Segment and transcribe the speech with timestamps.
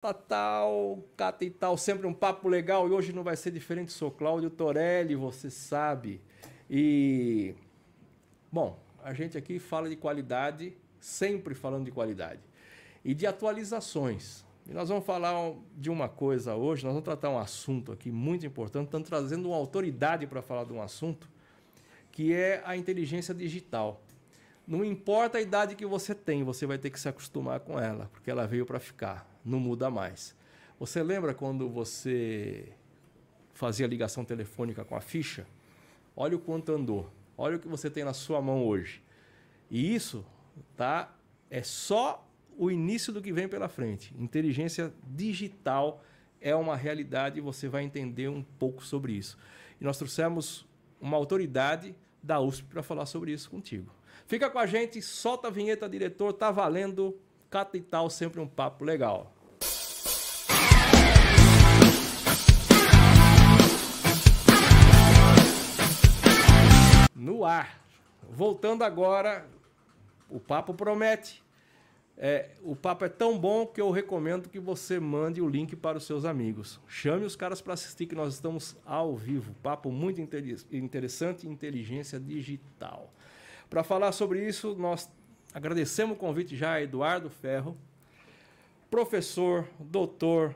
[0.00, 3.92] Tatal, Cata e tal, sempre um papo legal e hoje não vai ser diferente.
[3.92, 6.22] Sou Cláudio Torelli, você sabe.
[6.70, 7.54] E,
[8.50, 12.40] bom, a gente aqui fala de qualidade, sempre falando de qualidade
[13.04, 14.42] e de atualizações.
[14.66, 15.34] E nós vamos falar
[15.76, 19.56] de uma coisa hoje, nós vamos tratar um assunto aqui muito importante, estamos trazendo uma
[19.56, 21.28] autoridade para falar de um assunto
[22.10, 24.00] que é a inteligência digital.
[24.66, 28.08] Não importa a idade que você tem, você vai ter que se acostumar com ela,
[28.12, 30.34] porque ela veio para ficar não muda mais.
[30.78, 32.72] Você lembra quando você
[33.52, 35.46] fazia ligação telefônica com a ficha?
[36.16, 37.10] Olha o quanto andou.
[37.36, 39.02] Olha o que você tem na sua mão hoje.
[39.70, 40.24] E isso
[40.76, 41.14] tá
[41.50, 42.26] é só
[42.56, 44.14] o início do que vem pela frente.
[44.18, 46.02] Inteligência digital
[46.40, 49.36] é uma realidade e você vai entender um pouco sobre isso.
[49.80, 50.66] E nós trouxemos
[51.00, 53.92] uma autoridade da USP para falar sobre isso contigo.
[54.26, 57.18] Fica com a gente, solta a vinheta, diretor, tá valendo.
[57.50, 59.34] Cata e tal, sempre um papo legal.
[67.12, 67.82] No ar.
[68.30, 69.48] Voltando agora,
[70.28, 71.42] o papo promete.
[72.16, 75.98] É, o papo é tão bom que eu recomendo que você mande o link para
[75.98, 76.78] os seus amigos.
[76.86, 79.54] Chame os caras para assistir, que nós estamos ao vivo.
[79.60, 83.12] Papo muito interessante inteligência digital.
[83.68, 85.10] Para falar sobre isso, nós
[85.52, 87.76] agradecemos o convite já a Eduardo Ferro,
[88.90, 90.54] professor, doutor,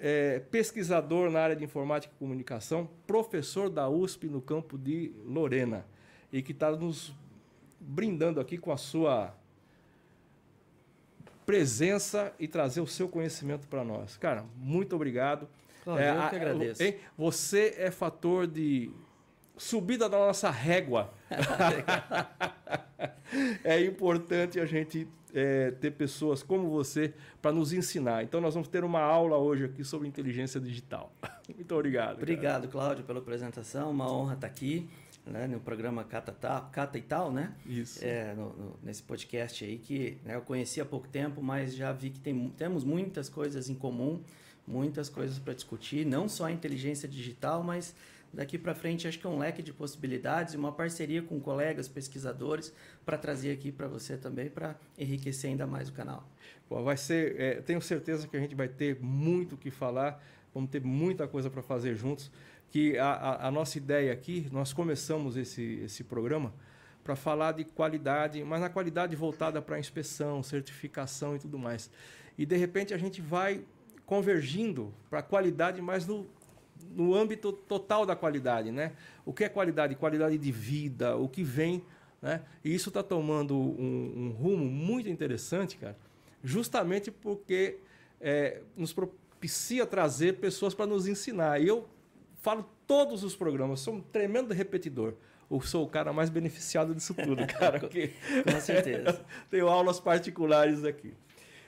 [0.00, 5.86] é, pesquisador na área de informática e comunicação, professor da USP no campo de Lorena,
[6.32, 7.14] e que está nos
[7.78, 9.34] brindando aqui com a sua
[11.44, 14.16] presença e trazer o seu conhecimento para nós.
[14.16, 15.48] Cara, muito obrigado.
[15.84, 16.82] Claro, é, eu que agradeço.
[17.18, 18.90] Você é fator de
[19.56, 21.12] subida da nossa régua.
[23.64, 28.22] é importante a gente é, ter pessoas como você para nos ensinar.
[28.22, 31.12] Então, nós vamos ter uma aula hoje aqui sobre inteligência digital.
[31.54, 32.16] Muito obrigado.
[32.16, 32.72] Obrigado, cara.
[32.72, 33.90] Cláudio, pela apresentação.
[33.90, 34.88] Uma honra estar aqui.
[35.24, 36.32] Né, no programa Cata,
[36.72, 37.54] Cata e Tal, né?
[37.64, 38.04] Isso.
[38.04, 41.92] É, no, no, nesse podcast aí que né, eu conheci há pouco tempo, mas já
[41.92, 44.20] vi que tem, temos muitas coisas em comum,
[44.66, 47.94] muitas coisas para discutir, não só a inteligência digital, mas
[48.32, 51.88] daqui para frente acho que é um leque de possibilidades e uma parceria com colegas
[51.88, 52.72] pesquisadores
[53.04, 56.26] para trazer aqui para você também para enriquecer ainda mais o canal.
[56.68, 60.22] Bom, vai ser, é, tenho certeza que a gente vai ter muito o que falar,
[60.54, 62.30] vamos ter muita coisa para fazer juntos.
[62.70, 66.54] Que a, a, a, nossa ideia aqui, nós começamos esse, esse programa
[67.04, 71.90] para falar de qualidade, mas na qualidade voltada para inspeção, certificação e tudo mais.
[72.38, 73.62] E de repente a gente vai
[74.06, 76.26] convergindo para a qualidade, mas no
[76.90, 78.92] no âmbito total da qualidade, né?
[79.24, 79.94] O que é qualidade?
[79.94, 81.84] Qualidade de vida, o que vem,
[82.20, 82.42] né?
[82.64, 85.96] E isso está tomando um, um, rumo muito interessante, cara,
[86.42, 87.78] justamente porque
[88.20, 91.60] é, nos propicia trazer pessoas para nos ensinar.
[91.60, 91.88] E eu
[92.40, 95.14] falo todos os programas, sou um tremendo repetidor.
[95.50, 97.78] Eu sou o cara mais beneficiado disso tudo, cara.
[97.80, 99.22] Com certeza.
[99.50, 101.12] Tenho aulas particulares aqui.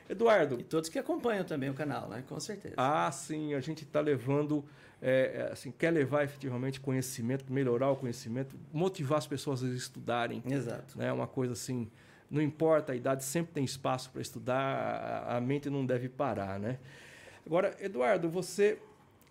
[0.09, 0.61] Eduardo.
[0.61, 2.23] E todos que acompanham também o canal, né?
[2.29, 2.75] Com certeza.
[2.77, 4.65] Ah, sim, a gente está levando,
[5.01, 10.43] é, é, assim, quer levar efetivamente conhecimento, melhorar o conhecimento, motivar as pessoas a estudarem.
[10.47, 11.01] Exato.
[11.01, 11.13] É né?
[11.13, 11.91] uma coisa assim,
[12.31, 16.79] não importa a idade, sempre tem espaço para estudar, a, mente não deve parar, né?
[17.47, 18.79] Agora, Eduardo, você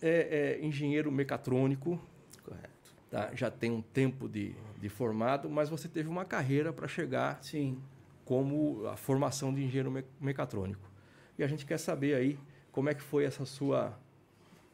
[0.01, 1.99] é, é engenheiro mecatrônico.
[2.43, 2.93] Correto.
[3.09, 3.29] Tá?
[3.33, 7.79] Já tem um tempo de, de formado, mas você teve uma carreira para chegar Sim
[8.25, 10.89] como a formação de engenheiro mecatrônico.
[11.37, 12.39] E a gente quer saber aí
[12.71, 13.97] como é que foi essa sua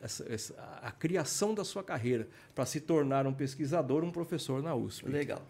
[0.02, 4.74] essa, essa, a criação da sua carreira para se tornar um pesquisador, um professor na
[4.74, 5.10] USP.
[5.10, 5.42] Legal.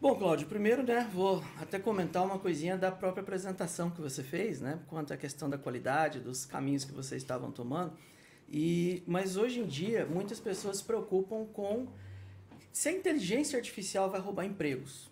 [0.00, 4.60] Bom, Cláudio, primeiro, né, vou até comentar uma coisinha da própria apresentação que você fez,
[4.60, 7.92] né, quanto à questão da qualidade, dos caminhos que vocês estavam tomando.
[8.50, 11.86] E, mas hoje em dia, muitas pessoas se preocupam com
[12.72, 15.11] se a inteligência artificial vai roubar empregos.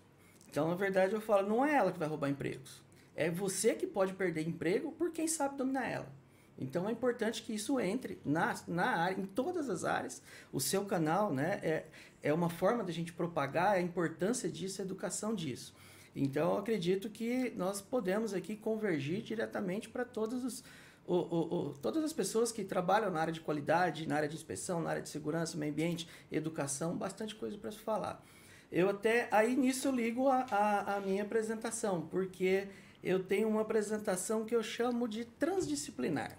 [0.51, 2.83] Então, na verdade, eu falo, não é ela que vai roubar empregos.
[3.15, 6.11] É você que pode perder emprego por quem sabe dominar ela.
[6.59, 10.21] Então é importante que isso entre na, na área, em todas as áreas.
[10.51, 11.85] O seu canal né, é,
[12.21, 15.73] é uma forma da gente propagar a importância disso, a educação disso.
[16.15, 20.63] Então eu acredito que nós podemos aqui convergir diretamente para todos os,
[21.07, 24.35] o, o, o, todas as pessoas que trabalham na área de qualidade, na área de
[24.35, 28.23] inspeção, na área de segurança, meio ambiente, educação, bastante coisa para se falar.
[28.71, 32.67] Eu até aí nisso eu ligo a, a, a, minha apresentação, porque
[33.03, 36.37] eu tenho uma apresentação que eu chamo de transdisciplinar.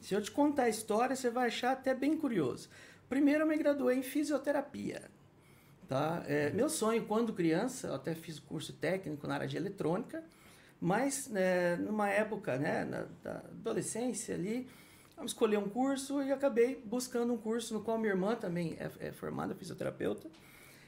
[0.00, 2.68] Se eu te contar a história, você vai achar até bem curioso.
[3.08, 5.10] Primeiro eu me graduei em fisioterapia.
[5.88, 6.22] Tá?
[6.26, 10.22] É, meu sonho, quando criança, eu até fiz curso técnico na área de eletrônica,
[10.78, 14.68] Mas, né, numa época, né, na, adolescência ali,
[15.16, 19.08] eu escolhi um curso e acabei buscando um curso no qual minha irmã também é,
[19.08, 20.28] é formada fisioterapeuta.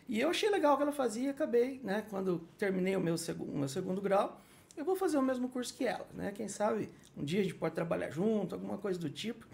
[0.09, 3.19] E eu achei legal o que ela fazia e acabei, né, quando terminei o meu,
[3.19, 4.41] seg meu segundo grau,
[4.79, 6.31] eu vou fazer o mesmo curso que ela, né?
[6.31, 9.45] Quem sabe um dia a gente pode trabalhar junto, alguma coisa do tipo,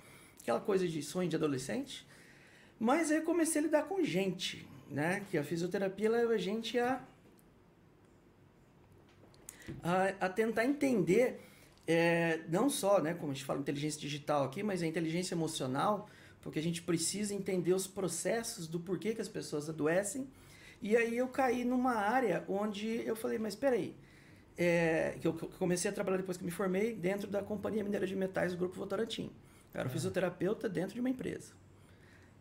[0.40, 2.06] aquela coisa de sonho de adolescente.
[2.78, 5.24] Mas aí eu comecei a lidar com gente, né?
[5.30, 7.02] Que a fisioterapia leva a gente a,
[9.82, 11.40] a, a tentar entender,
[11.86, 13.14] é, não só, né?
[13.14, 16.06] Como a gente fala inteligência digital aqui, mas a inteligência emocional,
[16.42, 20.28] porque a gente precisa entender os processos do porquê que as pessoas adoecem.
[20.84, 23.96] E aí eu caí numa área onde eu falei, mas peraí,
[24.54, 28.14] é, que eu comecei a trabalhar depois que me formei dentro da Companhia Mineira de
[28.14, 29.32] Metais do Grupo Votorantim.
[29.72, 31.54] Eu era um fisioterapeuta dentro de uma empresa.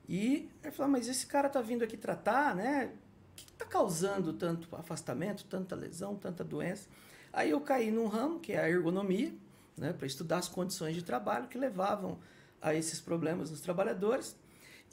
[0.09, 2.91] E eu falei, mas esse cara tá vindo aqui tratar, né?
[3.31, 6.89] O que está causando tanto afastamento, tanta lesão, tanta doença?
[7.31, 9.33] Aí eu caí num ramo que é a ergonomia,
[9.77, 12.19] né, para estudar as condições de trabalho que levavam
[12.61, 14.35] a esses problemas nos trabalhadores.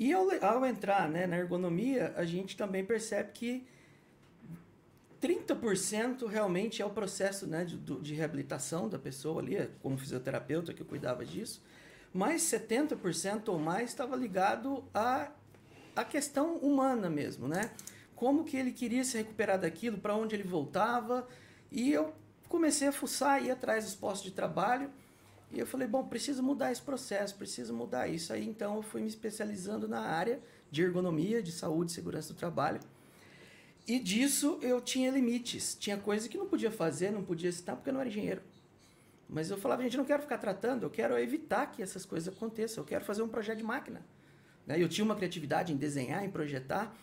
[0.01, 3.67] E ao, ao entrar né, na ergonomia, a gente também percebe que
[5.21, 10.81] 30% realmente é o processo né, de, de reabilitação da pessoa ali, como fisioterapeuta que
[10.81, 11.63] eu cuidava disso,
[12.15, 15.31] mas 70% ou mais estava ligado à,
[15.95, 17.71] à questão humana mesmo, né?
[18.17, 21.29] Como que ele queria se recuperar daquilo, para onde ele voltava,
[21.71, 22.15] e eu
[22.49, 24.91] comecei a fuçar, ir atrás dos postos de trabalho,
[25.53, 28.33] e eu falei, bom, preciso mudar esse processo, preciso mudar isso.
[28.33, 32.37] Aí então eu fui me especializando na área de ergonomia, de saúde e segurança do
[32.37, 32.81] trabalho,
[33.87, 35.75] e disso eu tinha limites.
[35.75, 38.43] Tinha coisas que não podia fazer, não podia citar, porque eu não era engenheiro.
[39.29, 42.33] Mas eu falava, gente, eu não quero ficar tratando, eu quero evitar que essas coisas
[42.33, 42.83] aconteçam.
[42.83, 44.05] Eu quero fazer um projeto de máquina.
[44.67, 44.81] Né?
[44.81, 46.95] Eu tinha uma criatividade em desenhar, em projetar.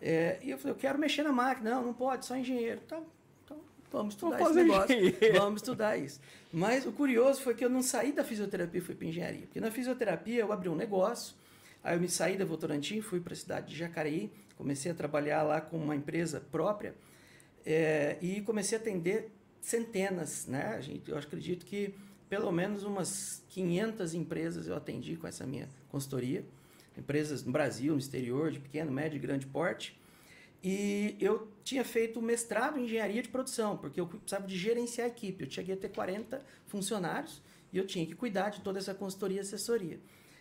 [0.00, 1.70] É, e eu falei, eu quero mexer na máquina.
[1.70, 2.80] Não, não pode, só engenheiro.
[2.84, 3.06] Então
[3.92, 4.96] vamos estudar Vamos esse negócio.
[4.96, 5.38] Engenheiro.
[5.38, 6.20] Vamos estudar isso.
[6.52, 9.42] Mas o curioso foi que eu não saí da fisioterapia e fui para engenharia.
[9.42, 11.34] Porque na fisioterapia eu abri um negócio,
[11.84, 14.30] aí eu me saí da Votorantim, fui para a cidade de Jacareí,
[14.62, 16.94] Comecei a trabalhar lá com uma empresa própria
[17.66, 19.28] é, e comecei a atender
[19.60, 20.74] centenas, né?
[20.76, 21.92] A gente, eu acredito que
[22.28, 26.44] pelo menos umas 500 empresas eu atendi com essa minha consultoria.
[26.96, 29.98] Empresas no Brasil, no exterior, de pequeno, médio e grande porte.
[30.62, 35.10] E eu tinha feito mestrado em engenharia de produção, porque eu precisava de gerenciar a
[35.10, 35.44] equipe.
[35.44, 37.40] Eu cheguei a ter 40 funcionários
[37.72, 39.98] e eu tinha que cuidar de toda essa consultoria e assessoria.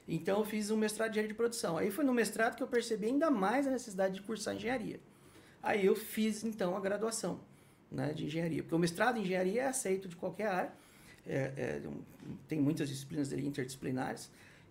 [0.08, 1.78] Então eu fiz um mestrado de engenharia de produção.
[1.78, 5.00] Aí foi no mestrado que eu percebi ainda mais a necessidade de cursar engenharia.
[5.62, 7.40] Aí eu fiz então a graduação
[7.92, 10.74] né, de engenharia, porque o mestrado em engenharia é aceito de qualquer área,
[11.28, 11.82] é, é,
[12.48, 14.30] tem muitas disciplinas interdisciplinares.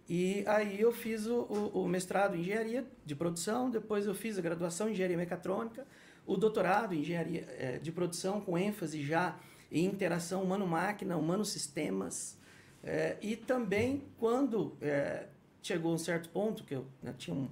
[0.08, 4.36] E aí eu fiz o, o, o, mestrado em engenharia de produção, depois eu fiz
[4.36, 5.86] a graduação em engenharia mecatrônica,
[6.30, 9.36] o doutorado em engenharia é, de produção com ênfase já
[9.70, 12.38] em interação humano-máquina, humano-sistemas,
[12.84, 15.26] é, e também quando é,
[15.60, 17.48] chegou um certo ponto, que eu né, tinha um,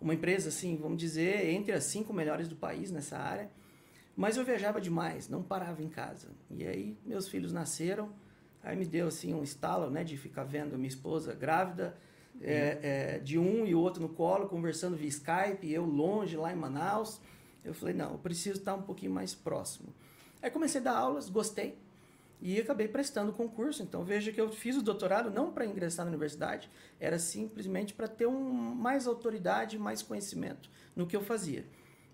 [0.00, 3.50] uma empresa, assim, vamos dizer, entre as cinco melhores do país nessa área,
[4.16, 6.28] mas eu viajava demais, não parava em casa.
[6.50, 8.10] E aí meus filhos nasceram,
[8.62, 11.98] aí me deu assim um estalo né, de ficar vendo minha esposa grávida,
[12.40, 16.50] é, é, de um e o outro no colo, conversando via Skype, eu longe lá
[16.50, 17.20] em Manaus.
[17.64, 19.92] Eu falei, não, eu preciso estar um pouquinho mais próximo.
[20.42, 21.78] Aí comecei a dar aulas, gostei,
[22.40, 23.82] e acabei prestando concurso.
[23.82, 26.68] Então veja que eu fiz o doutorado não para ingressar na universidade,
[26.98, 31.64] era simplesmente para ter um, mais autoridade, mais conhecimento no que eu fazia.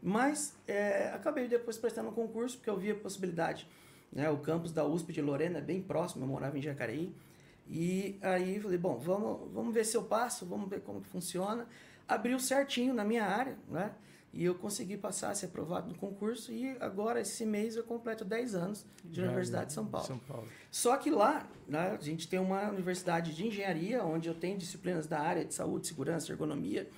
[0.03, 3.67] Mas é, acabei depois prestando um concurso porque eu vi a possibilidade.
[4.13, 4.29] Né?
[4.31, 7.13] O campus da USP de Lorena é bem próximo, eu morava em Jacareí.
[7.71, 11.67] E aí falei, bom, vamos, vamos ver se eu passo, vamos ver como que funciona.
[12.07, 13.93] Abriu certinho na minha área, né?
[14.33, 18.55] E eu consegui passar, ser aprovado no concurso e agora, esse mês, eu completo 10
[18.55, 20.07] anos de Já, Universidade de São Paulo.
[20.07, 20.47] São Paulo.
[20.71, 25.07] Só que lá, né, a gente tem uma universidade de engenharia, onde eu tenho disciplinas
[25.07, 26.89] da área de saúde, segurança, ergonomia,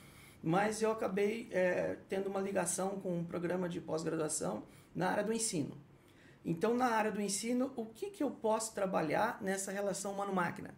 [0.42, 5.32] mas eu acabei é, tendo uma ligação com um programa de pós-graduação na área do
[5.32, 5.76] ensino.
[6.44, 10.74] Então, na área do ensino, o que, que eu posso trabalhar nessa relação humano-máquina?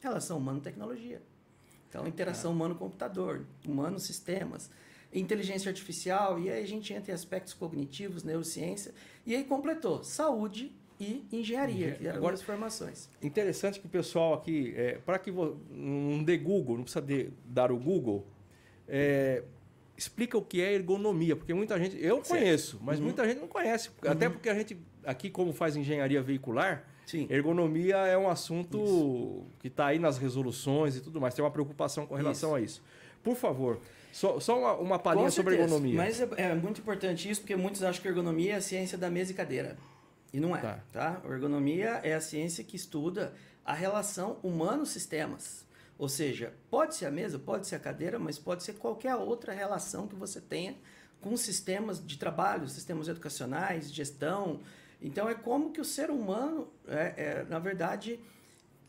[0.00, 1.22] Relação humano-tecnologia.
[1.88, 2.54] Então, interação é.
[2.54, 4.70] humano-computador, humano-sistemas
[5.12, 8.92] inteligência artificial, e aí a gente entra em aspectos cognitivos, neurociência,
[9.24, 13.08] e aí completou saúde e engenharia, que eram Agora, as formações.
[13.22, 17.70] Interessante que o pessoal aqui, é, para que não dê Google, não precisa de, dar
[17.70, 18.26] o Google,
[18.88, 19.42] é,
[19.96, 22.28] explica o que é ergonomia, porque muita gente, eu certo.
[22.28, 23.04] conheço, mas uhum.
[23.04, 24.10] muita gente não conhece, uhum.
[24.10, 27.26] até porque a gente aqui como faz engenharia veicular, Sim.
[27.30, 29.46] ergonomia é um assunto isso.
[29.60, 32.56] que está aí nas resoluções e tudo mais, tem uma preocupação com relação isso.
[32.56, 32.82] a isso.
[33.22, 33.80] Por favor,
[34.16, 35.94] só, só uma, uma palhinha sobre ergonomia.
[35.94, 39.10] Mas é, é, muito importante isso, porque muitos acham que ergonomia é a ciência da
[39.10, 39.76] mesa e cadeira.
[40.32, 40.80] E não é, tá.
[40.90, 41.22] tá?
[41.28, 45.66] Ergonomia é a ciência que estuda a relação humano-sistemas.
[45.98, 49.52] Ou seja, pode ser a mesa, pode ser a cadeira, mas pode ser qualquer outra
[49.52, 50.76] relação que você tenha
[51.20, 54.60] com sistemas de trabalho, sistemas educacionais, gestão.
[54.98, 58.18] Então, é como que o ser humano, é, é, na verdade,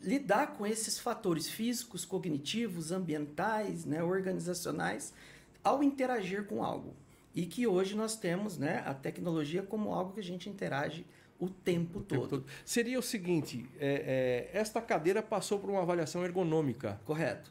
[0.00, 5.12] lidar com esses fatores físicos, cognitivos, ambientais, né, organizacionais,
[5.62, 6.94] ao interagir com algo.
[7.34, 11.04] E que hoje nós temos né, a tecnologia como algo que a gente interage
[11.38, 12.20] o tempo, o todo.
[12.20, 12.46] tempo todo.
[12.64, 17.00] Seria o seguinte: é, é, esta cadeira passou por uma avaliação ergonômica.
[17.04, 17.50] Correto.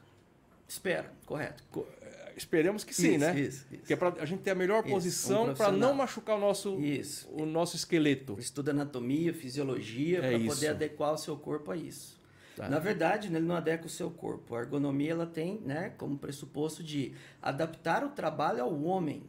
[0.68, 1.64] Espera, correto.
[1.72, 3.40] Co é, esperemos que sim, isso, né?
[3.40, 3.84] Isso, isso.
[3.86, 6.40] Que é para a gente ter a melhor isso, posição um para não machucar o
[6.40, 7.30] nosso, isso.
[7.32, 8.36] o nosso esqueleto.
[8.38, 12.17] Estuda anatomia, fisiologia, é para poder adequar o seu corpo a isso.
[12.58, 12.68] Tá.
[12.68, 14.56] Na verdade, né, ele não adequa o seu corpo.
[14.56, 19.24] A ergonomia ela tem né, como pressuposto de adaptar o trabalho ao homem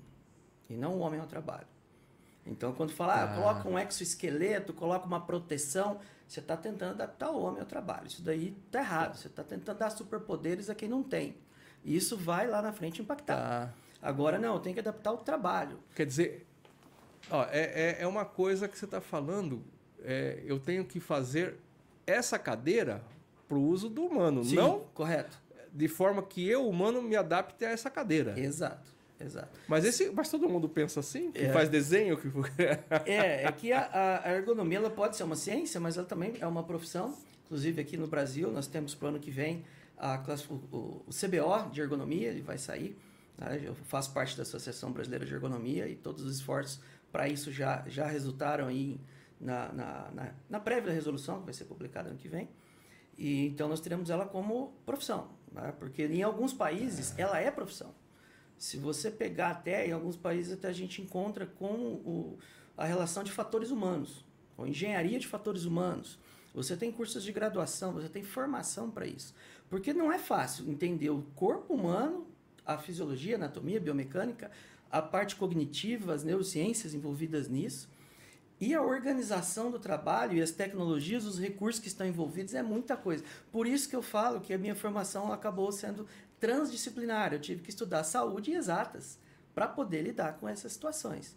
[0.67, 1.67] e não o homem ao trabalho.
[2.47, 7.43] Então, quando fala, ah, coloca um exoesqueleto, coloca uma proteção, você está tentando adaptar o
[7.43, 8.07] homem ao trabalho.
[8.07, 9.17] Isso daí está errado.
[9.19, 11.37] Você está tentando dar superpoderes a quem não tem.
[11.85, 13.37] E isso vai lá na frente impactar.
[13.37, 13.75] Tá.
[14.01, 15.79] Agora, não, tem que adaptar o trabalho.
[15.95, 16.47] Quer dizer,
[17.31, 19.63] ó, é, é, é uma coisa que você está falando,
[20.03, 21.59] é, eu tenho que fazer
[22.07, 23.03] essa cadeira
[23.49, 25.41] para o uso do humano, Sim, não correto.
[25.73, 28.39] de forma que eu, humano, me adapte a essa cadeira.
[28.39, 28.99] Exato.
[29.21, 29.59] Exato.
[29.67, 31.33] Mas, esse, mas todo mundo pensa assim?
[31.33, 31.53] Que é.
[31.53, 32.17] faz desenho?
[32.17, 32.29] Que...
[33.11, 36.47] é, é que a, a, ergonomia ela pode ser uma ciência, mas ela também é
[36.47, 37.17] uma profissão.
[37.47, 39.65] Inclusive aqui no Brasil, nós temos para o ano que vem
[39.97, 42.97] a classe, o, o, CBO de ergonomia, ele vai sair.
[43.37, 43.61] Né?
[43.65, 47.85] Eu faço parte da Associação Brasileira de Ergonomia e todos os esforços para isso já,
[47.89, 49.01] já resultaram aí
[49.41, 52.49] na, na, na, na prévia resolução, que vai ser publicada ano que vem.
[53.19, 55.75] E, então nós teremos ela como profissão, né?
[55.79, 57.93] porque em alguns países ela é profissão.
[58.57, 62.39] Se você pegar até, em alguns países até a gente encontra com o,
[62.77, 64.25] a relação de fatores humanos,
[64.59, 66.19] ou engenharia de fatores humanos.
[66.53, 69.33] Você tem cursos de graduação, você tem formação para isso.
[69.71, 72.27] Porque não é fácil entender o corpo humano,
[72.67, 74.51] a fisiologia, a anatomia, a biomecânica,
[74.91, 77.89] a parte cognitiva, as neurociências envolvidas nisso.
[78.61, 82.97] E a organização do trabalho e as tecnologias, os recursos que estão envolvidos é muita
[82.97, 83.23] coisa.
[83.53, 86.07] Por isso que eu falo que a minha formação acabou sendo
[86.41, 87.33] transdisciplinar.
[87.33, 89.19] Eu tive que estudar saúde e exatas
[89.55, 91.37] para poder lidar com essas situações.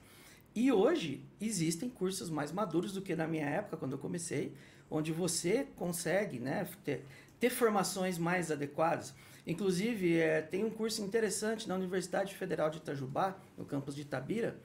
[0.54, 4.54] E hoje existem cursos mais maduros do que na minha época, quando eu comecei,
[4.90, 7.06] onde você consegue né, ter,
[7.40, 9.14] ter formações mais adequadas.
[9.48, 14.56] Inclusive, é, tem um curso interessante na Universidade Federal de Itajubá, no campus de Itabira,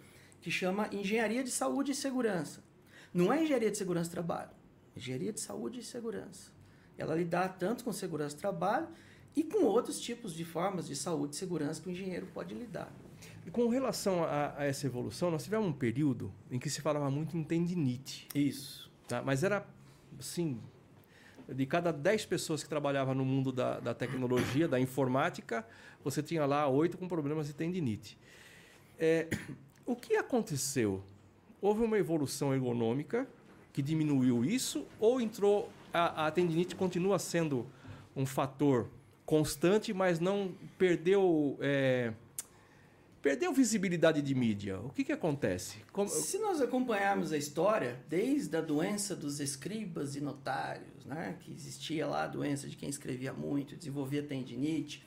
[0.47, 2.63] que chama Engenharia de Saúde e Segurança.
[3.13, 4.51] Não é engenharia de segurança do trabalho,
[4.95, 6.53] é engenharia de saúde e segurança.
[6.97, 8.87] Ela lidar tanto com segurança do trabalho
[9.35, 12.93] e com outros tipos de formas de saúde e segurança que o engenheiro pode lidar.
[13.45, 17.11] E com relação a, a, essa evolução, nós tivemos um período em que se falava
[17.11, 18.29] muito em tendinite.
[18.33, 18.89] Isso.
[19.09, 19.21] Tá?
[19.23, 19.67] Mas era,
[20.17, 20.61] assim,
[21.49, 25.67] de cada 10 pessoas que trabalhavam no mundo da, da tecnologia, da informática,
[26.05, 28.17] você tinha lá oito com problemas de tendinite.
[28.97, 29.29] É,
[29.87, 31.03] o que aconteceu?
[31.63, 33.27] Houve uma evolução ergonômica
[33.73, 37.67] que diminuiu isso ou entrou a, a tendinite continua sendo
[38.15, 38.89] um fator
[39.25, 41.57] constante, mas não perdeu.
[41.61, 42.13] É,
[43.23, 44.79] perdeu visibilidade de mídia.
[44.81, 45.79] O que, que acontece?
[45.93, 46.09] Como...
[46.09, 52.07] Se nós acompanharmos a história, desde a doença dos escribas e notários, né, que existia
[52.07, 55.05] lá a doença de quem escrevia muito, desenvolvia tendinite,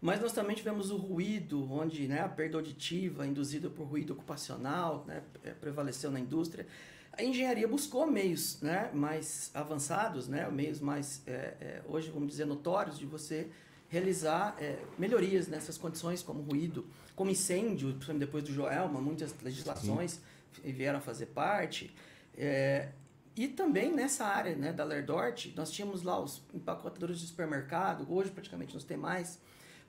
[0.00, 5.04] mas nós também tivemos o ruído, onde né, a perda auditiva induzida por ruído ocupacional
[5.06, 5.22] né,
[5.60, 6.66] prevaleceu na indústria.
[7.12, 12.44] A engenharia buscou meios né, mais avançados, né, meios mais, é, é, hoje vamos dizer,
[12.44, 13.48] notórios de você
[13.88, 20.20] realizar é, melhorias nessas condições, como ruído, como incêndio, principalmente depois do Joelma, muitas legislações
[20.62, 20.72] Sim.
[20.72, 21.94] vieram a fazer parte.
[22.36, 22.90] É,
[23.34, 28.30] e também nessa área né, da Lerdort, nós tínhamos lá os empacotadores de supermercado, hoje
[28.30, 29.38] praticamente não tem mais.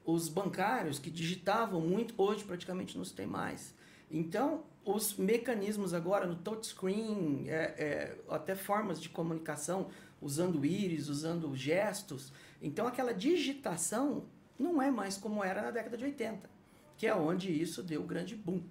[0.07, 3.75] Os bancários que digitavam muito, hoje praticamente não tem mais.
[4.09, 9.89] Então, os mecanismos agora no touchscreen, é, é, até formas de comunicação,
[10.21, 12.31] usando íris, usando gestos.
[12.61, 14.23] Então, aquela digitação
[14.57, 16.49] não é mais como era na década de 80,
[16.97, 18.61] que é onde isso deu o grande boom,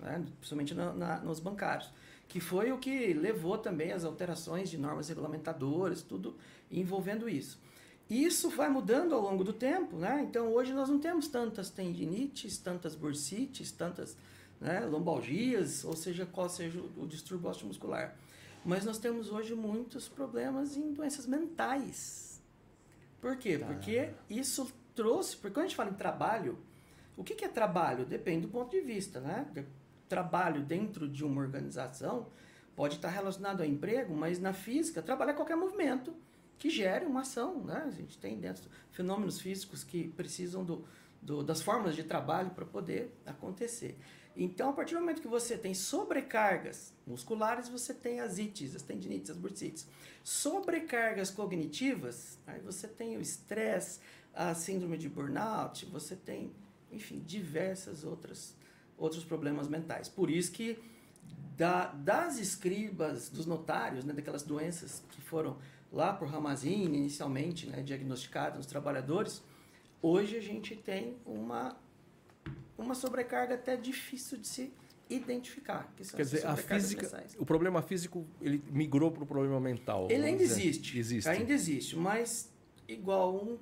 [0.00, 0.24] né?
[0.38, 1.92] principalmente na, na, nos bancários,
[2.26, 6.38] que foi o que levou também as alterações de normas regulamentadoras, tudo
[6.70, 7.60] envolvendo isso.
[8.08, 10.24] Isso vai mudando ao longo do tempo, né?
[10.28, 14.16] Então hoje nós não temos tantas tendinites, tantas bursites, tantas
[14.60, 18.16] né, lombalgias, ou seja, qual seja o distúrbio muscular.
[18.64, 22.40] Mas nós temos hoje muitos problemas em doenças mentais.
[23.20, 23.58] Por quê?
[23.58, 23.66] Tá.
[23.66, 26.58] Porque isso trouxe, porque quando a gente fala em trabalho,
[27.16, 28.04] o que, que é trabalho?
[28.04, 29.46] Depende do ponto de vista, né?
[30.08, 32.28] Trabalho dentro de uma organização,
[32.76, 36.14] pode estar relacionado ao emprego, mas na física, trabalhar qualquer movimento
[36.58, 37.62] que gere uma ação.
[37.62, 37.84] Né?
[37.86, 40.84] A gente tem dentro fenômenos físicos que precisam do,
[41.20, 43.98] do, das formas de trabalho para poder acontecer.
[44.36, 48.82] Então, a partir do momento que você tem sobrecargas musculares, você tem as ites, as
[48.82, 49.88] tendinites, as bursites.
[50.22, 54.00] Sobrecargas cognitivas, aí você tem o estresse,
[54.34, 56.52] a síndrome de burnout, você tem,
[56.92, 58.54] enfim, diversas outras
[58.98, 60.08] outros problemas mentais.
[60.08, 60.78] Por isso que
[61.56, 65.58] da, das escribas, dos notários, né, daquelas doenças que foram
[65.96, 69.42] lá por Ramazini inicialmente, né, diagnosticadas nos trabalhadores,
[70.02, 71.74] hoje a gente tem uma
[72.76, 74.72] uma sobrecarga até difícil de se
[75.08, 75.90] identificar.
[75.96, 80.08] Que Quer dizer, a física, o problema físico ele migrou para o problema mental.
[80.10, 82.52] Ele ainda existe, existe, ainda existe, mas
[82.86, 83.58] igual um,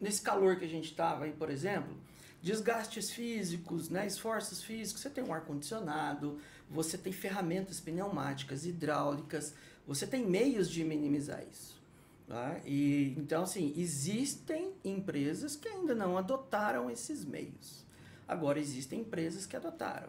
[0.00, 1.94] nesse calor que a gente estava aí, por exemplo,
[2.40, 6.38] desgastes físicos, né, esforços físicos, você tem um ar condicionado,
[6.70, 9.54] você tem ferramentas pneumáticas, hidráulicas,
[9.86, 11.80] você tem meios de minimizar isso.
[12.26, 12.60] Tá?
[12.64, 17.84] E então assim existem empresas que ainda não adotaram esses meios.
[18.30, 20.08] Agora, existem empresas que adotaram.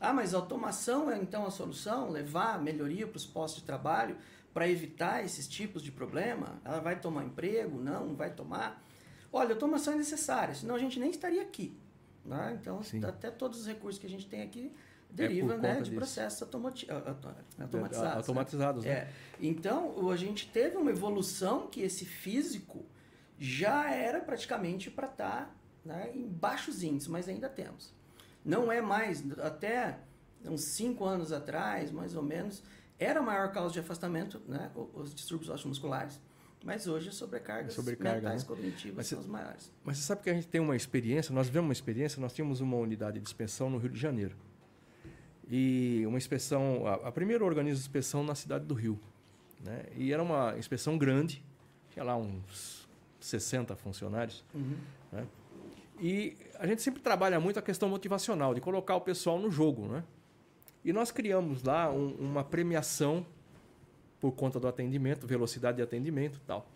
[0.00, 2.10] Ah, mas automação é então a solução?
[2.10, 4.16] Levar melhoria para os postos de trabalho
[4.54, 6.60] para evitar esses tipos de problema?
[6.64, 7.80] Ela vai tomar emprego?
[7.80, 8.80] Não, não vai tomar?
[9.32, 11.76] Olha, automação é necessária, senão a gente nem estaria aqui.
[12.24, 12.56] Né?
[12.60, 13.04] Então, Sim.
[13.04, 14.72] até todos os recursos que a gente tem aqui
[15.16, 15.96] derivam é né, de disso.
[15.96, 18.16] processos automati automatizados.
[18.16, 18.90] Automatizados, né?
[18.90, 18.96] né?
[18.96, 19.12] É.
[19.40, 22.84] Então, a gente teve uma evolução que esse físico
[23.38, 27.94] já era praticamente para estar tá né, em baixos índices, mas ainda temos.
[28.44, 29.98] Não é mais, até
[30.44, 32.62] uns cinco anos atrás, mais ou menos,
[32.98, 36.20] era a maior causa de afastamento, né, os distúrbios osteomusculares.
[36.64, 38.48] Mas hoje as sobrecargas Sobrecarga, mentais né?
[38.48, 39.72] cognitivas mas são as maiores.
[39.84, 42.60] Mas você sabe que a gente tem uma experiência, nós vivemos uma experiência, nós tínhamos
[42.60, 44.36] uma unidade de inspeção no Rio de Janeiro.
[45.48, 47.44] E uma inspeção, a, a primeira
[47.76, 48.98] de inspeção na cidade do Rio.
[49.64, 49.84] Né?
[49.96, 51.42] E era uma inspeção grande,
[51.90, 52.88] tinha lá uns
[53.20, 54.44] 60 funcionários.
[54.54, 54.76] Uhum.
[55.12, 55.26] Né?
[56.00, 59.86] E a gente sempre trabalha muito a questão motivacional, de colocar o pessoal no jogo,
[59.86, 60.04] né?
[60.84, 63.26] E nós criamos lá um, uma premiação
[64.20, 66.66] por conta do atendimento, velocidade de atendimento e tal.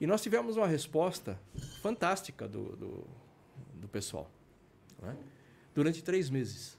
[0.00, 1.38] E nós tivemos uma resposta
[1.82, 3.06] fantástica do, do,
[3.74, 4.30] do pessoal.
[5.02, 5.14] Né?
[5.74, 6.78] Durante três meses.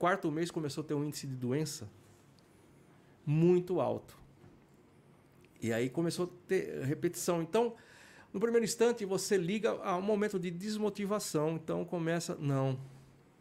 [0.00, 1.86] Quarto mês começou a ter um índice de doença
[3.26, 4.16] muito alto.
[5.60, 7.42] E aí começou a ter repetição.
[7.42, 7.74] Então,
[8.32, 12.80] no primeiro instante, você liga a um momento de desmotivação, então começa, não.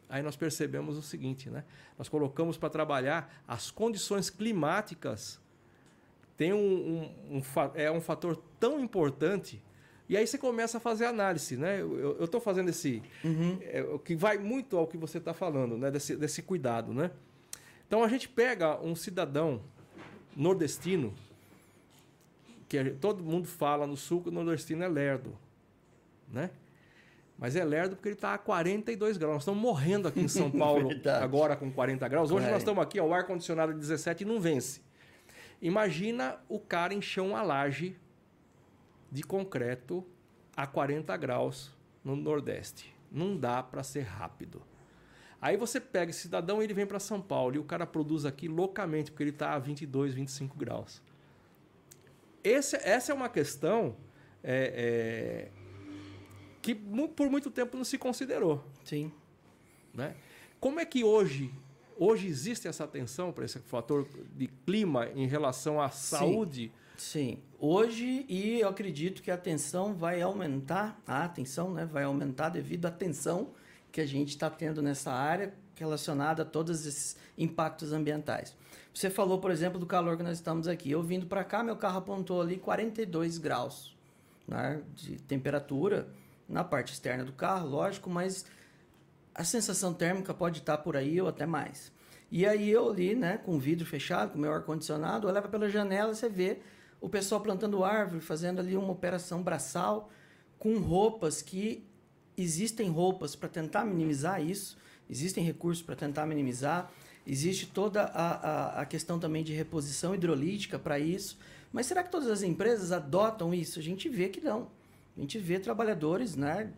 [0.10, 1.64] Aí nós percebemos o seguinte, né?
[1.98, 5.40] Nós colocamos para trabalhar as condições climáticas.
[6.36, 6.58] Tem um,
[7.30, 7.42] um, um,
[7.74, 9.64] é um fator tão importante
[10.10, 11.80] e aí você começa a fazer análise, né?
[11.82, 13.04] Eu estou fazendo esse.
[13.24, 13.60] Uhum.
[13.62, 15.92] É, o que vai muito ao que você está falando, né?
[15.92, 17.12] Desse, desse cuidado, né?
[17.88, 19.62] Então a gente pega um cidadão
[20.36, 21.14] nordestino
[22.68, 25.38] que todo mundo fala no sul que o nordestino é lerdo,
[26.28, 26.50] né?
[27.38, 29.34] Mas é lerdo porque ele está a 42 graus.
[29.34, 30.90] Nós estamos morrendo aqui em São Paulo
[31.22, 32.32] agora com 40 graus.
[32.32, 32.52] Hoje é.
[32.52, 34.82] nós estamos aqui, ó, o ar-condicionado de 17 e não vence.
[35.62, 37.96] Imagina o cara encher uma laje
[39.12, 40.06] de concreto
[40.56, 41.72] a 40 graus
[42.04, 42.94] no Nordeste.
[43.12, 44.62] Não dá para ser rápido.
[45.42, 48.48] Aí você pega esse cidadão, ele vem para São Paulo e o cara produz aqui
[48.48, 51.02] loucamente, porque ele está a 22, 25 graus.
[52.44, 53.96] Esse, essa é uma questão
[54.44, 55.52] é, é,
[56.62, 58.64] que por muito tempo não se considerou.
[58.84, 59.12] Sim.
[59.94, 60.16] Né?
[60.60, 61.54] Como é que hoje,
[61.98, 66.68] hoje existe essa atenção para esse fator de clima em relação à saúde?
[66.68, 66.72] Sim.
[67.00, 67.40] Sim.
[67.58, 72.86] Hoje, e eu acredito que a atenção vai aumentar, a atenção né, vai aumentar devido
[72.86, 73.52] à tensão
[73.90, 78.54] que a gente está tendo nessa área relacionada a todos esses impactos ambientais.
[78.94, 80.92] Você falou, por exemplo, do calor que nós estamos aqui.
[80.92, 83.96] Eu vindo para cá, meu carro apontou ali 42 graus
[84.46, 86.10] né, de temperatura
[86.50, 88.46] na parte externa do carro, lógico, mas
[89.34, 91.94] a sensação térmica pode estar por aí ou até mais.
[92.30, 95.70] E aí eu ali, né, com o vidro fechado, com o meu ar-condicionado, olhava pela
[95.70, 96.60] janela você vê
[97.02, 100.10] o pessoal plantando árvore, fazendo ali uma operação braçal
[100.58, 101.84] com roupas que
[102.38, 104.78] existem roupas para tentar minimizar isso,
[105.10, 106.92] existem recursos para tentar minimizar.
[107.26, 111.38] Existe toda a, a, a questão também de reposição hidrolítica para isso.
[111.72, 113.80] Mas será que todas as empresas adotam isso?
[113.80, 114.68] A gente vê que não.
[115.16, 116.72] A gente vê trabalhadores, né?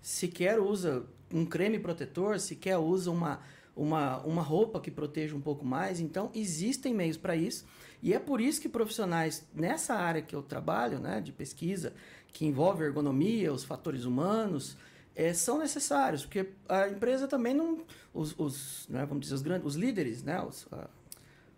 [0.00, 3.40] Sequer usa um creme protetor, sequer usa uma,
[3.76, 6.00] uma, uma roupa que proteja um pouco mais.
[6.00, 7.66] Então, existem meios para isso.
[8.02, 11.92] E é por isso que profissionais nessa área que eu trabalho, né, de pesquisa,
[12.32, 14.76] que envolve ergonomia, os fatores humanos,
[15.14, 17.84] é, são necessários, porque a empresa também não.
[18.14, 20.88] Os, os né, vamos dizer, os grandes, os líderes, né, os, a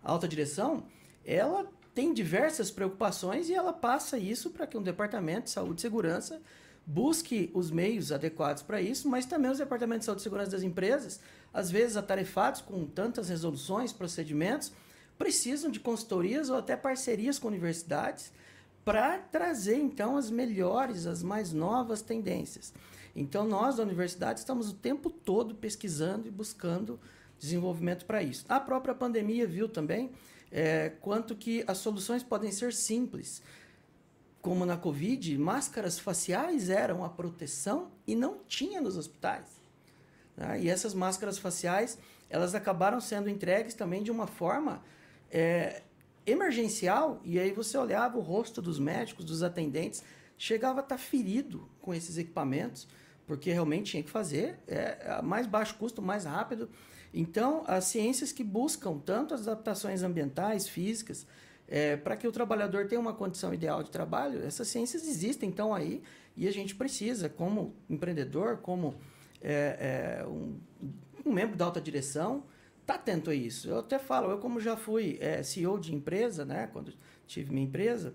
[0.01, 0.83] alta direção,
[1.23, 5.81] ela tem diversas preocupações e ela passa isso para que um departamento de saúde e
[5.81, 6.41] segurança
[6.85, 10.63] busque os meios adequados para isso, mas também os departamentos de saúde e segurança das
[10.63, 11.19] empresas,
[11.53, 14.71] às vezes atarefados com tantas resoluções, procedimentos,
[15.21, 18.33] precisam de consultorias ou até parcerias com universidades
[18.83, 22.73] para trazer então as melhores, as mais novas tendências.
[23.15, 26.99] Então nós da universidade estamos o tempo todo pesquisando e buscando
[27.37, 28.45] desenvolvimento para isso.
[28.49, 30.09] A própria pandemia viu também
[30.51, 33.43] é, quanto que as soluções podem ser simples.
[34.41, 39.61] Como na Covid, máscaras faciais eram a proteção e não tinha nos hospitais.
[40.35, 40.61] Né?
[40.63, 44.81] E essas máscaras faciais, elas acabaram sendo entregues também de uma forma
[45.31, 45.81] é,
[46.25, 50.03] emergencial, e aí você olhava o rosto dos médicos, dos atendentes,
[50.37, 52.87] chegava a estar ferido com esses equipamentos,
[53.25, 56.69] porque realmente tinha que fazer é, a mais baixo custo, mais rápido,
[57.13, 61.27] então, as ciências que buscam tanto as adaptações ambientais, físicas,
[61.67, 65.73] é, para que o trabalhador tenha uma condição ideal de trabalho, essas ciências existem, então
[65.73, 66.01] aí,
[66.35, 68.95] e a gente precisa, como empreendedor, como
[69.41, 70.57] é, é, um,
[71.25, 72.43] um, membro da alta direção,
[72.85, 73.69] tá atento a isso.
[73.69, 76.93] Eu até falo, eu como já fui é, CEO de empresa, né, quando
[77.27, 78.13] tive minha empresa,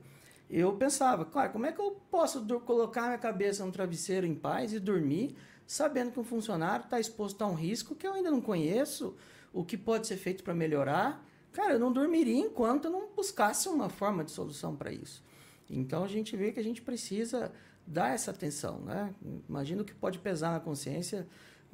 [0.49, 4.73] eu pensava, claro, como é que eu posso colocar minha cabeça no travesseiro em paz
[4.73, 8.41] e dormir sabendo que um funcionário está exposto a um risco que eu ainda não
[8.41, 9.17] conheço,
[9.53, 11.25] o que pode ser feito para melhorar.
[11.53, 15.25] Cara, eu não dormiria enquanto eu não buscasse uma forma de solução para isso.
[15.69, 17.51] Então a gente vê que a gente precisa
[17.87, 19.13] dar essa atenção, né?
[19.49, 21.27] Imagino que pode pesar na consciência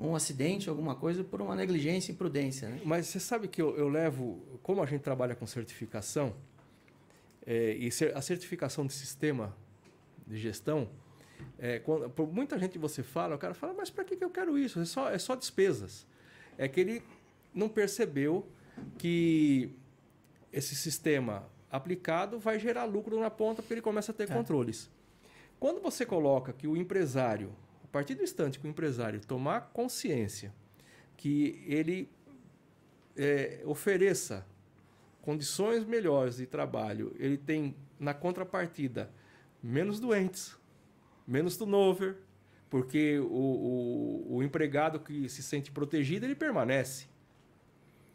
[0.08, 2.68] um acidente, alguma coisa, por uma negligência e imprudência.
[2.68, 2.80] Né?
[2.84, 6.34] Mas você sabe que eu, eu levo, como a gente trabalha com certificação,
[7.46, 9.56] é, e a certificação de sistema
[10.26, 10.88] de gestão,
[11.58, 14.30] é, quando, por muita gente você fala, o cara fala, mas para que, que eu
[14.30, 14.80] quero isso?
[14.80, 16.06] É só, é só despesas.
[16.56, 17.02] É que ele
[17.54, 18.46] não percebeu
[18.98, 19.70] que
[20.52, 24.34] esse sistema aplicado vai gerar lucro na ponta porque ele começa a ter é.
[24.34, 24.90] controles.
[25.58, 27.52] Quando você coloca que o empresário,
[27.92, 30.52] partir do instante que o empresário tomar consciência
[31.16, 32.10] que ele
[33.16, 34.46] é, ofereça
[35.20, 39.10] condições melhores de trabalho, ele tem na contrapartida
[39.62, 40.56] menos doentes,
[41.26, 42.16] menos turnover,
[42.68, 47.06] porque o, o, o, empregado que se sente protegido, ele permanece.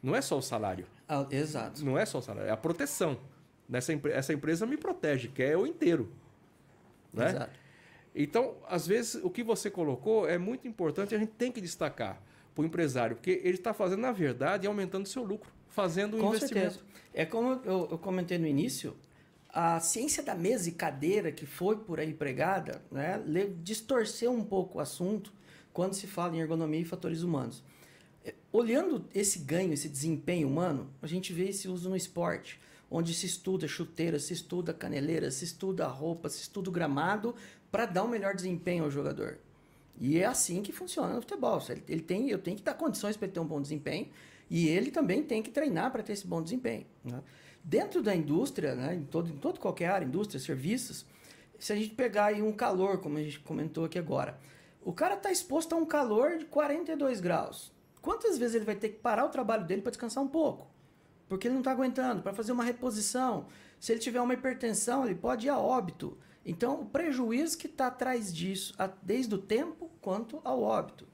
[0.01, 0.87] Não é só o salário.
[1.07, 1.85] Ah, exato.
[1.85, 3.19] Não é só o salário, é a proteção.
[3.69, 6.11] Nessa, essa empresa me protege, que é o inteiro.
[7.13, 7.29] Né?
[7.29, 7.66] Exato.
[8.19, 12.19] Então, às vezes, o que você colocou é muito importante, a gente tem que destacar
[12.55, 16.29] para o empresário, porque ele está fazendo, na verdade, aumentando seu lucro, fazendo um Com
[16.29, 16.73] investimento.
[16.73, 16.85] Certeza.
[17.13, 18.97] É como eu, eu comentei no início,
[19.49, 23.21] a ciência da mesa e cadeira que foi por aí pregada, né,
[23.61, 25.31] distorceu um pouco o assunto
[25.71, 27.63] quando se fala em ergonomia e fatores humanos.
[28.25, 33.13] É, olhando esse ganho, esse desempenho humano, a gente vê esse uso no esporte, onde
[33.13, 37.35] se estuda chuteira, se estuda caneleira, se estuda roupa, se estuda o gramado
[37.71, 39.39] para dar um melhor desempenho ao jogador.
[39.99, 41.61] E é assim que funciona no futebol.
[41.87, 44.09] Ele tem, eu tenho que dar condições para ele ter um bom desempenho
[44.49, 46.85] e ele também tem que treinar para ter esse bom desempenho.
[47.03, 47.21] Né?
[47.63, 51.05] Dentro da indústria, né, em, todo, em todo qualquer área, indústria, serviços,
[51.59, 54.39] se a gente pegar aí um calor, como a gente comentou aqui agora,
[54.81, 57.73] o cara está exposto a um calor de 42 graus.
[58.01, 60.67] Quantas vezes ele vai ter que parar o trabalho dele para descansar um pouco?
[61.27, 63.47] Porque ele não está aguentando, para fazer uma reposição.
[63.81, 66.17] Se ele tiver uma hipertensão, ele pode ir a óbito.
[66.47, 71.05] Então, o prejuízo que está atrás disso, desde o tempo quanto ao óbito.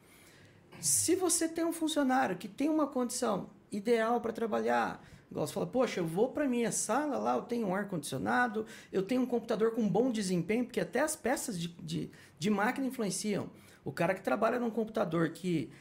[0.79, 5.65] Se você tem um funcionário que tem uma condição ideal para trabalhar, Igual você fala,
[5.65, 9.71] poxa, eu vou para minha sala lá, eu tenho um ar-condicionado, eu tenho um computador
[9.71, 13.49] com bom desempenho, porque até as peças de, de, de máquina influenciam.
[13.83, 15.71] O cara que trabalha num computador que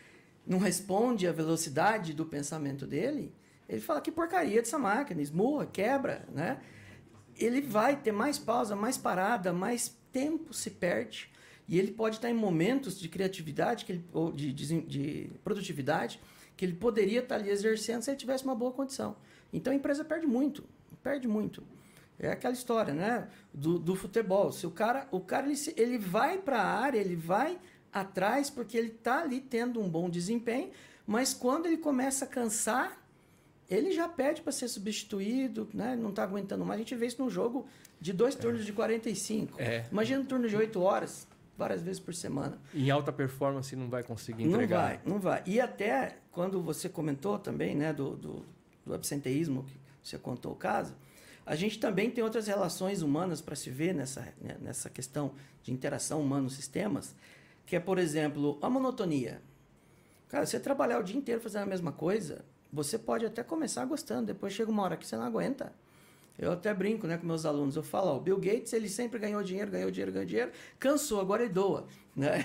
[0.46, 3.34] não responde à velocidade do pensamento dele,
[3.68, 6.58] ele fala que porcaria dessa máquina, esmurra, quebra, né?
[7.42, 11.30] Ele vai ter mais pausa, mais parada, mais tempo se perde.
[11.68, 16.20] E ele pode estar em momentos de criatividade que ele, ou de, de, de produtividade
[16.56, 19.16] que ele poderia estar ali exercendo se ele tivesse uma boa condição.
[19.52, 20.64] Então a empresa perde muito,
[21.02, 21.62] perde muito.
[22.18, 23.28] É aquela história, né?
[23.52, 24.52] Do, do futebol.
[24.52, 27.58] Se o cara, o cara ele, ele vai para a área, ele vai
[27.92, 30.70] atrás porque ele está ali tendo um bom desempenho,
[31.06, 33.01] mas quando ele começa a cansar,
[33.72, 35.96] ele já pede para ser substituído, né?
[35.96, 36.80] não está aguentando mais.
[36.80, 37.66] A gente vê isso num jogo
[38.00, 38.64] de dois turnos é.
[38.64, 39.60] de 45.
[39.60, 39.86] É.
[39.90, 42.58] Imagina um turno de 8 horas, várias vezes por semana.
[42.74, 44.80] Em alta performance não vai conseguir entregar.
[44.80, 45.42] Não vai, não vai.
[45.46, 48.44] E até quando você comentou também né, do, do
[48.84, 50.94] do absenteísmo, que você contou o caso,
[51.44, 55.32] a gente também tem outras relações humanas para se ver nessa, né, nessa questão
[55.62, 57.14] de interação humano-sistemas,
[57.66, 59.40] que é, por exemplo, a monotonia.
[60.28, 64.26] Cara, você trabalhar o dia inteiro fazendo a mesma coisa, você pode até começar gostando,
[64.26, 65.72] depois chega uma hora que você não aguenta.
[66.38, 69.18] Eu até brinco né, com meus alunos, eu falo, ó, o Bill Gates ele sempre
[69.18, 71.86] ganhou dinheiro, ganhou dinheiro, ganhou dinheiro, cansou, agora ele doa.
[72.16, 72.44] Né?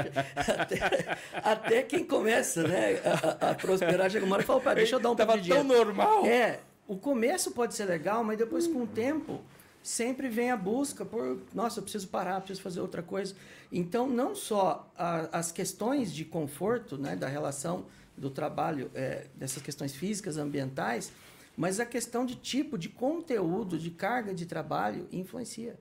[0.34, 5.00] até, até, quem começa né, a, a, prosperar chega uma hora e fala, deixa eu
[5.00, 5.68] dar um pouco de dinheiro.
[5.68, 6.24] tão normal.
[6.24, 9.42] É, o começo pode ser legal, mas depois com o tempo
[9.82, 13.34] sempre vem a busca por, nossa, eu preciso parar, preciso fazer outra coisa.
[13.70, 17.84] Então, não só a, as questões de conforto né, da relação
[18.16, 21.12] do trabalho, é, dessas questões físicas, ambientais,
[21.56, 25.78] mas a questão de tipo, de conteúdo, de carga de trabalho influencia.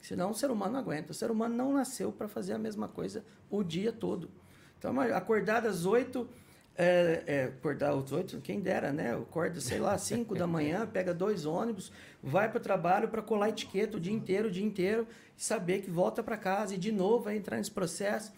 [0.00, 1.12] Senão o ser humano não aguenta.
[1.12, 4.30] O ser humano não nasceu para fazer a mesma coisa o dia todo.
[4.78, 6.26] Então, acordar às oito,
[6.74, 9.14] é, é, acordar às oito, quem dera, né?
[9.14, 13.50] Acorda, sei lá, cinco da manhã, pega dois ônibus, vai para o trabalho para colar
[13.50, 16.90] etiqueta o dia inteiro, o dia inteiro, e saber que volta para casa e de
[16.90, 18.32] novo vai entrar nesse processo.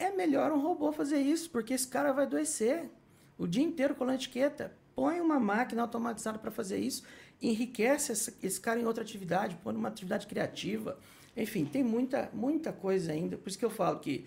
[0.00, 2.90] É melhor um robô fazer isso, porque esse cara vai adoecer.
[3.36, 7.02] O dia inteiro colando etiqueta põe uma máquina automatizada para fazer isso,
[7.40, 10.98] enriquece esse, cara em outra atividade, põe uma atividade criativa.
[11.36, 13.36] Enfim, tem muita, muita coisa ainda.
[13.36, 14.24] Por isso que eu falo que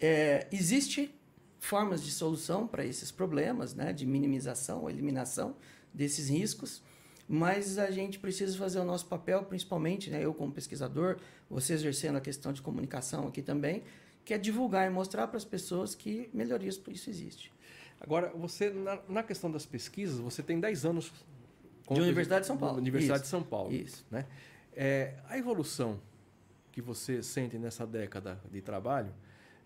[0.00, 1.12] é, existe
[1.58, 5.56] formas de solução para esses problemas, né, de minimização, eliminação
[5.92, 6.80] desses riscos,
[7.28, 11.16] mas a gente precisa fazer o nosso papel, principalmente, né, eu como pesquisador,
[11.50, 13.82] você exercendo a questão de comunicação aqui também,
[14.28, 17.50] que é divulgar e mostrar para as pessoas que melhorias isso existe.
[17.98, 21.10] Agora, você, na, na, questão das pesquisas, você tem 10 anos...
[21.90, 22.76] De Universidade de São Paulo.
[22.76, 23.24] Universidade Isso.
[23.24, 23.72] de São Paulo.
[23.72, 24.04] Isso.
[24.10, 24.26] Né?
[24.74, 25.98] É, a evolução
[26.70, 29.14] que você sente nessa década de trabalho,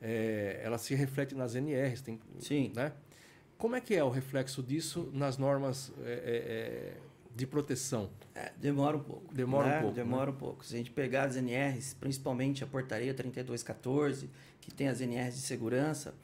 [0.00, 2.00] é, ela se reflete nas NRs.
[2.00, 2.70] Tem, Sim.
[2.72, 2.92] Né?
[3.58, 6.96] Como é que é o reflexo disso nas normas é, é, é
[7.34, 8.10] de proteção?
[8.34, 9.34] É, demora um pouco.
[9.34, 9.78] Demora né?
[9.78, 9.94] um pouco.
[9.96, 10.36] Demora né?
[10.36, 10.64] um pouco.
[10.64, 15.40] Se a gente pegar as NRs, principalmente a portaria 3214, que tem as NRs de
[15.42, 16.14] segurança,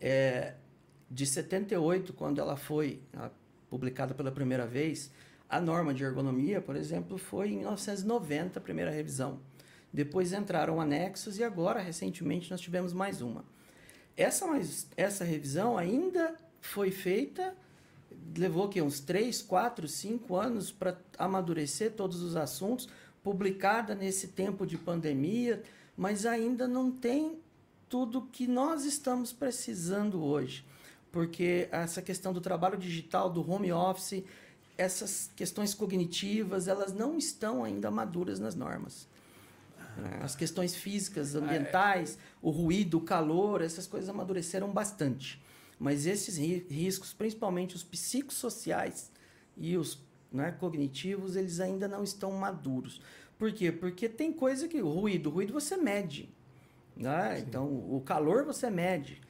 [0.00, 0.54] é,
[1.10, 3.00] de 78, quando ela foi
[3.68, 5.10] publicada pela primeira vez,
[5.48, 9.40] a norma de ergonomia, por exemplo, foi em 1990 a primeira revisão.
[9.92, 13.44] Depois entraram anexos e agora, recentemente, nós tivemos mais uma.
[14.16, 17.54] Essa, mais, essa revisão ainda foi feita,
[18.36, 22.88] levou que uns 3, 4, 5 anos para amadurecer todos os assuntos,
[23.22, 25.62] publicada nesse tempo de pandemia,
[25.96, 27.38] mas ainda não tem
[27.88, 30.64] tudo que nós estamos precisando hoje
[31.12, 34.24] porque essa questão do trabalho digital, do home office,
[34.78, 39.06] essas questões cognitivas, elas não estão ainda maduras nas normas.
[39.78, 45.40] É, as questões físicas, ambientais, o ruído, o calor, essas coisas amadureceram bastante.
[45.82, 49.10] Mas esses riscos, principalmente os psicossociais
[49.56, 49.98] e os
[50.30, 53.02] né, cognitivos, eles ainda não estão maduros.
[53.36, 53.72] Por quê?
[53.72, 56.32] Porque tem coisa que ruído, o ruído você mede.
[56.96, 57.40] Né?
[57.40, 59.20] Então, o calor você mede.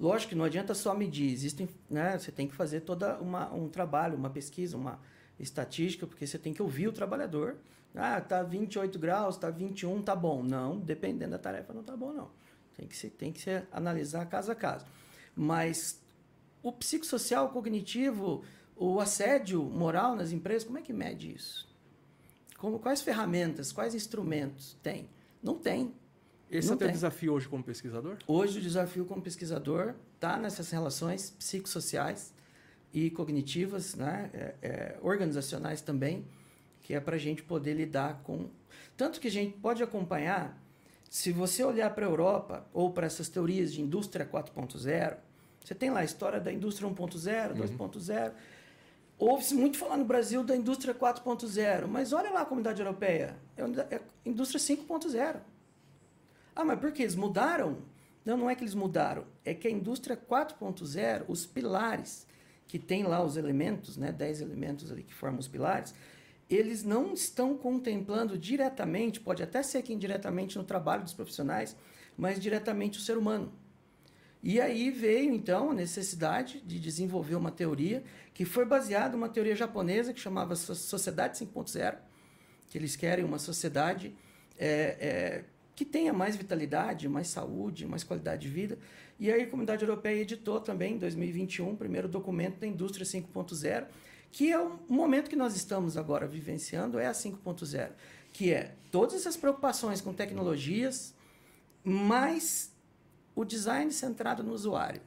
[0.00, 3.68] Lógico que não adianta só medir, existem, né, você tem que fazer toda uma, um
[3.68, 4.98] trabalho, uma pesquisa, uma
[5.38, 7.58] estatística, porque você tem que ouvir o trabalhador.
[7.94, 10.42] Ah, tá 28 graus, tá 21, tá bom.
[10.42, 12.28] Não, dependendo da tarefa não tá bom não.
[12.76, 14.84] Tem que se tem que se analisar caso a caso.
[15.34, 16.00] Mas
[16.62, 18.44] o psicossocial, o cognitivo,
[18.76, 21.68] o assédio moral nas empresas, como é que mede isso?
[22.58, 25.08] Como, quais ferramentas, quais instrumentos tem?
[25.42, 25.92] Não tem.
[26.50, 28.18] Esse não é o teu desafio hoje como pesquisador?
[28.26, 32.32] Hoje o desafio como pesquisador está nessas relações psicossociais
[32.92, 34.30] e cognitivas, né?
[34.32, 36.24] É, é, organizacionais também,
[36.82, 38.48] que é para a gente poder lidar com...
[38.96, 40.61] Tanto que a gente pode acompanhar,
[41.12, 45.18] se você olhar para a Europa ou para essas teorias de indústria 4.0,
[45.62, 47.78] você tem lá a história da indústria 1.0, uhum.
[47.78, 48.32] 2.0...
[49.18, 53.96] Ouve-se muito falar no Brasil da indústria 4.0, mas olha lá a comunidade europeia, é,
[53.96, 55.36] é indústria 5.0.
[56.56, 57.76] Ah, mas por que eles mudaram?
[58.24, 59.26] Não, não é que eles mudaram.
[59.44, 62.26] É que a indústria 4.0, os pilares
[62.66, 65.94] que tem lá os elementos, né, 10 elementos ali que formam os pilares,
[66.48, 71.76] eles não estão contemplando diretamente, pode até ser que indiretamente no trabalho dos profissionais,
[72.16, 73.52] mas diretamente o ser humano.
[74.42, 78.02] E aí veio então a necessidade de desenvolver uma teoria
[78.34, 81.96] que foi baseada numa teoria japonesa que chamava Sociedade 5.0,
[82.68, 84.12] que eles querem uma sociedade
[84.58, 85.44] é, é,
[85.76, 88.78] que tenha mais vitalidade, mais saúde, mais qualidade de vida.
[89.18, 93.86] E aí a Comunidade Europeia editou também, em 2021, o primeiro documento da Indústria 5.0,
[94.32, 97.90] que é o momento que nós estamos agora vivenciando, é a 5.0,
[98.32, 101.14] que é todas essas preocupações com tecnologias,
[101.84, 102.72] mais
[103.36, 105.02] o design centrado no usuário,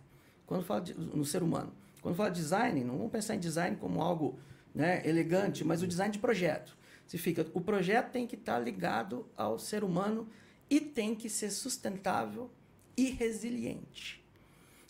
[0.46, 1.74] quando fala de, no ser humano.
[2.04, 4.38] Quando fala de design, não vamos pensar em design como algo
[4.76, 6.78] né, elegante, mas o design de projeto.
[7.08, 10.30] Significa, o projeto tem que estar ligado ao ser humano
[10.70, 12.52] e tem que ser sustentável
[12.96, 14.24] e resiliente.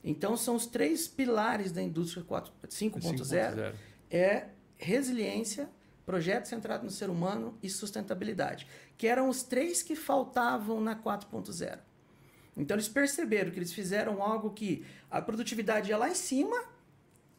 [0.04, 3.74] Então, são os três pilares da indústria 5.0.
[4.10, 5.70] É resiliência,
[6.06, 11.80] projeto centrado no ser humano e sustentabilidade, que eram os três que faltavam na 4.0.
[12.58, 16.64] Então, eles perceberam que eles fizeram algo que a produtividade ia lá em cima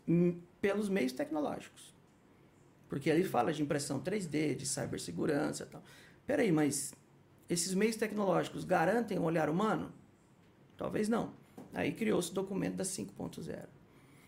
[0.07, 1.95] hum, pelos meios tecnológicos.
[2.89, 5.83] Porque ali fala de impressão 3D, de cibersegurança e tal.
[6.27, 6.95] Peraí, mas
[7.49, 9.93] esses meios tecnológicos garantem o olhar humano?
[10.77, 11.33] Talvez não.
[11.73, 13.76] Aí criou-se o documento da 5.0.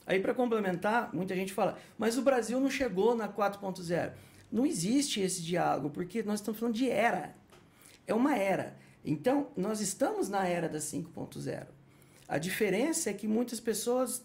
[0.08, 4.12] Aí, para complementar, muita gente fala, mas o Brasil não chegou na 4.0.
[4.50, 7.36] Não existe esse diálogo, porque nós estamos falando de era.
[8.06, 8.74] É uma era.
[9.04, 11.66] Então, nós estamos na era da 5.0.
[12.26, 14.24] A diferença é que muitas pessoas.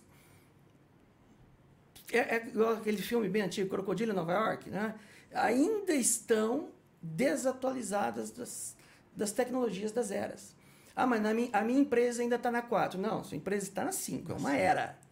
[2.14, 4.96] É, é igual aquele filme bem antigo, Crocodilo em Nova York, né?
[5.34, 6.70] ainda estão
[7.02, 8.78] desatualizadas das,
[9.14, 10.56] das tecnologias das eras.
[10.96, 12.98] Ah, mas minha, a minha empresa ainda está na 4.
[12.98, 15.03] Não, sua empresa está na 5, é uma era.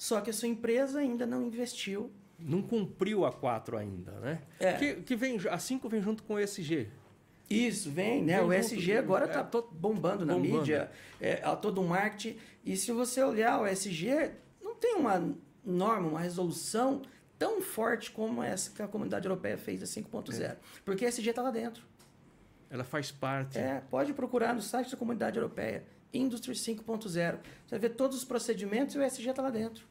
[0.00, 2.10] Só que a sua empresa ainda não investiu.
[2.38, 4.40] Não cumpriu a 4 ainda, né?
[4.58, 4.72] É.
[4.72, 6.88] Que, que vem, a 5 vem junto com o ESG.
[7.50, 8.38] Isso, vem, né?
[8.38, 10.56] Vem o ESG agora está é, bombando na bombando.
[10.56, 12.38] mídia, é, todo um marketing.
[12.64, 14.30] E se você olhar o ESG,
[14.62, 17.02] não tem uma norma, uma resolução
[17.38, 20.40] tão forte como essa que a comunidade europeia fez a 5.0.
[20.40, 20.56] É.
[20.82, 21.84] Porque o ESG está lá dentro.
[22.70, 23.58] Ela faz parte.
[23.58, 25.84] É, pode procurar no site da Comunidade Europeia,
[26.14, 27.02] Industry 5.0.
[27.06, 29.89] Você vai ver todos os procedimentos e o ESG está lá dentro.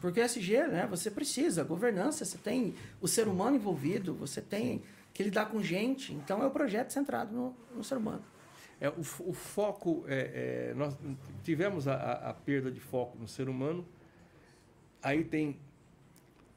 [0.00, 4.82] Porque o ESG, né, você precisa, governança, você tem o ser humano envolvido, você tem
[5.14, 6.12] que lidar com gente.
[6.12, 8.22] Então é o projeto centrado no, no ser humano.
[8.78, 10.94] É, o, o foco, é, é, nós
[11.42, 13.86] tivemos a, a, perda de foco no ser humano,
[15.02, 15.58] aí tem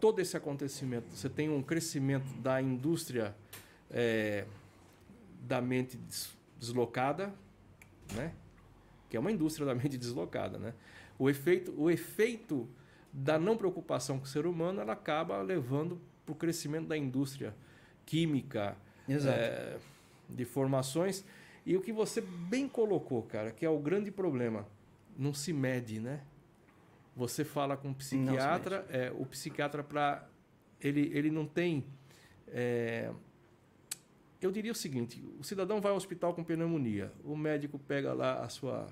[0.02, 3.34] todo esse acontecimento, você tem um crescimento da indústria
[3.90, 4.46] é,
[5.42, 5.98] da mente
[6.58, 7.34] deslocada,
[8.14, 8.34] né?
[9.10, 10.58] que é uma indústria da mente deslocada.
[10.58, 10.74] Né?
[11.18, 12.68] O, efeito, o efeito
[13.12, 17.56] da não preocupação com o ser humano ela acaba levando para o crescimento da indústria
[18.06, 19.78] química, é,
[20.30, 21.24] de formações.
[21.66, 24.68] E o que você bem colocou, cara, que é o grande problema,
[25.18, 26.22] não se mede, né?
[27.16, 30.28] Você fala com um psiquiatra, é, o psiquiatra para
[30.80, 31.84] ele ele não tem
[32.48, 33.12] é,
[34.42, 38.44] eu diria o seguinte: o cidadão vai ao hospital com pneumonia, o médico pega lá
[38.44, 38.88] a sua,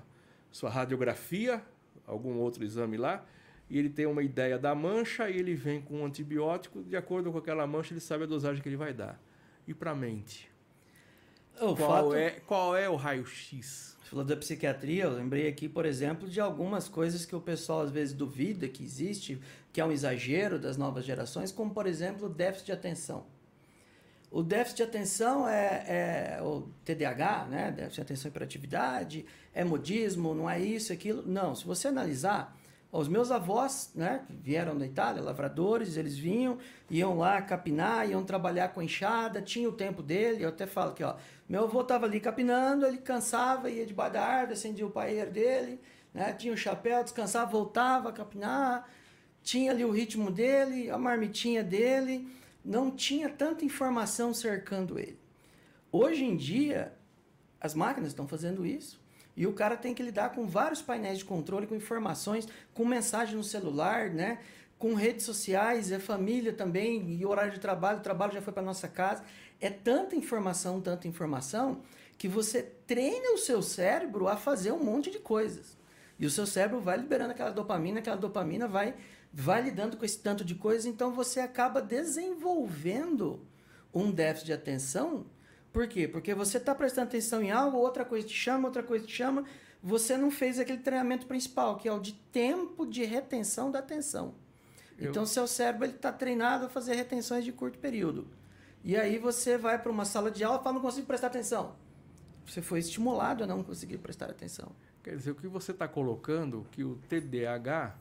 [0.50, 1.62] sua radiografia,
[2.06, 3.24] algum outro exame lá,
[3.70, 7.30] e ele tem uma ideia da mancha e ele vem com um antibiótico, de acordo
[7.30, 9.20] com aquela mancha, ele sabe a dosagem que ele vai dar.
[9.66, 10.50] E para a mente?
[11.60, 12.14] O qual, fato...
[12.14, 13.96] é, qual é o raio-x?
[14.00, 17.82] Você falou da psiquiatria, eu lembrei aqui, por exemplo, de algumas coisas que o pessoal
[17.82, 19.38] às vezes duvida que existe,
[19.70, 23.26] que é um exagero das novas gerações, como por exemplo o déficit de atenção.
[24.30, 27.70] O déficit de atenção é, é, o TDAH, né?
[27.70, 31.22] déficit de atenção e hiperatividade, é modismo, não é isso, aquilo.
[31.26, 32.57] Não, se você analisar,
[32.90, 36.58] os meus avós, né, vieram da Itália, lavradores, eles vinham,
[36.90, 40.42] iam lá capinar, iam trabalhar com enxada, tinha o tempo dele.
[40.42, 44.24] Eu até falo que, ó, meu avô estava ali capinando, ele cansava, ia debaixo da
[44.24, 45.78] árvore, acendia o paeiro dele,
[46.14, 48.88] né, tinha o chapéu, descansava, voltava a capinar,
[49.42, 52.26] tinha ali o ritmo dele, a marmitinha dele
[52.64, 55.18] não tinha tanta informação cercando ele.
[55.92, 56.94] Hoje em dia,
[57.60, 59.00] as máquinas estão fazendo isso.
[59.38, 63.36] E o cara tem que lidar com vários painéis de controle, com informações, com mensagem
[63.36, 64.40] no celular, né?
[64.76, 68.64] com redes sociais, é família também, e horário de trabalho, o trabalho já foi para
[68.64, 69.22] nossa casa.
[69.60, 71.82] É tanta informação, tanta informação,
[72.18, 75.76] que você treina o seu cérebro a fazer um monte de coisas.
[76.18, 78.94] E o seu cérebro vai liberando aquela dopamina, aquela dopamina vai
[79.32, 83.46] vai lidando com esse tanto de coisa, então você acaba desenvolvendo
[83.94, 85.26] um déficit de atenção.
[85.78, 86.08] Por quê?
[86.08, 89.44] Porque você está prestando atenção em algo, outra coisa te chama, outra coisa te chama,
[89.80, 94.34] você não fez aquele treinamento principal, que é o de tempo de retenção da atenção.
[94.98, 95.10] Eu...
[95.10, 98.26] Então, seu cérebro está treinado a fazer retenções de curto período.
[98.82, 101.76] E aí você vai para uma sala de aula e fala, não consigo prestar atenção.
[102.44, 104.72] Você foi estimulado a não conseguir prestar atenção.
[105.04, 107.96] Quer dizer, o que você está colocando, que o TDAH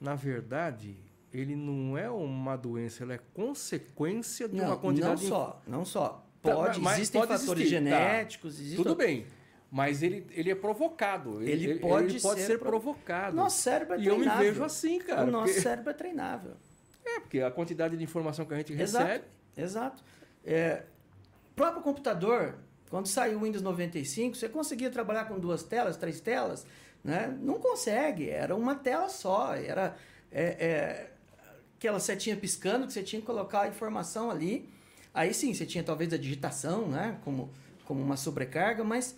[0.00, 0.96] na verdade,
[1.32, 5.22] ele não é uma doença, ela é consequência de não, uma quantidade...
[5.22, 6.29] Não só, não só.
[6.42, 8.56] Tá, pode, tá, existem pode fatores existir, genéticos...
[8.58, 8.76] Tá.
[8.76, 9.26] Tudo bem,
[9.70, 11.42] mas ele, ele é provocado.
[11.42, 13.36] Ele, ele pode, ele pode ser, ser provocado.
[13.36, 14.24] Nosso cérebro é treinável.
[14.24, 15.22] E eu me vejo assim, cara.
[15.22, 15.60] O nosso porque...
[15.60, 16.52] cérebro é treinável.
[17.04, 19.24] É, porque a quantidade de informação que a gente exato, recebe...
[19.56, 20.04] Exato.
[20.44, 20.84] É,
[21.54, 22.56] próprio computador,
[22.88, 26.66] quando saiu o Windows 95, você conseguia trabalhar com duas telas, três telas...
[27.02, 27.34] Né?
[27.40, 29.96] Não consegue, era uma tela só, era
[30.30, 31.10] é, é,
[31.78, 34.68] aquela setinha piscando que você tinha que colocar a informação ali.
[35.12, 37.18] Aí sim, você tinha talvez a digitação, né?
[37.24, 37.50] como,
[37.84, 39.16] como uma sobrecarga, mas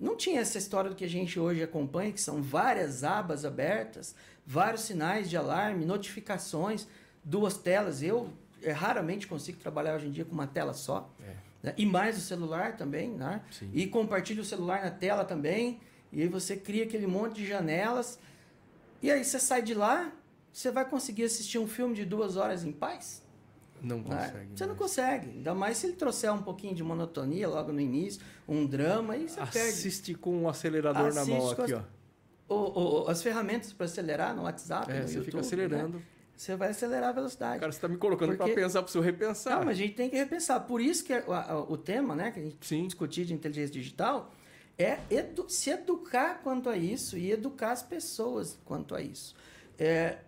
[0.00, 4.14] não tinha essa história do que a gente hoje acompanha, que são várias abas abertas,
[4.46, 6.86] vários sinais de alarme, notificações,
[7.22, 8.02] duas telas.
[8.02, 8.30] Eu
[8.62, 11.10] é, raramente consigo trabalhar hoje em dia com uma tela só.
[11.22, 11.34] É.
[11.62, 11.74] Né?
[11.78, 13.40] E mais o celular também, né?
[13.50, 13.70] Sim.
[13.72, 15.80] E compartilha o celular na tela também.
[16.12, 18.18] E aí você cria aquele monte de janelas.
[19.02, 20.12] E aí você sai de lá,
[20.52, 23.23] você vai conseguir assistir um filme de duas horas em paz?
[23.84, 24.04] Não né?
[24.04, 24.48] consegue.
[24.54, 25.30] Você não consegue.
[25.30, 29.28] Ainda mais se ele trouxer um pouquinho de monotonia logo no início, um drama, aí
[29.28, 29.78] você Assiste perde.
[29.78, 31.84] Assiste com um acelerador Assiste na mão aqui, as, ó.
[32.48, 35.98] O, o, as ferramentas para acelerar no WhatsApp, é, no você YouTube, fica acelerando.
[35.98, 36.04] Né?
[36.36, 37.60] Você vai acelerar a velocidade.
[37.60, 39.58] Cara, você está me colocando para pensar, para o repensar.
[39.58, 40.60] Não, mas a gente tem que repensar.
[40.60, 42.86] Por isso que o, o tema né, que a gente Sim.
[42.86, 44.32] discutir de inteligência digital
[44.76, 49.36] é edu se educar quanto a isso e educar as pessoas quanto a isso.
[49.78, 50.18] É,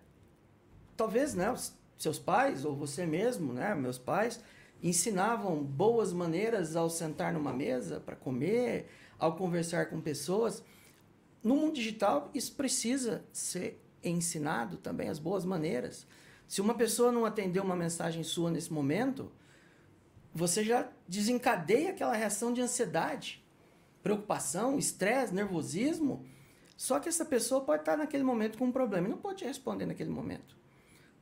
[0.95, 1.53] talvez, né,
[1.97, 4.39] seus pais ou você mesmo, né, meus pais,
[4.81, 8.87] ensinavam boas maneiras ao sentar numa mesa para comer,
[9.17, 10.63] ao conversar com pessoas.
[11.43, 16.05] No mundo digital, isso precisa ser ensinado também, as boas maneiras.
[16.47, 19.31] Se uma pessoa não atendeu uma mensagem sua nesse momento,
[20.33, 23.43] você já desencadeia aquela reação de ansiedade,
[24.03, 26.25] preocupação, estresse, nervosismo.
[26.77, 29.87] Só que essa pessoa pode estar naquele momento com um problema e não pode responder
[29.87, 30.55] naquele momento.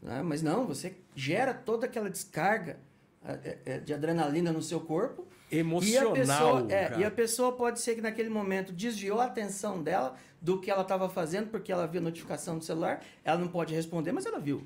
[0.06, 0.22] Né?
[0.22, 2.78] Mas não, você gera toda aquela descarga
[3.26, 5.28] é, é, de adrenalina no seu corpo.
[5.52, 6.16] Emocional.
[6.16, 9.82] E a, pessoa, é, e a pessoa pode ser que naquele momento desviou a atenção
[9.82, 13.48] dela do que ela estava fazendo, porque ela viu a notificação do celular, ela não
[13.48, 14.64] pode responder, mas ela viu.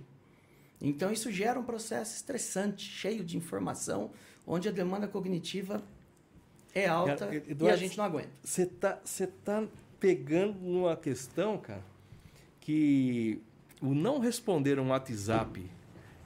[0.82, 4.12] Então isso gera um processo estressante, cheio de informação,
[4.46, 5.82] onde a demanda cognitiva
[6.74, 8.30] é alta cara, Eduardo, e a gente não aguenta.
[8.44, 9.66] Você tá, você tá
[10.00, 11.84] pegando numa questão, cara,
[12.60, 13.42] que
[13.82, 15.70] o não responder um WhatsApp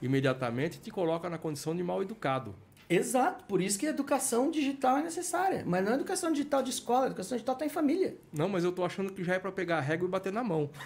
[0.02, 2.56] imediatamente te coloca na condição de mal educado.
[2.90, 5.64] Exato, por isso que a educação digital é necessária.
[5.66, 8.18] Mas não é educação digital de escola, a educação digital está em família.
[8.32, 10.44] Não, mas eu tô achando que já é para pegar a régua e bater na
[10.44, 10.70] mão.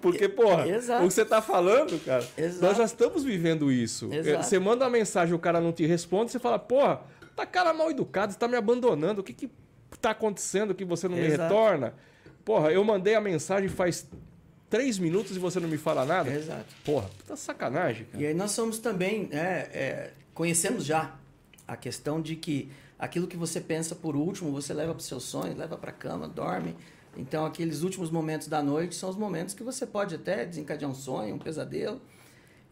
[0.00, 1.04] Porque, porra, Exato.
[1.04, 2.64] o que você tá falando, cara, Exato.
[2.64, 4.12] nós já estamos vivendo isso.
[4.12, 4.44] Exato.
[4.44, 7.00] Você manda uma mensagem o cara não te responde, você fala, porra,
[7.36, 9.50] tá cara mal educado, você tá me abandonando, o que que
[10.00, 11.94] tá acontecendo que você não me retorna?
[12.48, 14.06] Porra, eu mandei a mensagem faz
[14.70, 16.32] três minutos e você não me fala nada?
[16.32, 16.64] Exato.
[16.82, 18.24] Porra, tá sacanagem, cara.
[18.24, 21.14] E aí nós somos também, é, é, conhecemos já
[21.66, 25.24] a questão de que aquilo que você pensa por último, você leva para os seus
[25.24, 26.74] sonhos, leva para a cama, dorme.
[27.18, 30.94] Então, aqueles últimos momentos da noite são os momentos que você pode até desencadear um
[30.94, 32.00] sonho, um pesadelo.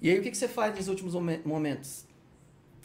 [0.00, 1.12] E aí, o que, que você faz nos últimos
[1.44, 2.06] momentos?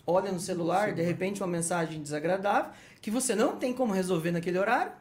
[0.06, 4.32] Olha no celular, Sim, de repente, uma mensagem desagradável que você não tem como resolver
[4.32, 4.92] naquele horário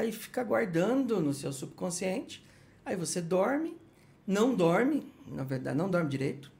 [0.00, 2.44] aí fica guardando no seu subconsciente,
[2.84, 3.78] aí você dorme,
[4.26, 6.50] não dorme, na verdade não dorme direito,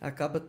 [0.00, 0.48] acaba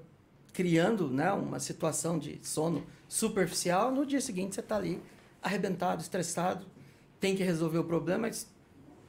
[0.53, 5.01] criando né, uma situação de sono superficial, no dia seguinte você está ali
[5.41, 6.65] arrebentado, estressado,
[7.19, 8.47] tem que resolver o problema, mas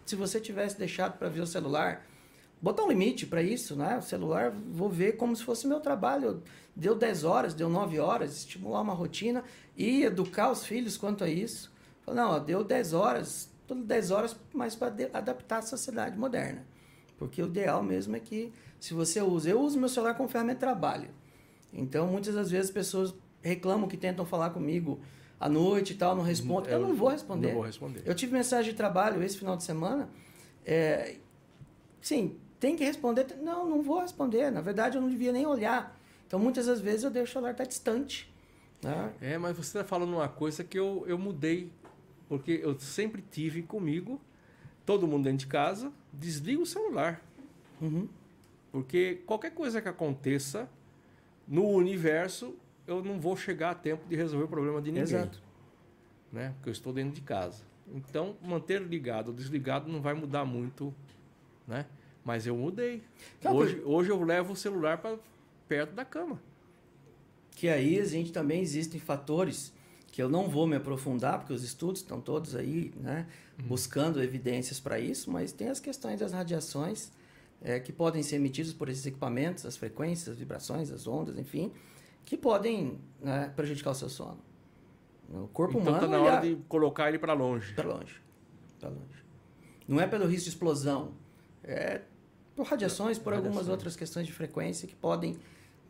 [0.05, 2.07] se você tivesse deixado para ver o celular,
[2.61, 3.99] botar um limite para isso, né?
[3.99, 6.43] O celular, vou ver como se fosse meu trabalho.
[6.75, 9.45] Deu 10 horas, deu 9 horas, estimular uma rotina
[9.77, 11.71] e educar os filhos quanto a isso.
[12.15, 16.65] Não, ó, deu 10 horas, tudo 10 horas, mas para adaptar à sociedade moderna.
[17.19, 20.55] Porque o ideal mesmo é que, se você usa, eu uso meu celular como ferramenta
[20.55, 21.11] de trabalho.
[21.73, 25.01] Então, muitas das vezes, pessoas reclamam que tentam falar comigo
[25.39, 26.73] à noite e tal, não respondem.
[26.73, 27.49] Eu, eu não vou responder.
[27.49, 28.03] Não vou responder.
[28.05, 30.09] Eu tive mensagem de trabalho esse final de semana.
[30.65, 31.17] É,
[32.01, 33.27] sim, tem que responder.
[33.43, 34.51] Não, não vou responder.
[34.51, 35.99] Na verdade, eu não devia nem olhar.
[36.27, 38.33] Então, muitas das vezes, eu deixo o celular estar distante.
[38.83, 39.13] Né?
[39.21, 41.73] É, mas você está falando uma coisa que eu, eu mudei
[42.29, 44.21] porque eu sempre tive comigo,
[44.85, 47.23] todo mundo dentro de casa, desliga o celular.
[47.81, 48.09] Uhum.
[48.71, 50.69] Porque qualquer coisa que aconteça
[51.47, 52.55] no universo,
[52.87, 55.03] eu não vou chegar a tempo de resolver o problema de ninguém.
[55.05, 55.43] Exato.
[56.31, 56.53] Né?
[56.57, 57.63] Porque eu estou dentro de casa.
[57.95, 60.95] Então, manter ligado ou desligado não vai mudar muito,
[61.67, 61.87] né?
[62.23, 63.03] Mas eu mudei.
[63.41, 65.19] Tá, hoje, hoje eu levo o celular para
[65.67, 66.39] perto da cama.
[67.53, 69.73] Que aí a gente também existem fatores
[70.19, 73.25] que eu não vou me aprofundar, porque os estudos estão todos aí, né,
[73.57, 73.69] uhum.
[73.69, 77.13] buscando evidências para isso, mas tem as questões das radiações
[77.63, 81.71] é, que podem ser emitidas por esses equipamentos, as frequências, as vibrações, as ondas, enfim,
[82.25, 84.41] que podem né, prejudicar o seu sono.
[85.33, 85.97] O corpo então, humano.
[85.99, 87.73] Então tá na hora de colocar ele para longe.
[87.75, 88.21] Para longe.
[88.81, 89.25] Para longe.
[89.87, 91.13] Não é pelo risco de explosão,
[91.63, 92.01] é
[92.57, 93.53] por radiações, por Radiação.
[93.53, 95.39] algumas outras questões de frequência que podem,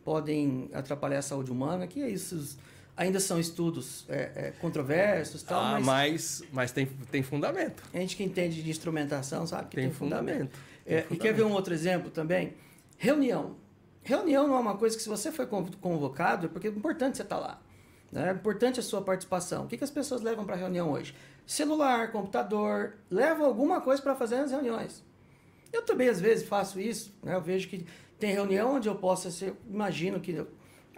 [0.05, 2.59] podem atrapalhar a saúde humana, que é isso
[2.99, 7.81] Ainda são estudos é, é, controversos tal, ah, mas, mas, mas tem, tem fundamento.
[7.93, 10.33] A gente que entende de instrumentação sabe que tem, tem fundamento.
[10.33, 10.51] fundamento.
[10.83, 11.13] Tem é, fundamento.
[11.13, 12.55] E quer ver um outro exemplo também?
[12.97, 13.55] Reunião.
[14.03, 17.23] Reunião não é uma coisa que se você foi convocado, é porque é importante você
[17.23, 17.61] estar lá.
[18.11, 18.27] Né?
[18.27, 19.63] É importante a sua participação.
[19.63, 21.15] O que, que as pessoas levam para a reunião hoje?
[21.47, 25.01] Celular, computador, levam alguma coisa para fazer nas reuniões.
[25.71, 27.15] Eu também, às vezes, faço isso.
[27.23, 27.33] Né?
[27.33, 27.85] Eu vejo que
[28.19, 29.53] tem reunião onde eu possa ser.
[29.69, 30.45] Imagino que.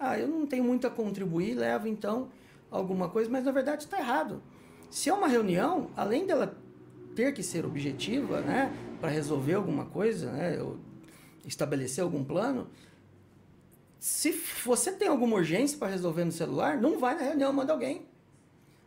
[0.04, 2.30] Ah, eu não tenho muito a contribuir, levo então
[2.72, 4.42] alguma coisa, mas na verdade está errado.
[4.90, 6.58] Se é uma reunião, além dela
[7.16, 10.80] ter que ser objetiva, né, para resolver alguma coisa, né, ou
[11.46, 12.68] estabelecer algum plano,
[14.00, 14.32] se
[14.66, 18.08] você tem alguma urgência para resolver no celular, não vai na reunião, manda alguém.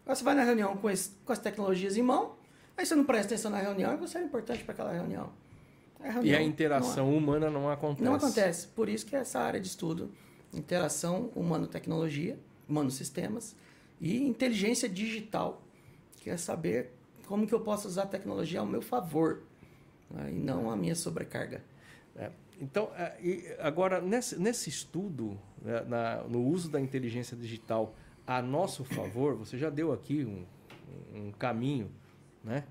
[0.04, 2.34] Você vai na reunião com, esse, com as tecnologias em mão,
[2.76, 5.30] aí você não presta atenção na reunião e você é importante para aquela reunião.
[6.00, 6.34] É reunião.
[6.34, 8.04] E a interação não, humana não acontece.
[8.04, 8.66] Não acontece.
[8.66, 10.10] Por isso que é essa área de estudo,
[10.54, 12.38] interação humano-tecnologia,
[12.68, 13.54] humano-sistemas
[14.00, 15.62] e inteligência digital,
[16.20, 16.90] que é saber
[17.26, 19.42] como que eu posso usar a tecnologia ao meu favor
[20.10, 21.62] né, e não a minha sobrecarga.
[22.16, 22.30] É.
[22.60, 27.94] Então, é, agora, nesse, nesse estudo, né, na, no uso da inteligência digital
[28.26, 30.44] a nosso favor, você já deu aqui um,
[31.14, 31.90] um caminho,
[32.42, 32.64] né?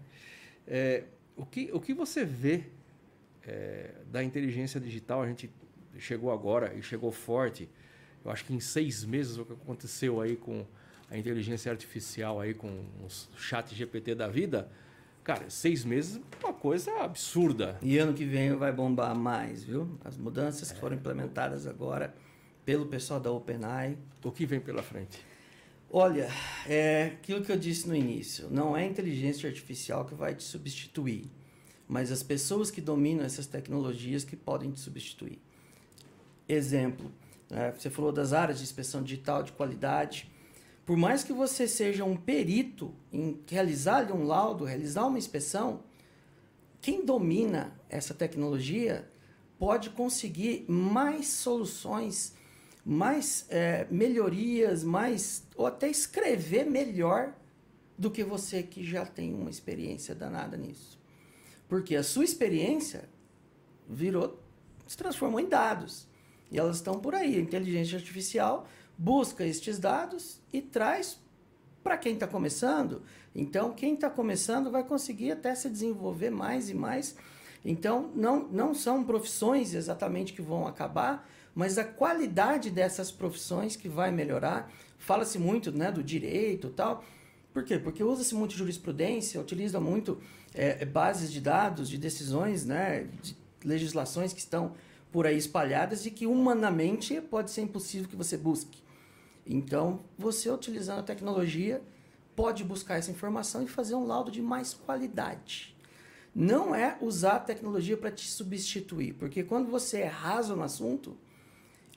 [0.66, 1.04] É,
[1.36, 2.64] o, que, o que você vê
[3.46, 5.22] é, da inteligência digital?
[5.22, 5.50] A gente
[6.00, 7.70] chegou agora e chegou forte.
[8.24, 10.66] Eu acho que em seis meses o que aconteceu aí com
[11.10, 14.70] a inteligência artificial aí com os chat GPT da vida,
[15.24, 17.78] cara, seis meses é uma coisa absurda.
[17.82, 20.00] E ano que vem vai bombar mais, viu?
[20.04, 22.16] As mudanças que foram implementadas agora
[22.66, 23.98] pelo pessoal da OpenAI.
[24.24, 25.20] O que vem pela frente?
[25.96, 26.28] Olha,
[26.66, 30.42] é aquilo que eu disse no início, não é a inteligência artificial que vai te
[30.42, 31.30] substituir,
[31.88, 35.40] mas as pessoas que dominam essas tecnologias que podem te substituir.
[36.48, 37.12] Exemplo,
[37.50, 37.74] né?
[37.78, 40.32] você falou das áreas de inspeção digital de qualidade,
[40.86, 45.84] por mais que você seja um perito em realizar um laudo, realizar uma inspeção,
[46.82, 49.10] quem domina essa tecnologia
[49.58, 52.34] pode conseguir mais soluções,
[52.86, 57.34] mais é, melhorias, mais ou até escrever melhor
[57.98, 61.00] do que você que já tem uma experiência danada nisso.
[61.70, 63.10] Porque a sua experiência
[63.88, 64.38] virou,
[64.86, 66.08] se transformou em dados.
[66.54, 67.36] E elas estão por aí.
[67.36, 71.20] A inteligência artificial busca estes dados e traz
[71.84, 73.02] para quem está começando.
[73.36, 77.16] Então, quem está começando vai conseguir até se desenvolver mais e mais.
[77.66, 83.90] Então, não, não são profissões exatamente que vão acabar, mas a qualidade dessas profissões que
[83.90, 84.72] vai melhorar.
[85.00, 87.04] Fala-se muito né, do direito e tal.
[87.52, 87.80] Por quê?
[87.80, 90.20] Porque usa-se muito jurisprudência, utiliza muito
[90.54, 93.36] é, bases de dados, de decisões, né, de
[93.66, 94.74] legislações que estão
[95.14, 98.82] por aí espalhadas e que humanamente pode ser impossível que você busque.
[99.46, 101.82] Então, você utilizando a tecnologia
[102.36, 105.78] pode buscar essa informação e fazer um laudo de mais qualidade.
[106.34, 111.16] Não é usar a tecnologia para te substituir, porque quando você é raso no assunto,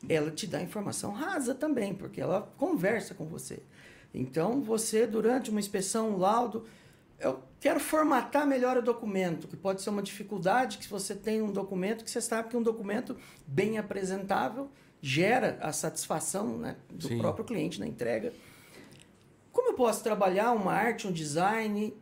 [0.07, 3.63] ela te dá informação rasa também, porque ela conversa com você.
[4.13, 6.67] Então, você, durante uma inspeção, um laudo,
[7.19, 11.51] eu quero formatar melhor o documento, que pode ser uma dificuldade que você tem um
[11.51, 17.09] documento que você sabe que é um documento bem apresentável gera a satisfação né, do
[17.09, 17.19] Sim.
[17.19, 18.33] próprio cliente na entrega.
[19.53, 21.95] Como eu posso trabalhar uma arte, um design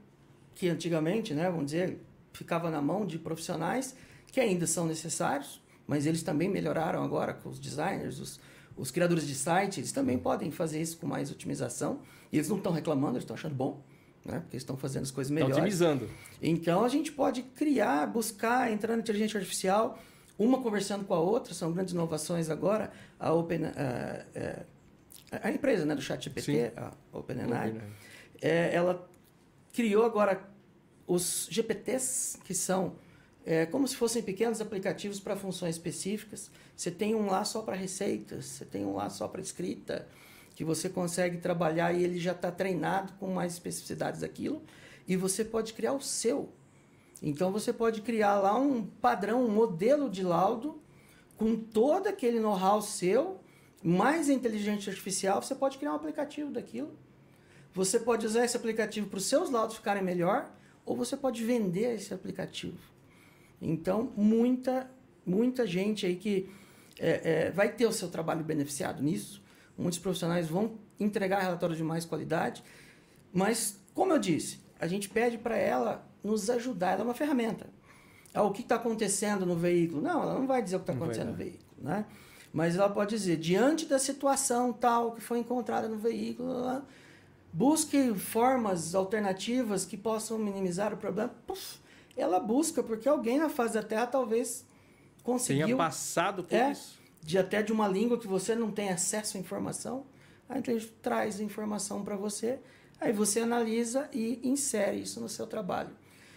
[0.55, 1.99] que antigamente, né, vamos dizer,
[2.33, 3.95] ficava na mão de profissionais
[4.27, 8.41] que ainda são necessários, mas eles também melhoraram agora com os designers, os,
[8.77, 12.01] os criadores de site, eles também podem fazer isso com mais otimização.
[12.33, 13.85] E eles não estão reclamando, eles estão achando bom,
[14.25, 14.41] né?
[14.41, 15.57] Porque estão fazendo as coisas melhores.
[15.57, 16.11] Estão otimizando.
[16.43, 19.99] Então a gente pode criar, buscar, entrar na inteligência artificial
[20.39, 22.91] uma conversando com a outra, são grandes inovações agora.
[23.21, 24.65] A Open, uh,
[25.43, 27.83] a empresa né, do ChatGPT, a OpenAI, Open
[28.43, 29.09] é, ela
[29.73, 30.43] criou agora
[31.07, 32.97] os GPTs, que são
[33.47, 36.51] é, como se fossem pequenos aplicativos para funções específicas.
[36.77, 40.07] Você tem um lá só para receitas, você tem um lá só para escrita,
[40.55, 44.63] que você consegue trabalhar e ele já está treinado com mais especificidades daquilo.
[45.07, 46.53] E você pode criar o seu
[47.27, 50.79] então você pode criar lá um padrão, um modelo de laudo
[51.39, 53.41] com todo aquele know-how seu,
[53.83, 56.93] mais inteligência artificial, você pode criar um aplicativo daquilo.
[57.73, 60.53] Você pode usar esse aplicativo para os seus laudos ficarem melhor,
[60.85, 62.79] ou você pode vender esse aplicativo.
[63.61, 64.91] Então, muita,
[65.25, 66.49] muita gente aí que
[66.99, 69.43] é, é, vai ter o seu trabalho beneficiado nisso.
[69.77, 72.63] Muitos profissionais vão entregar relatórios de mais qualidade.
[73.33, 76.93] Mas, como eu disse, a gente pede para ela nos ajudar.
[76.93, 77.67] Ela é uma ferramenta.
[78.33, 80.03] Ah, o que está acontecendo no veículo?
[80.03, 82.05] Não, ela não vai dizer o que está acontecendo no veículo, né?
[82.53, 86.87] Mas ela pode dizer, diante da situação tal que foi encontrada no veículo, ela
[87.53, 91.33] busque formas alternativas que possam minimizar o problema.
[92.17, 94.65] Ela busca, porque alguém na fase da Terra talvez
[95.25, 95.67] conseguiu...
[95.67, 97.01] Tenha passado por é, isso.
[97.25, 100.05] De até de uma língua que você não tem acesso à informação.
[100.49, 102.61] a inteligência traz informação para você,
[103.01, 105.91] aí você analisa e insere isso no seu trabalho.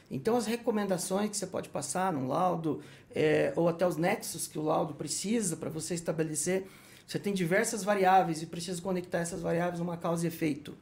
[0.10, 2.82] Então, as recomendações que você pode passar num laudo,
[3.14, 6.66] é, ou até os nexos que o laudo precisa para você estabelecer,
[7.06, 10.78] você tem diversas variáveis e precisa conectar essas variáveis numa causa e efeito.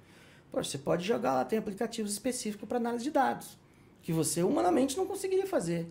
[0.51, 3.57] Pô, você pode jogar lá, tem aplicativos específicos para análise de dados,
[4.03, 5.87] que você humanamente não conseguiria fazer.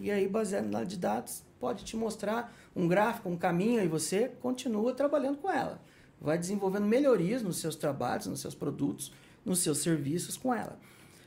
[0.00, 3.88] E aí, baseado na análise de dados, pode te mostrar um gráfico, um caminho, e
[3.88, 5.80] você continua trabalhando com ela
[6.20, 9.12] vai desenvolvendo melhorias nos seus trabalhos, nos seus produtos,
[9.44, 10.78] nos seus serviços com ela.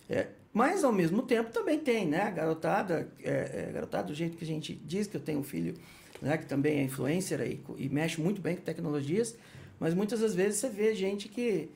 [0.10, 2.30] É, mas, ao mesmo tempo, também tem, né?
[2.32, 5.76] Garotada, é, é, garotada do jeito que a gente diz que eu tenho um filho
[6.22, 9.36] né, que também é influencer e, e mexe muito bem com tecnologias,
[9.80, 11.70] mas muitas das vezes você vê gente que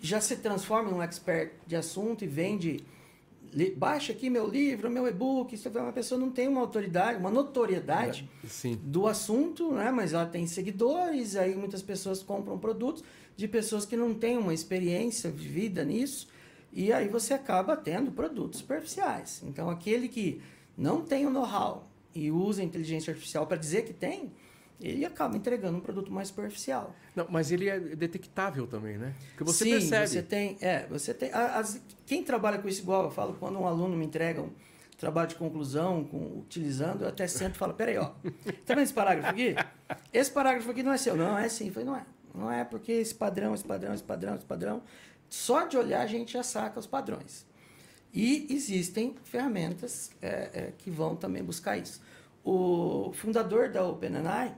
[0.00, 2.82] já se transforma num expert de assunto e vende
[3.76, 5.54] baixa aqui meu livro, meu e-book.
[5.54, 8.28] Isso uma pessoa não tem uma autoridade, uma notoriedade
[8.64, 9.90] é, do assunto, né?
[9.90, 13.04] mas ela tem seguidores, aí muitas pessoas compram produtos
[13.36, 16.28] de pessoas que não têm uma experiência vivida nisso,
[16.72, 19.42] e aí você acaba tendo produtos superficiais.
[19.44, 20.40] Então, aquele que
[20.76, 24.32] não tem o know-how e usa a inteligência artificial para dizer que tem,
[24.88, 26.94] ele acaba entregando um produto mais superficial.
[27.14, 29.14] Não, mas ele é detectável também, né?
[29.30, 30.08] Porque você Sim, percebe.
[30.08, 33.66] você tem, é, você tem, as, quem trabalha com isso igual, eu falo, quando um
[33.66, 34.50] aluno me entrega um
[34.98, 38.06] trabalho de conclusão, com, utilizando, eu até sento e falo, peraí, ó,
[38.66, 39.54] tá vendo esse parágrafo aqui?
[40.12, 41.16] Esse parágrafo aqui não é seu.
[41.16, 41.66] Não, é sim.
[41.68, 42.06] Eu falei, não é.
[42.34, 44.82] Não é porque esse padrão, esse padrão, esse padrão, esse padrão,
[45.28, 47.46] só de olhar a gente já saca os padrões.
[48.12, 52.02] E existem ferramentas é, é, que vão também buscar isso.
[52.44, 54.54] O fundador da OpenAI,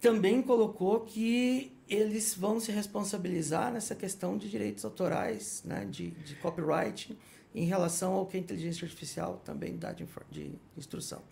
[0.00, 6.36] também colocou que eles vão se responsabilizar nessa questão de direitos autorais, né, de, de
[6.36, 7.18] copyright,
[7.54, 11.22] em relação ao que a inteligência artificial também dá de, de instrução.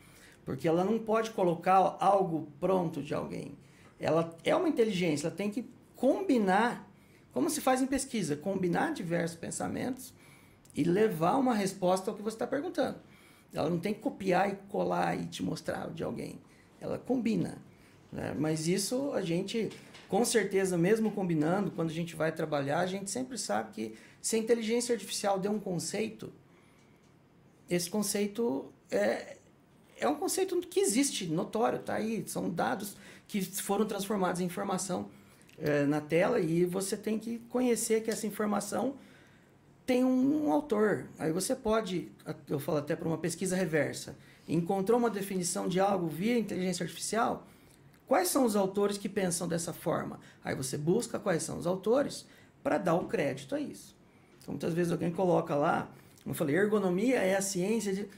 [0.45, 3.57] Porque ela não pode colocar algo pronto de alguém.
[4.01, 6.89] Ela é uma inteligência, ela tem que combinar,
[7.33, 10.13] como se faz em pesquisa, combinar diversos pensamentos
[10.75, 12.99] e levar uma resposta ao que você está perguntando.
[13.53, 16.39] Ela não tem que copiar e colar e te mostrar de alguém.
[16.81, 17.59] Ela combina.
[18.17, 18.35] Né?
[18.37, 19.69] Mas isso a gente,
[20.09, 24.37] com certeza, mesmo combinando, quando a gente vai trabalhar, a gente sempre sabe que se
[24.37, 26.33] a inteligência artificial deu um conceito,
[27.69, 29.37] esse conceito é,
[30.01, 32.97] é um conceito que existe, notório, tá aí, são dados
[33.29, 35.11] que foram transformados em informação
[35.59, 38.95] é, na tela e você tem que conhecer que essa informação
[39.85, 41.07] tem um, um autor.
[41.19, 42.09] Aí você pode,
[42.49, 44.17] eu falo até para uma pesquisa reversa,
[44.49, 47.47] encontrou uma definição de algo via inteligência artificial,
[48.07, 50.21] Quais são os autores que pensam dessa forma?
[50.45, 52.25] Aí você busca quais são os autores
[52.63, 53.97] para dar o crédito a isso.
[54.39, 55.91] Então, muitas vezes alguém coloca lá,
[56.23, 58.09] como eu falei, ergonomia é a ciência de.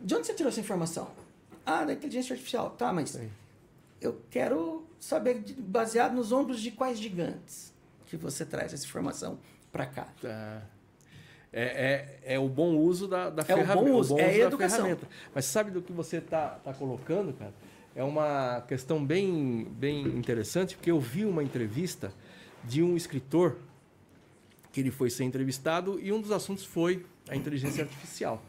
[0.00, 1.10] De onde você tirou essa informação?
[1.64, 2.70] Ah, da inteligência artificial.
[2.70, 3.30] Tá, mas Sim.
[4.00, 7.72] eu quero saber, baseado nos ombros de quais gigantes
[8.06, 9.38] que você traz essa informação
[9.70, 10.08] para cá.
[10.20, 10.62] Tá.
[11.52, 13.78] É, é, é, o bom uso da, da é ferramenta.
[13.78, 14.76] O bom uso, o bom é uso a educação.
[14.78, 15.08] Ferramenta.
[15.34, 17.52] Mas sabe do que você está tá colocando, cara?
[17.94, 22.12] É uma questão bem, bem interessante, porque eu vi uma entrevista
[22.64, 23.56] de um escritor
[24.72, 28.42] que ele foi ser entrevistado e um dos assuntos foi a inteligência artificial.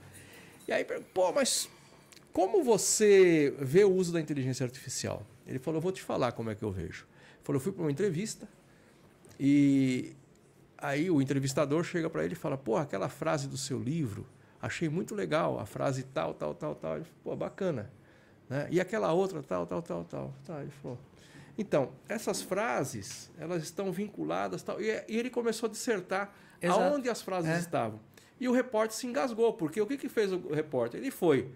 [0.67, 1.69] E aí, pô, mas
[2.31, 5.25] como você vê o uso da inteligência artificial?
[5.47, 7.05] Ele falou, vou te falar como é que eu vejo.
[7.05, 8.47] Ele falou, fui para uma entrevista
[9.39, 10.13] e
[10.77, 14.25] aí o entrevistador chega para ele e fala, pô, aquela frase do seu livro,
[14.61, 16.95] achei muito legal, a frase tal, tal, tal, tal.
[16.97, 17.91] Ele falou, pô, bacana.
[18.49, 18.67] Né?
[18.71, 20.33] E aquela outra, tal, tal, tal, tal.
[20.45, 20.97] Tá, ele falou.
[21.57, 24.63] Então, essas frases, elas estão vinculadas.
[24.63, 26.79] Tal, e, e ele começou a dissertar Exato.
[26.79, 27.59] aonde as frases é.
[27.59, 27.99] estavam.
[28.39, 30.99] E o repórter se engasgou, porque o que, que fez o repórter?
[30.99, 31.51] Ele foi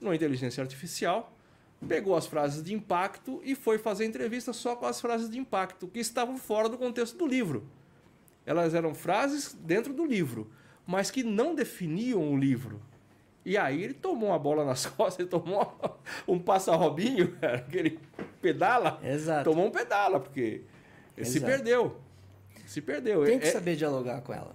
[0.00, 1.34] numa inteligência artificial,
[1.88, 5.88] pegou as frases de impacto e foi fazer entrevista só com as frases de impacto,
[5.88, 7.66] que estavam fora do contexto do livro.
[8.44, 10.50] Elas eram frases dentro do livro,
[10.86, 12.80] mas que não definiam o livro.
[13.46, 15.72] E aí ele tomou uma bola nas costas, ele tomou
[16.26, 17.38] um passa-robinho,
[17.70, 18.00] que ele
[18.42, 18.98] pedala.
[19.04, 19.48] Exato.
[19.48, 20.62] Tomou um pedala, porque
[21.16, 21.96] ele se perdeu.
[22.66, 23.24] Se perdeu.
[23.24, 24.52] Tem que é, saber dialogar com ela.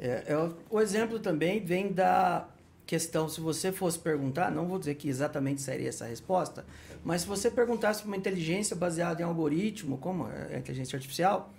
[0.00, 2.48] É, é, o exemplo também vem da
[2.84, 6.66] questão, se você fosse perguntar, não vou dizer que exatamente seria essa resposta,
[7.04, 11.50] mas se você perguntasse para uma inteligência baseada em algoritmo, como a inteligência artificial,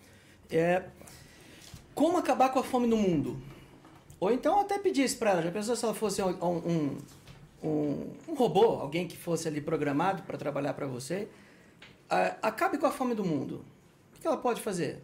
[0.52, 0.84] é,
[1.96, 3.42] como acabar com a fome no mundo?
[4.20, 6.98] Ou então até pedisse para ela, já pensou se ela fosse um, um,
[7.64, 11.28] um, um robô, alguém que fosse ali programado para trabalhar para você,
[12.06, 13.66] uh, acabe com a fome do mundo.
[14.16, 15.04] O que ela pode fazer?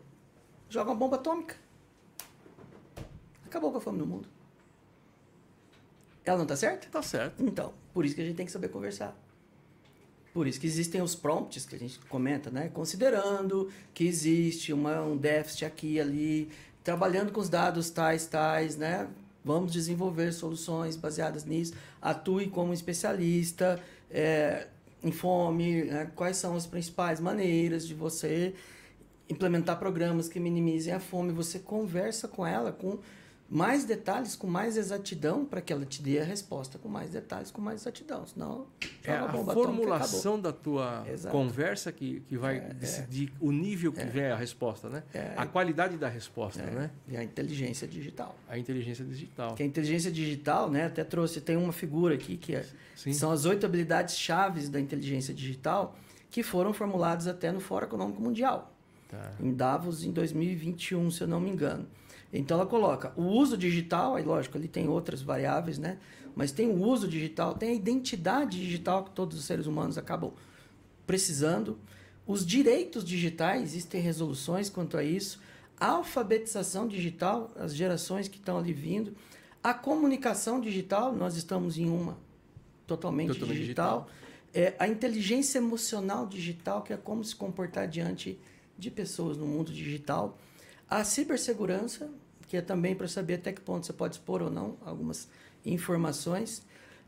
[0.69, 1.55] Joga uma bomba atômica.
[3.45, 4.29] Acabou com a fome do mundo.
[6.23, 6.87] Ela não está certa?
[6.87, 7.43] Está certo.
[7.43, 9.17] Então, por isso que a gente tem que saber conversar.
[10.33, 12.69] Por isso que existem os prompts que a gente comenta, né?
[12.69, 16.51] Considerando que existe uma, um déficit aqui e ali,
[16.83, 19.07] trabalhando com os dados tais, tais, né?
[19.43, 21.73] Vamos desenvolver soluções baseadas nisso.
[22.01, 23.79] Atue como especialista,
[24.09, 24.67] é,
[25.03, 26.11] informe né?
[26.15, 28.53] quais são as principais maneiras de você
[29.29, 31.31] implementar programas que minimizem a fome.
[31.31, 32.99] Você conversa com ela com
[33.51, 37.51] mais detalhes, com mais exatidão, para que ela te dê a resposta com mais detalhes,
[37.51, 38.25] com mais exatidão.
[38.25, 38.65] Senão,
[39.03, 41.35] é a formulação da tua Exato.
[41.35, 42.73] conversa que, que vai é, é.
[42.73, 45.03] decidir é, o nível que é, vem a resposta, né?
[45.13, 46.91] É, a qualidade da resposta, é, né?
[47.09, 48.37] E a inteligência digital.
[48.47, 49.53] A inteligência digital.
[49.53, 50.85] Que a inteligência digital, né?
[50.85, 55.33] Até trouxe, tem uma figura aqui que é, são as oito habilidades chaves da inteligência
[55.33, 55.93] digital
[56.29, 58.73] que foram formuladas até no Fórum Econômico Mundial.
[59.09, 59.33] Tá.
[59.41, 61.85] Em Davos, em 2021, se eu não me engano.
[62.33, 65.97] Então ela coloca o uso digital, aí lógico, ali tem outras variáveis, né?
[66.35, 70.31] Mas tem o uso digital, tem a identidade digital que todos os seres humanos acabam
[71.05, 71.77] precisando.
[72.25, 75.41] Os direitos digitais, existem resoluções quanto a isso.
[75.77, 79.13] A alfabetização digital, as gerações que estão ali vindo.
[79.61, 82.17] A comunicação digital, nós estamos em uma
[82.87, 84.07] totalmente, totalmente digital.
[84.07, 84.21] digital.
[84.53, 88.39] É, a inteligência emocional digital, que é como se comportar diante
[88.77, 90.37] de pessoas no mundo digital.
[90.89, 92.09] A cibersegurança,
[92.51, 95.29] que é também para saber até que ponto você pode expor ou não algumas
[95.65, 96.61] informações.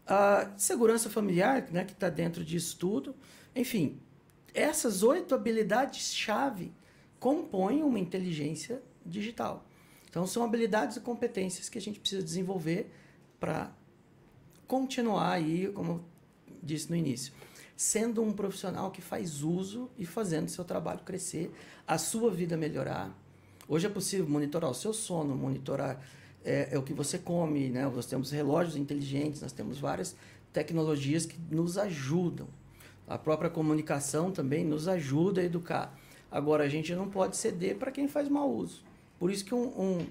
[0.07, 3.13] A segurança familiar, né, que está dentro disso tudo.
[3.53, 3.99] Enfim,
[4.53, 6.71] essas oito habilidades-chave
[7.19, 9.67] compõem uma inteligência digital.
[10.09, 12.89] Então, são habilidades e competências que a gente precisa desenvolver
[13.37, 13.69] para
[14.65, 16.05] continuar aí, como
[16.61, 17.33] disse no início,
[17.75, 21.51] sendo um profissional que faz uso e fazendo seu trabalho crescer,
[21.85, 23.13] a sua vida melhorar,
[23.73, 25.99] Hoje é possível monitorar o seu sono, monitorar
[26.45, 27.89] é, é, o que você come, né?
[27.89, 30.15] Nós temos relógios inteligentes, nós temos várias
[30.53, 32.47] tecnologias que nos ajudam.
[33.07, 35.99] A própria comunicação também nos ajuda a educar.
[36.31, 38.83] Agora, a gente não pode ceder para quem faz mau uso.
[39.17, 40.05] Por isso que um, um,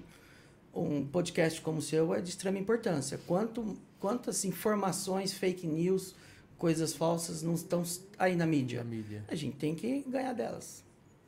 [0.75, 3.17] um, podcast como o seu é de extrema importância.
[3.25, 6.15] Quanto, quantas informações, fake news,
[6.57, 7.81] coisas falsas não estão
[8.19, 8.83] aí na mídia?
[8.83, 9.23] Na mídia.
[9.29, 10.82] A gente tem que ganhar delas.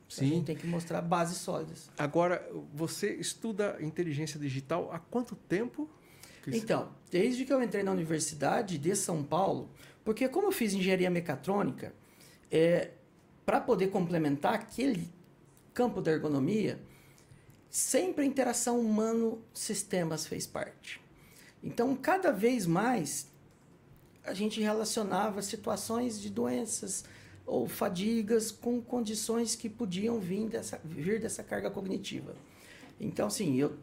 [0.08, 0.24] Sim.
[0.24, 1.90] A gente tem que mostrar bases sólidas.
[1.98, 5.88] Agora, você estuda inteligência digital há quanto tempo?
[6.46, 9.68] Então, desde que eu entrei na Universidade de São Paulo,
[10.04, 11.92] porque como eu fiz engenharia mecatrônica,
[12.50, 12.92] é,
[13.44, 15.10] para poder complementar aquele
[15.74, 16.80] campo da ergonomia,
[17.68, 21.00] sempre a interação humano-sistemas fez parte.
[21.62, 23.28] Então, cada vez mais,
[24.24, 27.04] a gente relacionava situações de doenças,
[27.46, 32.34] ou fadigas com condições que podiam vir dessa, vir dessa carga cognitiva.
[33.00, 33.76] Então, assim, eu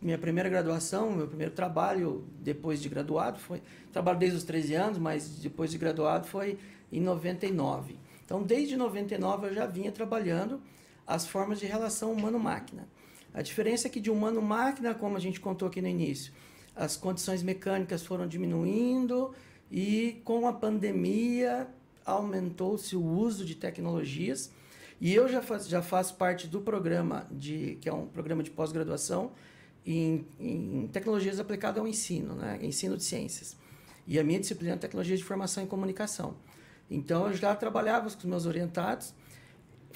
[0.00, 4.98] minha primeira graduação, meu primeiro trabalho depois de graduado foi trabalho desde os 13 anos,
[4.98, 6.58] mas depois de graduado foi
[6.92, 7.98] em 99.
[8.24, 10.60] Então, desde 99 eu já vinha trabalhando
[11.06, 12.86] as formas de relação humano-máquina.
[13.32, 16.32] A diferença é que de humano-máquina, como a gente contou aqui no início,
[16.74, 19.34] as condições mecânicas foram diminuindo
[19.70, 21.66] e com a pandemia
[22.06, 24.52] aumentou-se o uso de tecnologias.
[25.00, 28.50] E eu já, faz, já faço parte do programa, de, que é um programa de
[28.50, 29.32] pós-graduação
[29.84, 32.58] em, em, tecnologias aplicadas ao ensino, né?
[32.62, 33.56] ensino de ciências.
[34.06, 36.36] E a minha disciplina é tecnologia de informação e comunicação.
[36.88, 39.12] Então, eu já trabalhava com os meus orientados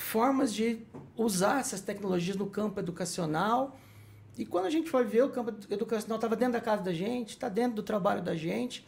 [0.01, 0.79] formas de
[1.17, 3.79] usar essas tecnologias no campo educacional.
[4.37, 7.31] E quando a gente foi ver, o campo educacional estava dentro da casa da gente,
[7.31, 8.87] está dentro do trabalho da gente.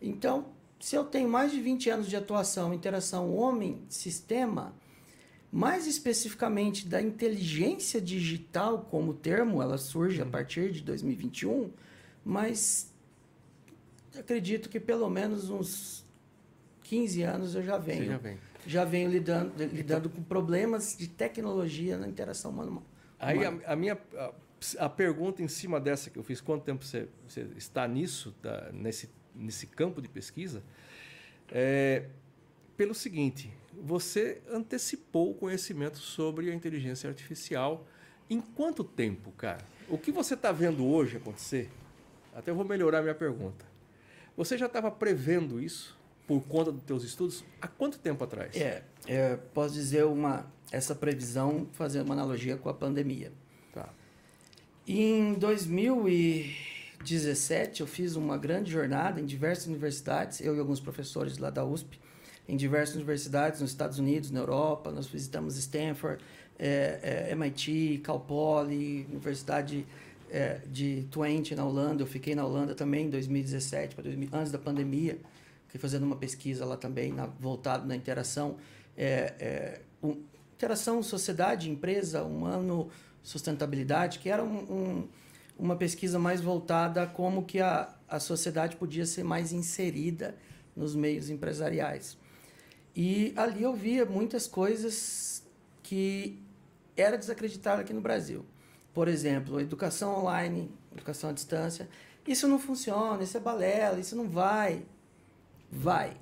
[0.00, 0.46] Então,
[0.84, 4.74] se eu tenho mais de 20 anos de atuação, interação homem-sistema,
[5.50, 11.70] mais especificamente da inteligência digital como termo, ela surge a partir de 2021,
[12.22, 12.92] mas
[14.14, 16.04] acredito que pelo menos uns
[16.82, 18.04] 15 anos eu já venho.
[18.04, 18.20] já,
[18.66, 22.82] já venho lidando, lidando com problemas de tecnologia na interação humana.
[23.18, 24.34] Aí a, a minha a,
[24.80, 28.68] a, pergunta em cima dessa que eu fiz, quanto tempo você, você está nisso, tá,
[28.70, 30.62] nesse nesse campo de pesquisa,
[31.50, 32.04] é
[32.76, 37.86] pelo seguinte: você antecipou o conhecimento sobre a inteligência artificial.
[38.28, 39.62] Em quanto tempo, cara?
[39.86, 41.70] O que você está vendo hoje acontecer?
[42.34, 43.66] Até vou melhorar minha pergunta.
[44.34, 48.56] Você já estava prevendo isso por conta dos teus estudos há quanto tempo atrás?
[48.56, 53.30] É, é, posso dizer uma essa previsão fazendo uma analogia com a pandemia.
[53.72, 53.88] Tá.
[54.88, 56.56] Em 2000 e
[57.04, 61.64] 17, eu fiz uma grande jornada em diversas universidades, eu e alguns professores lá da
[61.64, 62.00] USP,
[62.48, 64.90] em diversas universidades nos Estados Unidos, na Europa.
[64.90, 66.22] Nós visitamos Stanford,
[66.58, 69.86] é, é, MIT, Cal Poly, Universidade
[70.30, 72.02] é, de Twente, na Holanda.
[72.02, 75.18] Eu fiquei na Holanda também em 2017, 2000, antes da pandemia,
[75.66, 78.56] fiquei fazendo uma pesquisa lá também, na, voltado na interação,
[78.96, 80.22] é, é, um,
[80.54, 82.88] interação sociedade, empresa, humano,
[83.22, 85.08] sustentabilidade, que era um, um,
[85.58, 90.34] uma pesquisa mais voltada a como que a, a sociedade podia ser mais inserida
[90.74, 92.16] nos meios empresariais.
[92.94, 95.42] E ali eu via muitas coisas
[95.82, 96.40] que
[96.96, 98.44] era desacreditado aqui no Brasil.
[98.92, 101.88] Por exemplo, educação online, educação à distância.
[102.26, 104.84] Isso não funciona, isso é balela, isso não vai.
[105.70, 106.16] Vai.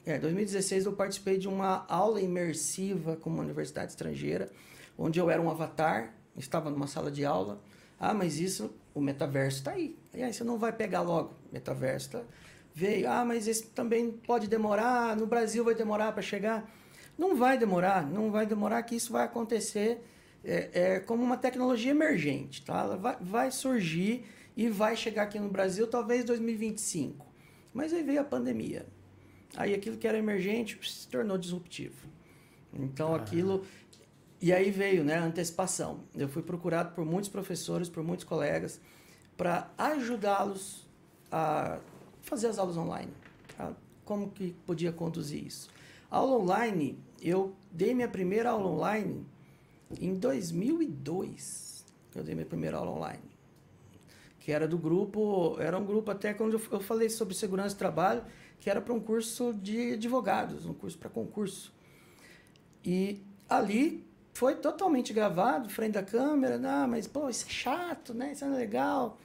[0.05, 4.51] É, 2016 eu participei de uma aula imersiva com uma universidade estrangeira
[5.01, 7.59] onde eu era um avatar, estava numa sala de aula.
[7.99, 9.97] Ah, mas isso, o metaverso está aí.
[10.13, 11.33] E aí você não vai pegar logo.
[11.51, 12.21] Metaverso tá,
[12.73, 13.09] veio.
[13.09, 15.15] Ah, mas esse também pode demorar.
[15.15, 16.69] No Brasil vai demorar para chegar.
[17.17, 20.03] Não vai demorar, não vai demorar que isso vai acontecer
[20.43, 22.81] é, é como uma tecnologia emergente, tá?
[22.81, 24.25] Ela vai, vai surgir
[24.55, 27.25] e vai chegar aqui no Brasil talvez 2025.
[27.73, 28.85] Mas aí veio a pandemia.
[29.55, 32.07] Aí aquilo que era emergente se tornou disruptivo.
[32.73, 33.17] Então ah.
[33.17, 33.65] aquilo
[34.41, 35.99] e aí veio né, a antecipação.
[36.15, 38.81] Eu fui procurado por muitos professores, por muitos colegas,
[39.37, 40.87] para ajudá-los
[41.31, 41.79] a
[42.21, 43.13] fazer as aulas online.
[43.55, 43.71] Tá?
[44.03, 45.69] Como que podia conduzir isso?
[46.09, 49.27] A aula online, eu dei minha primeira aula online
[49.99, 51.85] em 2002.
[52.15, 53.31] Eu dei minha primeira aula online.
[54.39, 58.23] Que era do grupo, era um grupo até quando eu falei sobre segurança de trabalho,
[58.59, 61.73] que era para um curso de advogados, um curso para concurso.
[62.83, 68.31] E ali foi totalmente gravado, frente da câmera, não, mas pô, isso é chato, né?
[68.31, 69.19] Isso não é legal.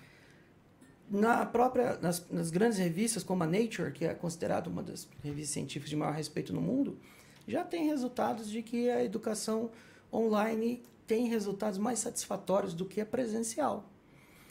[1.08, 5.50] Na própria, nas, nas grandes revistas como a Nature, que é considerada uma das revistas
[5.50, 6.98] científicas de maior respeito no mundo,
[7.46, 9.70] já tem resultados de que a educação
[10.16, 13.90] online tem resultados mais satisfatórios do que a presencial.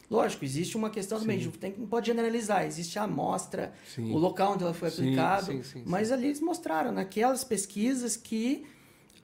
[0.10, 4.12] Lógico, existe uma questão também, tem, não pode generalizar, existe a amostra, sim.
[4.12, 5.52] o local onde ela foi aplicada,
[5.84, 8.66] mas ali eles mostraram naquelas pesquisas que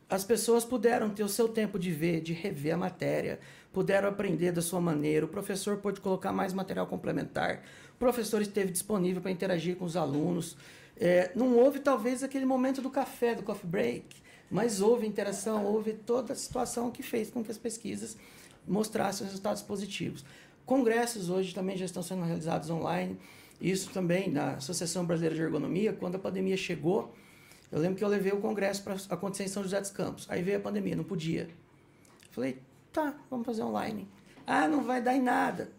[0.09, 3.39] as pessoas puderam ter o seu tempo de ver, de rever a matéria,
[3.71, 7.63] puderam aprender da sua maneira, o professor pôde colocar mais material complementar,
[7.93, 10.57] o professor esteve disponível para interagir com os alunos.
[10.97, 14.21] É, não houve talvez aquele momento do café, do coffee break,
[14.51, 18.17] mas houve interação, houve toda a situação que fez com que as pesquisas
[18.67, 20.25] mostrassem resultados positivos.
[20.65, 23.17] Congressos hoje também já estão sendo realizados online,
[23.59, 27.15] isso também na Associação Brasileira de Ergonomia, quando a pandemia chegou,
[27.71, 30.27] eu lembro que eu levei o congresso para acontecer em São José dos Campos.
[30.29, 31.47] Aí veio a pandemia, não podia.
[32.31, 34.07] Falei, tá, vamos fazer online.
[34.45, 35.71] Ah, não vai dar em nada.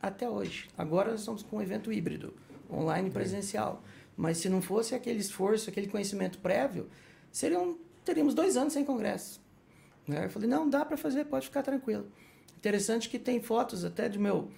[0.00, 0.68] Até hoje.
[0.78, 2.32] Agora nós estamos com um evento híbrido,
[2.70, 3.82] online e presencial.
[4.16, 6.88] Mas se não fosse aquele esforço, aquele conhecimento prévio,
[7.32, 9.40] seriam, teríamos dois anos sem congresso.
[10.06, 10.26] Né?
[10.26, 12.06] Eu falei, não, dá para fazer, pode ficar tranquilo.
[12.56, 14.50] Interessante que tem fotos até de meu,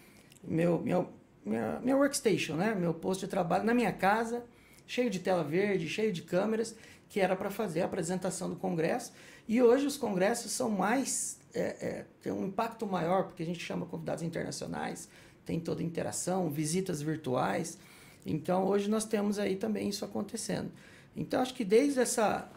[0.43, 1.09] meu, meu
[1.45, 2.75] minha, minha workstation, né?
[2.75, 4.45] meu posto de trabalho na minha casa
[4.87, 6.75] cheio de tela verde, cheio de câmeras,
[7.09, 9.13] que era para fazer a apresentação do congresso.
[9.49, 11.39] E hoje os congressos são mais.
[11.53, 15.09] É, é, tem um impacto maior, porque a gente chama convidados internacionais,
[15.45, 17.79] tem toda interação, visitas virtuais.
[18.25, 20.71] Então hoje nós temos aí também isso acontecendo.
[21.17, 22.49] Então acho que desde essa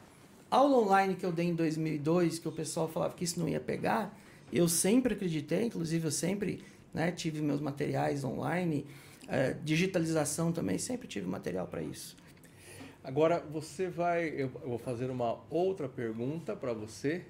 [0.50, 3.60] aula online que eu dei em 2002, que o pessoal falava que isso não ia
[3.60, 4.18] pegar,
[4.52, 8.86] eu sempre acreditei, inclusive eu sempre né, tive meus materiais online
[9.30, 12.18] é, digitalização também, sempre tive material para isso.
[13.04, 17.24] Agora você vai, eu vou fazer uma outra pergunta para você.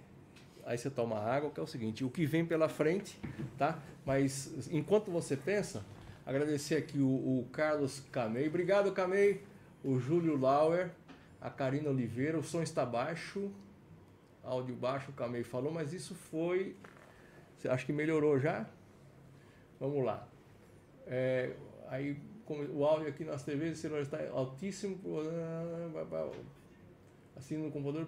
[0.65, 3.20] Aí você toma água, que é o seguinte: o que vem pela frente,
[3.57, 3.80] tá?
[4.05, 5.86] Mas enquanto você pensa,
[6.26, 9.41] agradecer aqui o, o Carlos Camei, obrigado Camei,
[9.84, 10.91] o Júlio Lauer,
[11.42, 13.52] a Karina Oliveira, o som está baixo,
[14.44, 16.76] áudio baixo, o Camei falou, mas isso foi,
[17.68, 18.66] acha que melhorou já?
[19.80, 20.28] Vamos lá.
[21.08, 21.56] É,
[21.88, 22.18] aí
[22.74, 24.98] o áudio aqui nas TVs e celular está altíssimo,
[27.38, 28.08] assim no computador,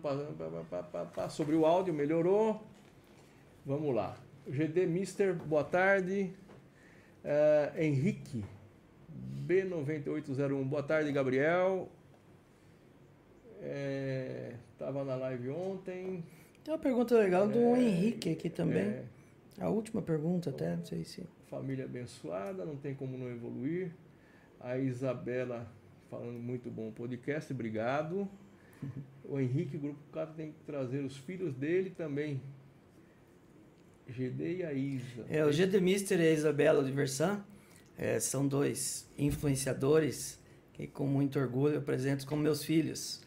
[1.29, 2.61] sobre o áudio, melhorou.
[3.65, 4.17] Vamos lá.
[4.47, 6.33] GD Mister, boa tarde.
[7.23, 8.43] Uh, Henrique,
[9.47, 11.87] B9801, boa tarde, Gabriel.
[13.61, 16.23] Estava é, na live ontem.
[16.63, 18.81] Tem uma pergunta legal do é, Henrique aqui também.
[18.81, 19.05] É,
[19.59, 23.91] a última pergunta, até, não sei se família abençoada, não tem como não evoluir.
[24.59, 25.69] A Isabela
[26.09, 28.27] falando muito bom podcast, obrigado.
[29.25, 32.41] O Henrique, Grupo Cato, tem que trazer os filhos dele também.
[34.07, 35.25] GD e a Isa.
[35.29, 37.43] É, o GD Mister e a Isabela de Versan
[37.97, 40.39] é, são dois influenciadores
[40.79, 43.21] e com muito orgulho eu apresento como meus filhos.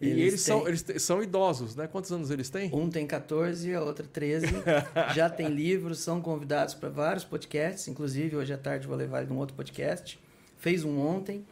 [0.00, 0.54] E eles, eles têm...
[0.54, 1.86] são, eles são idosos, né?
[1.86, 2.70] Quantos anos eles têm?
[2.74, 4.46] Um tem 14, a outra 13.
[5.14, 7.86] Já tem livros, são convidados para vários podcasts.
[7.86, 10.18] Inclusive, hoje à tarde vou levar ele num outro podcast.
[10.56, 11.44] Fez um ontem.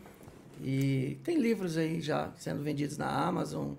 [0.63, 3.75] E tem livros aí já sendo vendidos na Amazon,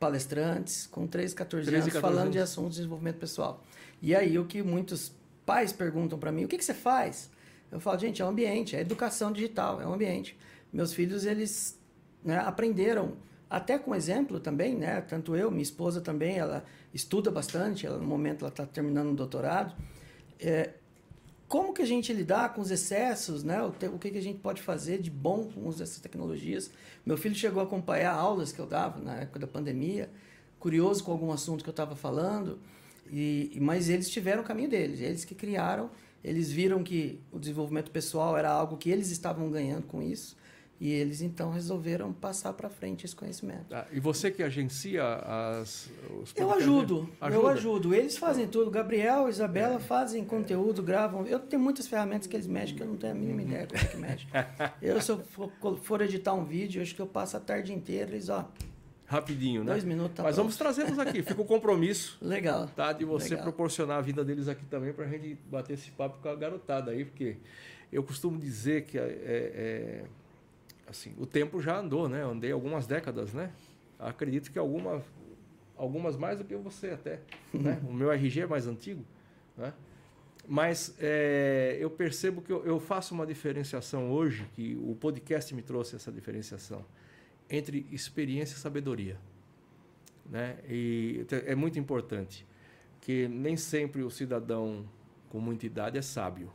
[0.00, 2.32] palestrantes, com 13, 14 13, anos, 14 falando anos.
[2.32, 3.62] de assuntos de desenvolvimento pessoal.
[4.00, 5.12] E aí, o que muitos
[5.44, 7.30] pais perguntam para mim, o que, que você faz?
[7.70, 10.36] Eu falo, gente, é um ambiente, é educação digital, é um ambiente.
[10.72, 11.78] Meus filhos, eles
[12.24, 13.16] né, aprenderam
[13.52, 15.02] até com exemplo também, né?
[15.02, 19.14] Tanto eu, minha esposa também, ela estuda bastante, ela, no momento ela está terminando um
[19.14, 19.74] doutorado.
[20.40, 20.70] É,
[21.46, 23.62] como que a gente lidar com os excessos, né?
[23.62, 26.70] O, que, que a gente pode fazer de bom com os dessas tecnologias?
[27.04, 30.08] Meu filho chegou a acompanhar aulas que eu dava na época da pandemia,
[30.58, 32.58] curioso com algum assunto que eu estava falando,
[33.12, 35.90] e, mas eles tiveram o caminho deles, eles que criaram,
[36.24, 40.40] eles viram que o desenvolvimento pessoal era algo que eles estavam ganhando com isso,
[40.82, 43.72] e eles então resolveram passar para frente esse conhecimento.
[43.72, 45.88] Ah, e você que agencia as
[46.20, 47.40] os Eu ajudo, Ajuda.
[47.40, 47.94] eu ajudo.
[47.94, 48.68] Eles fazem tudo.
[48.68, 49.78] Gabriel, Isabela é.
[49.78, 51.24] fazem conteúdo, gravam.
[51.24, 53.80] Eu tenho muitas ferramentas que eles mexem que eu não tenho a mínima ideia como
[53.80, 54.26] é que mexe.
[54.82, 58.10] eu se eu for, for, editar um vídeo, acho que eu passo a tarde inteira,
[58.10, 58.50] eles ó
[59.06, 59.70] rapidinho, né?
[59.70, 60.16] Dois minutos.
[60.16, 60.46] Tá Mas pronto.
[60.46, 61.22] vamos trazê-los aqui.
[61.22, 62.18] Fica o compromisso.
[62.26, 62.66] Legal.
[62.74, 62.92] Tá?
[62.92, 63.44] De você Legal.
[63.44, 66.90] proporcionar a vida deles aqui também para a gente bater esse papo com a garotada
[66.90, 67.36] aí, porque
[67.92, 70.04] eu costumo dizer que é, é
[70.92, 72.22] assim, o tempo já andou, né?
[72.22, 73.50] Eu andei algumas décadas, né?
[73.98, 75.02] Acredito que algumas,
[75.76, 77.20] algumas mais do que você até,
[77.52, 77.80] né?
[77.88, 79.04] O meu RG é mais antigo,
[79.56, 79.72] né?
[80.46, 85.62] Mas é, eu percebo que eu, eu, faço uma diferenciação hoje, que o podcast me
[85.62, 86.84] trouxe essa diferenciação,
[87.48, 89.16] entre experiência e sabedoria.
[90.28, 90.58] Né?
[90.68, 92.44] E é muito importante
[93.00, 94.84] que nem sempre o cidadão
[95.28, 96.52] com muita idade é sábio.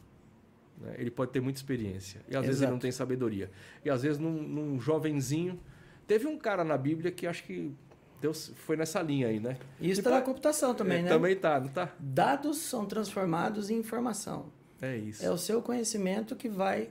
[0.77, 0.95] Né?
[0.97, 2.21] Ele pode ter muita experiência.
[2.27, 2.45] E às Exato.
[2.47, 3.49] vezes ele não tem sabedoria.
[3.83, 5.59] E às vezes, num, num jovenzinho.
[6.05, 7.73] Teve um cara na Bíblia que acho que
[8.21, 9.57] Deus foi nessa linha aí, né?
[9.79, 11.09] Isso está na computação também, é, né?
[11.09, 11.93] Também está, não está?
[11.99, 14.51] Dados são transformados em informação.
[14.81, 15.25] É isso.
[15.25, 16.89] É o seu conhecimento que vai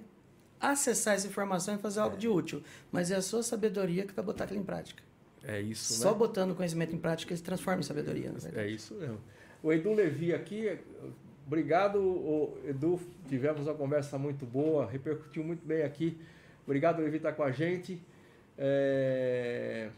[0.60, 2.18] acessar essa informação e fazer algo é.
[2.18, 2.62] de útil.
[2.92, 5.02] Mas é a sua sabedoria que vai botar aquilo em prática.
[5.42, 6.18] É isso, Só né?
[6.18, 8.32] botando o conhecimento em prática ele se transforma em sabedoria.
[8.54, 9.20] É isso mesmo.
[9.62, 10.76] O Edu Levi aqui
[11.46, 12.98] Obrigado, Edu.
[13.28, 16.18] Tivemos uma conversa muito boa, repercutiu muito bem aqui.
[16.64, 18.00] Obrigado, Levi, estar com a gente.
[18.58, 19.88] É...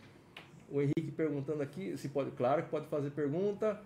[0.70, 3.80] O Henrique perguntando aqui, se pode, claro que pode fazer pergunta.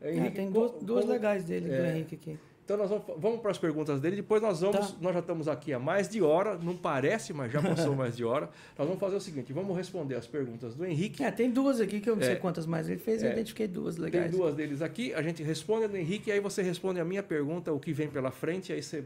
[0.00, 2.38] É, Henrique, é, tem duas, duas legais dele, é, do Henrique aqui.
[2.68, 4.96] Então nós vamos, vamos para as perguntas dele, depois nós vamos, tá.
[5.00, 8.26] nós já estamos aqui há mais de hora, não parece, mas já passou mais de
[8.26, 8.50] hora.
[8.76, 11.24] Nós vamos fazer o seguinte, vamos responder as perguntas do Henrique.
[11.24, 13.32] É, tem duas aqui que eu não é, sei quantas mais ele fez, eu é,
[13.32, 14.30] identifiquei duas legais.
[14.30, 17.06] Tem duas deles aqui, a gente responde a do Henrique, e aí você responde a
[17.06, 19.02] minha pergunta, o que vem pela frente, aí você...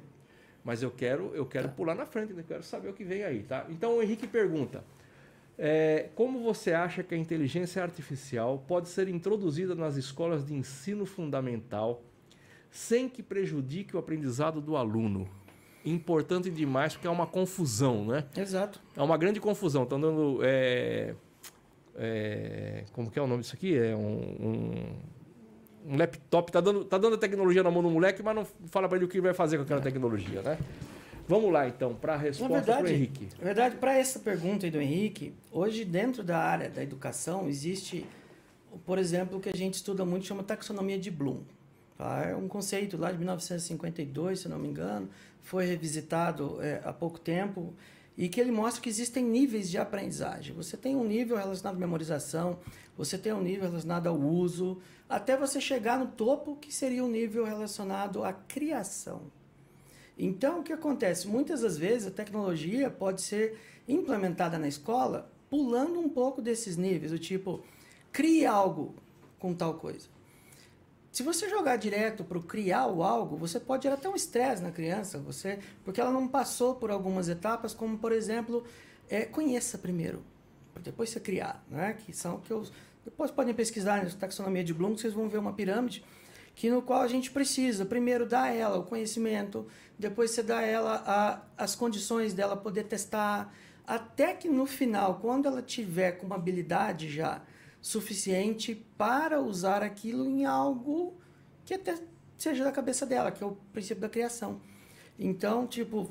[0.65, 1.75] Mas eu quero, eu quero tá.
[1.75, 3.65] pular na frente, eu quero saber o que vem aí, tá?
[3.69, 4.83] Então o Henrique pergunta,
[5.57, 11.07] é, como você acha que a inteligência artificial pode ser introduzida nas escolas de ensino
[11.07, 12.03] fundamental
[12.73, 15.29] sem que prejudique o aprendizado do aluno.
[15.85, 18.25] Importante demais, porque é uma confusão, né?
[18.37, 18.81] Exato.
[18.97, 19.83] É uma grande confusão.
[19.83, 20.41] Estão dando.
[20.43, 21.15] É,
[21.97, 23.77] é, como que é o nome disso aqui?
[23.77, 24.01] É um,
[24.41, 26.49] um, um laptop.
[26.49, 29.09] Está dando, tá dando tecnologia na mão do moleque, mas não fala para ele o
[29.09, 29.83] que vai fazer com aquela é.
[29.83, 30.59] tecnologia, né?
[31.29, 33.29] Vamos lá, então, para a resposta do Henrique.
[33.39, 38.07] Na verdade, para essa pergunta aí do Henrique, hoje, dentro da área da educação, existe,
[38.85, 41.43] por exemplo, o que a gente estuda muito, chama taxonomia de Bloom.
[42.29, 45.09] É um conceito lá de 1952, se não me engano,
[45.41, 47.75] foi revisitado é, há pouco tempo
[48.17, 50.55] e que ele mostra que existem níveis de aprendizagem.
[50.55, 52.59] Você tem um nível relacionado à memorização,
[52.97, 57.11] você tem um nível relacionado ao uso, até você chegar no topo, que seria um
[57.11, 59.23] nível relacionado à criação.
[60.19, 61.27] Então, o que acontece?
[61.27, 67.13] Muitas das vezes a tecnologia pode ser implementada na escola pulando um pouco desses níveis,
[67.13, 67.63] do tipo,
[68.11, 68.95] crie algo
[69.39, 70.12] com tal coisa.
[71.13, 74.71] Se você jogar direto para criar o algo, você pode gerar até um estresse na
[74.71, 78.65] criança, você, porque ela não passou por algumas etapas, como por exemplo,
[79.11, 80.25] é, conheça primeiro,
[80.83, 81.93] depois você criar, né?
[81.93, 82.73] Que são que os
[83.05, 86.03] depois podem pesquisar na taxonomia de Bloom, vocês vão ver uma pirâmide
[86.55, 89.67] que no qual a gente precisa primeiro dar a ela o conhecimento,
[89.99, 93.55] depois você dá a ela a, as condições dela poder testar,
[93.87, 97.43] até que no final, quando ela tiver com uma habilidade já
[97.83, 101.15] suficiente para usar aquilo em algo
[101.65, 101.99] que até
[102.39, 104.61] seja da cabeça dela, que é o princípio da criação.
[105.19, 106.09] Então, tipo,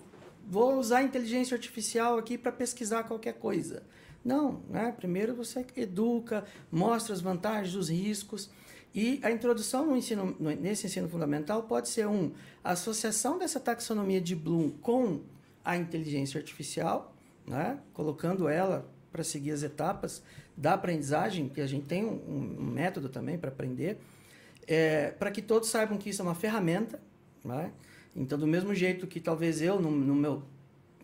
[0.48, 3.84] vou usar a inteligência artificial aqui para pesquisar qualquer coisa.
[4.24, 4.94] Não, né?
[4.96, 8.50] Primeiro você educa, mostra as vantagens, os riscos.
[8.94, 12.32] E a introdução no ensino, nesse ensino fundamental pode ser um
[12.64, 15.22] a associação dessa taxonomia de Bloom com
[15.64, 17.16] a inteligência artificial,
[17.48, 17.80] né?
[17.94, 20.22] colocando ela para seguir as etapas
[20.62, 23.98] da aprendizagem, que a gente tem um, um método também para aprender,
[24.68, 27.02] é, para que todos saibam que isso é uma ferramenta.
[27.44, 27.72] Né?
[28.16, 30.44] Então, do mesmo jeito que talvez eu, no, no meu,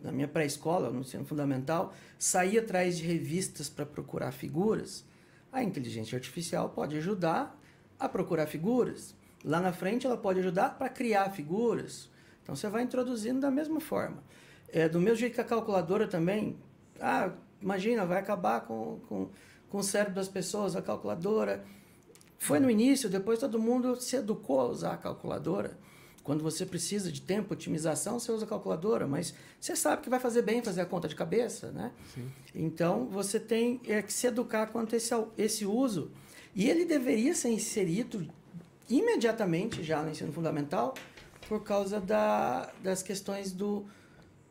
[0.00, 5.04] na minha pré-escola, no ensino fundamental, saía atrás de revistas para procurar figuras,
[5.52, 7.60] a inteligência artificial pode ajudar
[7.98, 9.12] a procurar figuras.
[9.44, 12.08] Lá na frente, ela pode ajudar para criar figuras.
[12.44, 14.22] Então, você vai introduzindo da mesma forma.
[14.68, 16.56] É, do mesmo jeito que a calculadora também.
[17.00, 19.28] Ah, imagina, vai acabar com, com,
[19.68, 21.64] com o cérebro das pessoas, a calculadora.
[22.38, 25.76] Foi no início, depois todo mundo se educou a usar a calculadora.
[26.22, 30.20] Quando você precisa de tempo, otimização, você usa a calculadora, mas você sabe que vai
[30.20, 31.90] fazer bem fazer a conta de cabeça, né?
[32.14, 32.30] Sim.
[32.54, 36.10] Então, você tem é, que se educar quanto a esse, esse uso.
[36.54, 38.28] E ele deveria ser inserido
[38.90, 40.94] imediatamente já no ensino fundamental
[41.48, 43.86] por causa da, das questões do,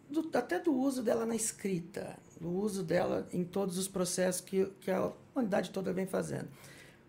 [0.10, 4.66] do, até do uso dela na escrita, do uso dela em todos os processos que,
[4.80, 6.48] que a humanidade toda vem fazendo.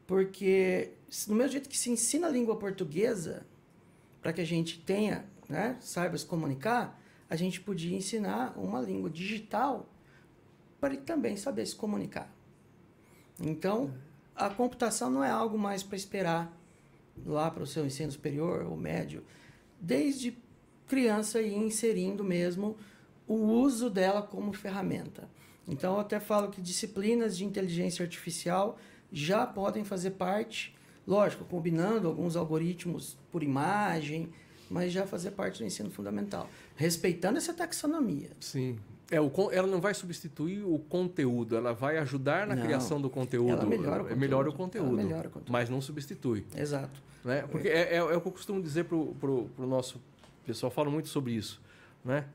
[0.07, 0.93] Porque,
[1.27, 3.47] do mesmo jeito que se ensina a língua portuguesa,
[4.23, 9.11] para que a gente tenha, né, saiba se comunicar, a gente podia ensinar uma língua
[9.11, 9.89] digital
[10.81, 12.33] para ele também saber se comunicar.
[13.41, 13.93] Então,
[14.35, 16.57] a computação não é algo mais para esperar
[17.27, 19.25] lá para o seu ensino superior ou médio.
[19.81, 20.37] Desde
[20.87, 22.77] criança e inserindo mesmo
[23.29, 25.29] o uso dela como ferramenta.
[25.69, 28.79] Então, eu até falo que disciplinas de inteligência artificial
[29.13, 30.75] já podem fazer parte
[31.09, 34.29] Lógico, combinando alguns algoritmos por imagem,
[34.71, 38.29] mas já fazer parte do ensino fundamental, respeitando essa taxonomia.
[38.39, 38.79] Sim.
[39.11, 43.09] É, o, ela não vai substituir o conteúdo, ela vai ajudar na não, criação do
[43.09, 43.53] conteúdo.
[43.53, 44.21] Ela melhora o conteúdo.
[44.21, 45.51] Melhora o conteúdo, melhora o conteúdo.
[45.51, 46.45] Mas não substitui.
[46.55, 47.03] Exato.
[47.25, 47.47] Né?
[47.51, 49.99] Porque é, é, é o que eu costumo dizer para o nosso
[50.45, 51.59] pessoal, falo muito sobre isso.
[52.05, 52.27] Né?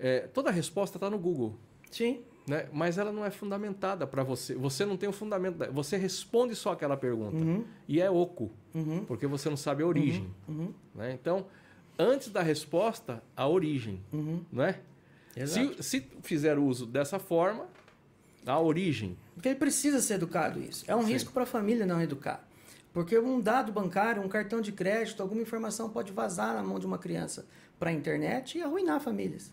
[0.00, 1.56] É, toda a resposta está no Google.
[1.90, 2.66] Sim né?
[2.72, 4.54] mas ela não é fundamentada para você.
[4.56, 5.72] Você não tem o um fundamento.
[5.72, 7.36] Você responde só aquela pergunta.
[7.36, 7.64] Uhum.
[7.86, 9.04] E é oco, uhum.
[9.04, 10.28] porque você não sabe a origem.
[10.48, 10.56] Uhum.
[10.56, 10.74] uhum.
[10.94, 11.12] Né?
[11.12, 11.46] Então,
[11.96, 14.02] antes da resposta, a origem.
[14.12, 14.44] Uhum.
[14.52, 14.80] Né?
[15.46, 17.66] Se, se fizer uso dessa forma,
[18.44, 19.16] a origem.
[19.34, 20.84] Porque ele precisa ser educado isso.
[20.88, 21.12] É um Sim.
[21.12, 22.46] risco para a família não educar.
[22.92, 26.86] Porque um dado bancário, um cartão de crédito, alguma informação pode vazar na mão de
[26.86, 27.46] uma criança
[27.78, 29.52] para a internet e arruinar famílias.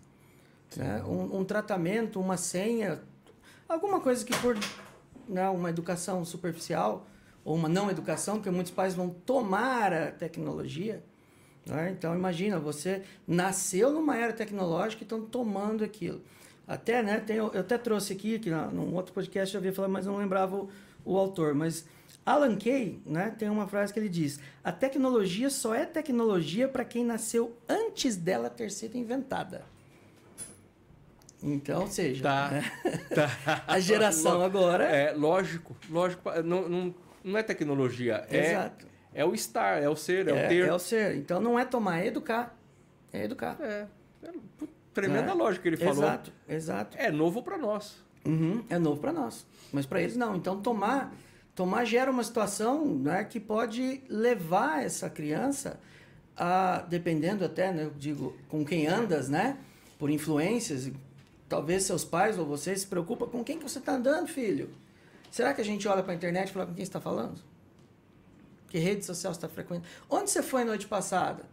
[0.75, 1.03] Né?
[1.03, 3.01] Um, um, tratamento, uma senha,
[3.67, 4.57] alguma coisa que por
[5.27, 7.07] né, uma educação superficial
[7.43, 11.03] ou uma não educação, porque muitos pais vão tomar a tecnologia.
[11.65, 11.91] Né?
[11.91, 16.21] Então, imagina, você nasceu numa era tecnológica e estão tomando aquilo.
[16.67, 20.05] Até, né, tem, eu até trouxe aqui, que num outro podcast eu havia falado, mas
[20.05, 20.69] não lembrava o,
[21.05, 21.85] o autor, mas
[22.25, 26.83] Alan Kay né, tem uma frase que ele diz: A tecnologia só é tecnologia para
[26.83, 29.63] quem nasceu antes dela ter sido inventada.
[31.41, 32.71] Então, ou seja, tá, né?
[33.13, 33.63] tá.
[33.67, 34.85] a geração agora.
[34.85, 36.29] É lógico, lógico.
[36.43, 38.87] Não, não, não é tecnologia, é, Exato.
[39.13, 40.67] é o estar, é o ser, é, é, o ter.
[40.67, 41.15] É o ser.
[41.15, 42.57] Então não é tomar, é educar.
[43.13, 43.57] É educar.
[43.59, 43.85] É.
[44.23, 44.29] é
[44.93, 45.33] tremenda é.
[45.33, 46.03] lógica que ele falou.
[46.03, 46.97] Exato, exato.
[46.99, 48.03] É novo para nós.
[48.25, 49.45] Uhum, é novo para nós.
[49.71, 50.35] Mas para eles não.
[50.35, 51.15] Então tomar,
[51.55, 55.79] tomar gera uma situação né, que pode levar essa criança
[56.35, 59.57] a, dependendo até, né, eu digo, com quem andas, né?
[59.97, 60.91] Por influências,
[61.49, 64.69] Talvez seus pais ou você se preocupa com quem que você está andando, filho.
[65.31, 67.41] Será que a gente olha para a internet e fala com quem está falando?
[68.67, 69.87] Que rede social você está frequentando?
[70.09, 71.45] Onde você foi noite passada?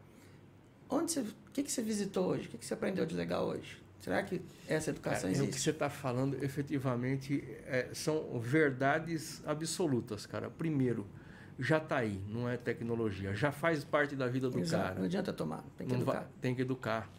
[0.89, 2.49] Onde você, o que, que você visitou hoje?
[2.49, 3.83] O que, que você aprendeu de legal hoje?
[4.01, 5.51] Será que essa educação é, existe?
[5.51, 10.51] O que você está falando, efetivamente, é, são verdades absolutas, cara.
[10.51, 11.07] Primeiro,
[11.59, 13.35] já está aí, não é tecnologia.
[13.35, 14.83] Já faz parte da vida do Exato.
[14.83, 14.95] cara.
[14.97, 16.19] Não adianta tomar, tem que não educar.
[16.19, 17.11] Vai, tem que educar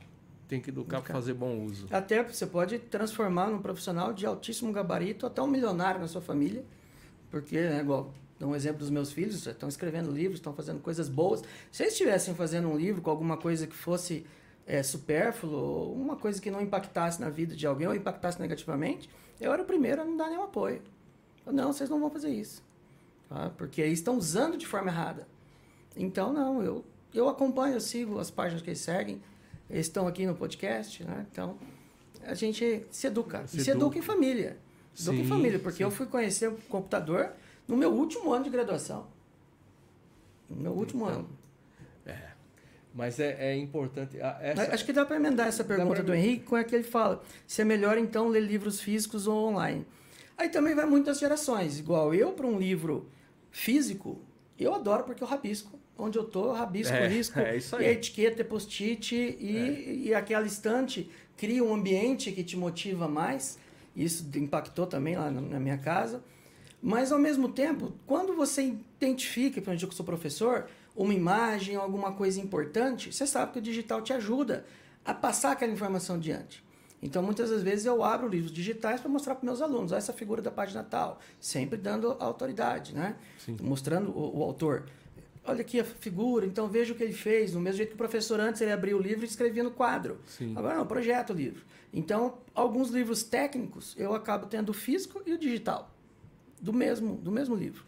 [0.47, 1.87] tem que educar para fazer bom uso.
[1.91, 6.63] Até você pode transformar num profissional de altíssimo gabarito, até um milionário na sua família,
[7.29, 11.09] porque, né, igual, dou um exemplo dos meus filhos, estão escrevendo livros, estão fazendo coisas
[11.09, 11.41] boas.
[11.71, 14.25] Se eles estivessem fazendo um livro com alguma coisa que fosse
[14.65, 19.09] é, supérfluo, uma coisa que não impactasse na vida de alguém ou impactasse negativamente,
[19.39, 20.81] eu era o primeiro a não dar nenhum apoio.
[21.45, 22.63] Eu, não, vocês não vão fazer isso.
[23.29, 23.51] Tá?
[23.57, 25.27] Porque eles estão usando de forma errada.
[25.95, 29.21] Então, não, eu, eu acompanho, eu sigo as páginas que eles seguem,
[29.69, 31.25] eles estão aqui no podcast, né?
[31.31, 31.57] Então,
[32.23, 33.45] a gente se educa.
[33.47, 33.85] Se, e se educa.
[33.85, 34.57] educa em família.
[34.99, 35.83] Educa sim, em família, porque sim.
[35.83, 37.31] eu fui conhecer o computador
[37.67, 39.07] no meu último ano de graduação.
[40.49, 41.29] No meu último então, ano.
[42.05, 42.29] É.
[42.93, 44.17] Mas é, é importante.
[44.19, 44.73] Essa...
[44.73, 47.61] Acho que dá para emendar essa pergunta do Henrique com a que ele fala: se
[47.61, 49.85] é melhor então ler livros físicos ou online.
[50.37, 51.79] Aí também vai muitas gerações.
[51.79, 53.09] Igual eu, para um livro
[53.51, 54.21] físico,
[54.59, 57.83] eu adoro porque eu rabisco onde eu tô, rabisco, É, risco, é isso aí.
[57.85, 63.57] e a etiqueta, post-it e, e aquela estante cria um ambiente que te motiva mais.
[63.95, 66.21] Isso impactou também lá na, minha casa.
[66.81, 72.11] Mas ao mesmo tempo, quando você identifica, por exemplo, eu sou professor, uma imagem, alguma
[72.11, 74.65] coisa importante, você sabe que o digital te ajuda
[75.03, 76.63] a passar aquela informação adiante.
[77.01, 80.13] Então, muitas das vezes eu abro livros digitais para mostrar para meus alunos, "Ó, essa
[80.13, 83.15] figura da página tal, sempre dando autoridade, né?
[83.37, 83.57] Sim.
[83.61, 84.85] Mostrando o, o autor.
[85.47, 87.51] Olha aqui a figura, então veja o que ele fez.
[87.51, 90.19] Do mesmo jeito que o professor antes ele abria o livro e escrevia no quadro.
[90.25, 90.53] Sim.
[90.55, 91.63] Agora não, projeta o livro.
[91.93, 95.95] Então, alguns livros técnicos eu acabo tendo o físico e o digital
[96.59, 97.83] do mesmo, do mesmo livro.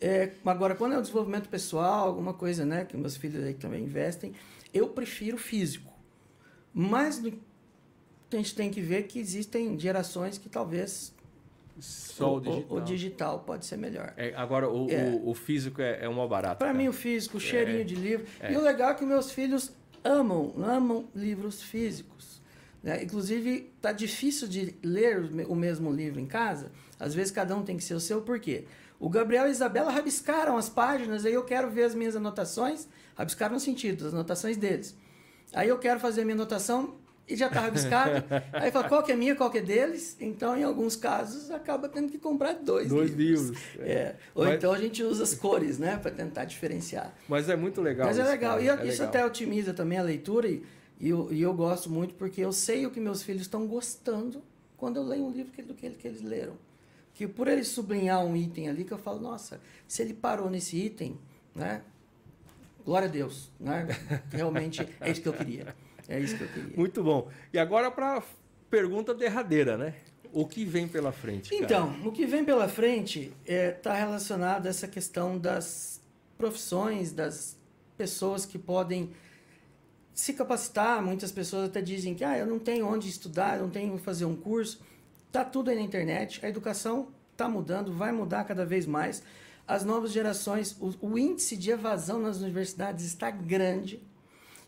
[0.00, 3.84] É, agora, quando é o desenvolvimento pessoal, alguma coisa né, que meus filhos aí também
[3.84, 4.32] investem,
[4.72, 5.92] eu prefiro físico.
[6.72, 7.22] Mas
[8.32, 11.12] a gente tem que ver que existem gerações que talvez
[11.84, 12.76] Só o, digital.
[12.76, 14.12] o digital pode ser melhor.
[14.16, 15.04] É, agora, o, É.
[15.10, 16.56] o, o físico é, é uma barata.
[16.56, 18.26] Para mim, o físico, o cheirinho de livro.
[18.40, 18.52] é.
[18.52, 19.72] E o legal é que meus filhos
[20.04, 22.40] amam, amam livros físicos.
[22.82, 23.02] né?
[23.02, 26.70] Inclusive, tá difícil de ler o o mesmo livro em casa.
[26.98, 28.22] Às vezes, cada um tem que ser o seu.
[28.22, 28.64] Por quê?
[28.98, 32.86] O Gabriel e a Isabela rabiscaram as páginas, aí eu quero ver as minhas anotações.
[33.14, 34.94] Rabiscaram no sentido, as anotações deles.
[35.52, 36.94] Aí eu quero fazer a minha anotação
[37.30, 38.24] e já está rabiscado.
[38.52, 40.16] aí fala, qual que é minha, qual que é deles?
[40.20, 43.56] Então, em alguns casos, acaba tendo que comprar dois, Dois livros.
[43.78, 44.16] É.
[44.34, 45.96] Ou Mas- então a gente usa as cores, né?
[45.96, 47.14] Para tentar diferenciar.
[47.28, 48.06] Mas é muito legal.
[48.06, 48.50] Mas é isso, legal.
[48.58, 49.08] cara, E é isso legal.
[49.08, 50.48] até otimiza também a leitura.
[50.48, 50.62] E,
[50.98, 54.42] e, eu, e eu gosto muito porque eu sei o que meus filhos estão gostando
[54.76, 56.54] quando eu leio um livro que, do que, que eles leram.
[57.14, 60.76] Que por ele sublinhar um item ali, que eu falo, nossa, se ele parou nesse
[60.76, 61.18] item,
[61.54, 61.82] né?
[62.84, 63.86] Glória a Deus, né?
[64.32, 65.74] Realmente é isso que eu queria.
[66.10, 66.76] É isso que eu queria.
[66.76, 67.30] Muito bom.
[67.52, 68.20] E agora para
[68.68, 69.94] pergunta derradeira, né?
[70.32, 71.50] O que vem pela frente?
[71.50, 71.62] cara?
[71.62, 76.00] Então, o que vem pela frente está relacionado a essa questão das
[76.36, 77.56] profissões, das
[77.96, 79.10] pessoas que podem
[80.12, 81.02] se capacitar.
[81.02, 84.02] Muitas pessoas até dizem que ah, eu não tenho onde estudar, eu não tenho onde
[84.02, 84.80] fazer um curso.
[85.28, 86.44] Está tudo aí na internet.
[86.44, 89.22] A educação está mudando, vai mudar cada vez mais.
[89.66, 94.02] As novas gerações, o, o índice de evasão nas universidades está grande.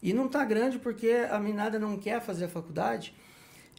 [0.02, 3.14] E não está grande porque a menada não quer fazer a faculdade,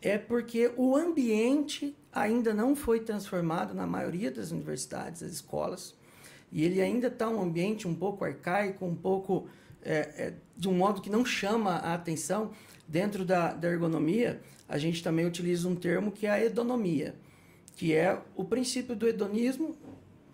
[0.02, 5.96] é porque o ambiente ainda não foi transformado na maioria das universidades, das escolas,
[6.52, 9.48] e ele ainda está um ambiente um pouco arcaico, um pouco
[9.82, 12.52] é, é, de um modo que não chama a atenção.
[12.86, 17.16] Dentro da, da ergonomia, a gente também utiliza um termo que é a hedonomia,
[17.76, 19.76] que é o princípio do hedonismo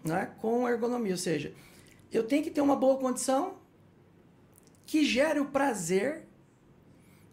[0.03, 1.53] né, com a ergonomia, ou seja,
[2.11, 3.58] eu tenho que ter uma boa condição
[4.89, 6.27] que gere o prazer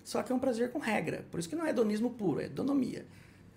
[0.07, 1.27] só que é um prazer com regra.
[1.33, 3.05] Por isso que não é hedonismo puro, é hedonomia.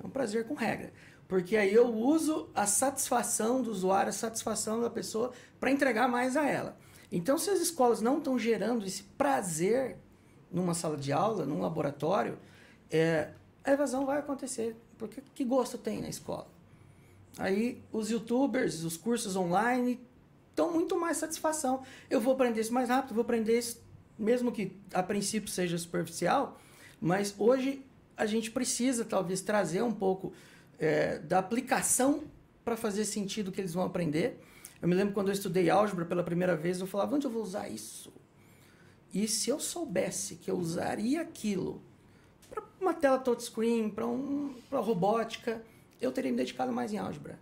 [0.01, 0.91] É um prazer com regra.
[1.27, 6.35] Porque aí eu uso a satisfação do usuário, a satisfação da pessoa para entregar mais
[6.35, 6.75] a ela.
[7.11, 9.97] Então, se as escolas não estão gerando esse prazer
[10.51, 12.39] numa sala de aula, num laboratório,
[12.89, 13.29] é,
[13.63, 14.75] a evasão vai acontecer.
[14.97, 16.47] Porque que gosto tem na escola?
[17.37, 19.99] Aí os youtubers, os cursos online
[20.55, 21.83] dão muito mais satisfação.
[22.09, 23.87] Eu vou aprender isso mais rápido, vou aprender isso
[24.19, 26.59] mesmo que a princípio seja superficial,
[27.01, 27.83] mas hoje
[28.17, 30.33] a gente precisa talvez trazer um pouco
[30.77, 32.25] é, da aplicação
[32.65, 34.39] para fazer sentido o que eles vão aprender.
[34.81, 37.41] Eu me lembro quando eu estudei álgebra pela primeira vez, eu falava, onde eu vou
[37.41, 38.13] usar isso?
[39.13, 41.81] E se eu soubesse que eu usaria aquilo
[42.49, 45.63] para uma tela touchscreen, para um, robótica,
[46.01, 47.39] eu teria me dedicado mais em álgebra.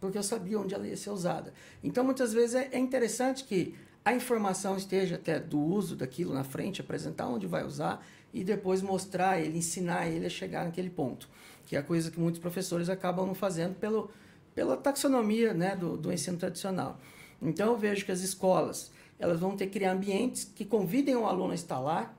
[0.00, 1.54] Porque eu sabia onde ela ia ser usada.
[1.82, 3.74] Então, muitas vezes é, é interessante que
[4.04, 8.82] a informação esteja até do uso daquilo na frente, apresentar onde vai usar e depois
[8.82, 11.28] mostrar ele, ensinar ele a chegar naquele ponto,
[11.66, 14.10] que é a coisa que muitos professores acabam não fazendo pelo,
[14.54, 16.98] pela taxonomia né, do, do ensino tradicional.
[17.40, 21.26] Então eu vejo que as escolas elas vão ter que criar ambientes que convidem o
[21.26, 22.12] aluno a estar lá,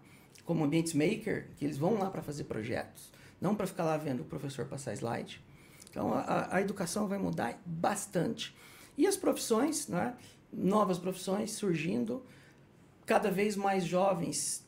[0.45, 3.11] como ambientes maker, que eles vão lá para fazer projetos,
[3.41, 5.41] não para ficar lá vendo o professor passar slide.
[5.89, 8.55] Então a, a educação vai mudar bastante.
[8.97, 10.15] E as profissões, né?
[10.55, 12.23] Novas profissões surgindo,
[13.05, 14.65] cada vez mais jovens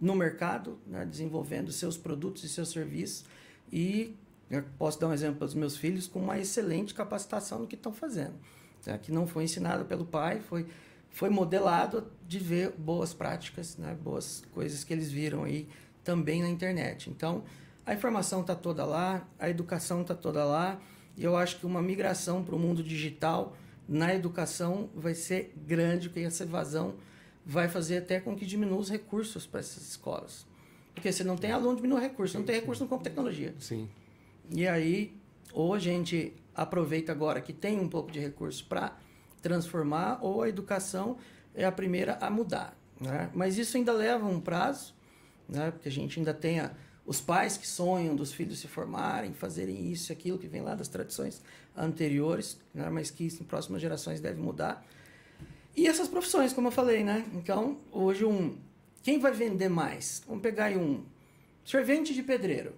[0.00, 3.24] no mercado, né, desenvolvendo seus produtos e seus serviços.
[3.72, 4.14] E
[4.50, 7.74] eu posso dar um exemplo para os meus filhos com uma excelente capacitação no que
[7.74, 8.34] estão fazendo.
[8.84, 10.66] Né, que não foi ensinado pelo pai, foi,
[11.10, 15.68] foi modelado de ver boas práticas, né, boas coisas que eles viram aí
[16.04, 17.10] também na internet.
[17.10, 17.42] Então,
[17.84, 20.80] a informação está toda lá, a educação está toda lá,
[21.16, 23.56] e eu acho que uma migração para o mundo digital
[23.88, 26.94] na educação vai ser grande, porque essa evasão
[27.44, 30.46] vai fazer até com que diminua os recursos para essas escolas.
[30.94, 32.38] Porque se não tem aluno, diminui o recurso.
[32.38, 33.54] Não tem recurso, não compra tecnologia.
[33.60, 33.88] Sim.
[34.50, 35.14] E aí,
[35.52, 38.96] ou a gente aproveita agora que tem um pouco de recurso para
[39.42, 41.18] transformar, ou a educação
[41.54, 42.76] é a primeira a mudar.
[43.00, 43.30] Né?
[43.34, 44.94] Mas isso ainda leva um prazo,
[45.48, 45.70] né?
[45.70, 46.72] porque a gente ainda tem a,
[47.06, 50.74] os pais que sonham dos filhos se formarem, fazerem isso e aquilo que vem lá
[50.74, 51.40] das tradições
[51.76, 52.90] anteriores, né?
[52.90, 54.84] mas que em próximas gerações deve mudar.
[55.76, 57.24] E essas profissões, como eu falei, né?
[57.34, 58.56] Então, hoje um
[59.06, 60.20] quem vai vender mais?
[60.26, 61.04] Vamos pegar aí um
[61.64, 62.72] servente de pedreiro.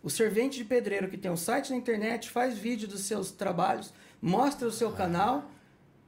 [0.00, 3.92] O servente de pedreiro que tem um site na internet, faz vídeo dos seus trabalhos,
[4.22, 5.50] mostra o seu canal,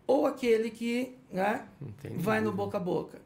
[0.06, 1.66] ou aquele que né,
[2.14, 3.20] vai no boca a boca.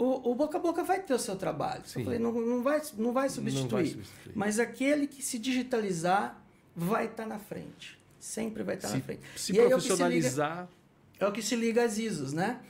[0.00, 1.82] O, o, boca a boca vai ter o seu trabalho.
[1.94, 3.64] Eu falei, não, não, vai, não vai substituir.
[3.64, 4.32] Não vai substituir.
[4.34, 6.42] Mas aquele que se digitalizar
[6.74, 8.00] vai estar tá na frente.
[8.18, 9.20] Sempre vai estar tá na frente.
[9.36, 10.50] Se e profissionalizar.
[10.50, 10.70] É o, liga,
[11.20, 12.62] é o que se liga às ISOs, né?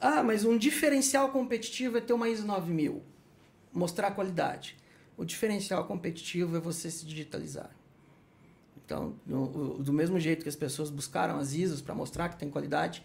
[0.00, 3.02] Ah, mas um diferencial competitivo é ter uma ISO 9000.
[3.72, 4.76] Mostrar qualidade.
[5.16, 7.70] O diferencial competitivo é você se digitalizar.
[8.84, 12.48] Então, no, do mesmo jeito que as pessoas buscaram as ISOs para mostrar que tem
[12.48, 13.04] qualidade,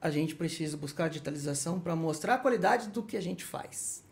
[0.00, 4.02] a gente precisa buscar digitalização para mostrar a qualidade do que a gente faz.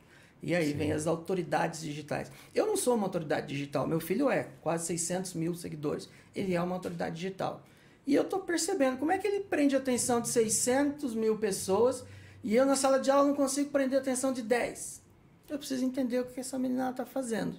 [0.43, 0.77] E aí Sim.
[0.77, 2.31] vem as autoridades digitais.
[2.55, 6.09] Eu não sou uma autoridade digital, meu filho é, quase 600 mil seguidores.
[6.35, 7.65] Ele é uma autoridade digital.
[8.07, 12.05] E eu estou percebendo como é que ele prende a atenção de 600 mil pessoas
[12.43, 15.03] e eu na sala de aula não consigo prender a atenção de 10.
[15.49, 17.57] Eu preciso entender o que essa menina está fazendo.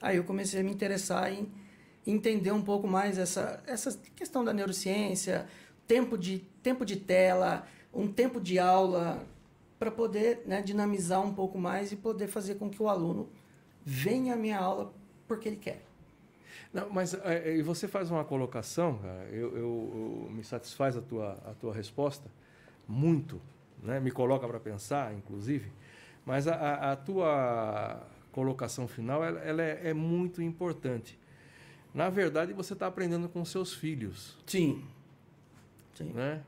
[0.00, 1.48] Aí eu comecei a me interessar em
[2.06, 5.46] entender um pouco mais essa, essa questão da neurociência,
[5.92, 9.22] tempo de, tempo de tela, um tempo de aula,
[9.78, 13.28] para poder né, dinamizar um pouco mais e poder fazer com que o aluno
[13.84, 14.90] venha à minha aula
[15.28, 15.82] porque ele quer.
[16.72, 19.00] Não, mas é, e você faz uma colocação,
[19.30, 22.30] eu, eu, eu, me satisfaz a tua, a tua resposta
[22.88, 23.38] muito,
[23.82, 24.00] né?
[24.00, 25.70] me coloca para pensar, inclusive,
[26.24, 31.18] mas a, a, tua colocação final ela, ela é, é, muito importante.
[31.92, 34.38] Na verdade, você está aprendendo com seus filhos.
[34.46, 34.82] Sim.
[35.94, 36.12] Sim.
[36.12, 36.40] Né?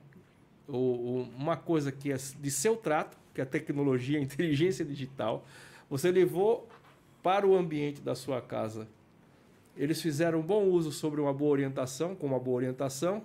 [0.67, 4.85] O, o, uma coisa que é de seu trato, que é a tecnologia, a inteligência
[4.85, 5.45] digital,
[5.89, 6.69] você levou
[7.23, 8.87] para o ambiente da sua casa.
[9.77, 13.25] Eles fizeram um bom uso sobre uma boa orientação, com uma boa orientação,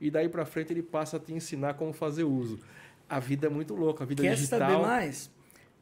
[0.00, 2.58] e daí para frente ele passa a te ensinar como fazer uso.
[3.08, 4.58] A vida é muito louca, a vida Quer digital.
[4.58, 5.30] Quer saber mais?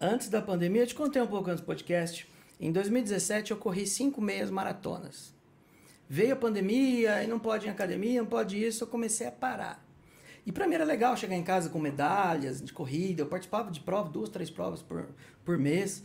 [0.00, 2.28] Antes da pandemia, eu te contei um pouco antes do podcast.
[2.60, 5.35] Em 2017 eu corri cinco meias maratonas.
[6.08, 9.32] Veio a pandemia e não pode ir em academia, não pode isso, eu comecei a
[9.32, 9.84] parar.
[10.46, 13.80] E para mim era legal chegar em casa com medalhas de corrida, eu participava de
[13.80, 15.08] provas, duas, três provas por,
[15.44, 16.04] por mês.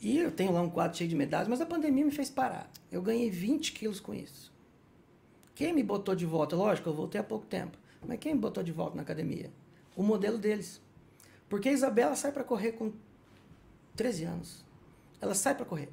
[0.00, 2.70] E eu tenho lá um quadro cheio de medalhas, mas a pandemia me fez parar.
[2.90, 4.52] Eu ganhei 20 quilos com isso.
[5.54, 6.56] Quem me botou de volta?
[6.56, 7.78] Lógico, eu voltei há pouco tempo.
[8.06, 9.50] Mas quem me botou de volta na academia?
[9.94, 10.80] O modelo deles.
[11.48, 12.92] Porque a Isabela sai para correr com
[13.94, 14.64] 13 anos.
[15.20, 15.88] Ela sai para correr.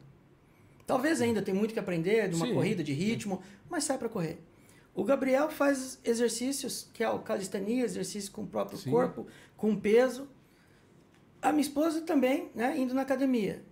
[0.86, 2.54] Talvez ainda tem muito que aprender de uma Sim.
[2.54, 4.40] corrida de ritmo, mas sai para correr.
[4.94, 8.92] O Gabriel faz exercícios, que é o calistenia, exercício com o próprio Sim.
[8.92, 9.26] corpo,
[9.58, 10.28] com peso.
[11.42, 13.64] A minha esposa também, né, indo na academia.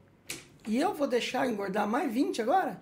[0.68, 2.82] E eu vou deixar engordar mais 20 agora?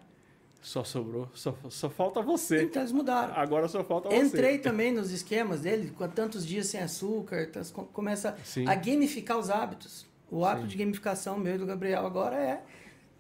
[0.62, 2.64] Só sobrou, só, só falta você.
[2.64, 3.34] Então eles mudaram.
[3.34, 4.28] Agora só falta Entrei você.
[4.38, 7.50] Entrei também nos esquemas dele, com tantos dias sem açúcar,
[7.94, 8.68] começa Sim.
[8.68, 10.06] a gamificar os hábitos.
[10.30, 10.72] O hábito Sim.
[10.72, 12.64] de gamificação meu e do Gabriel agora é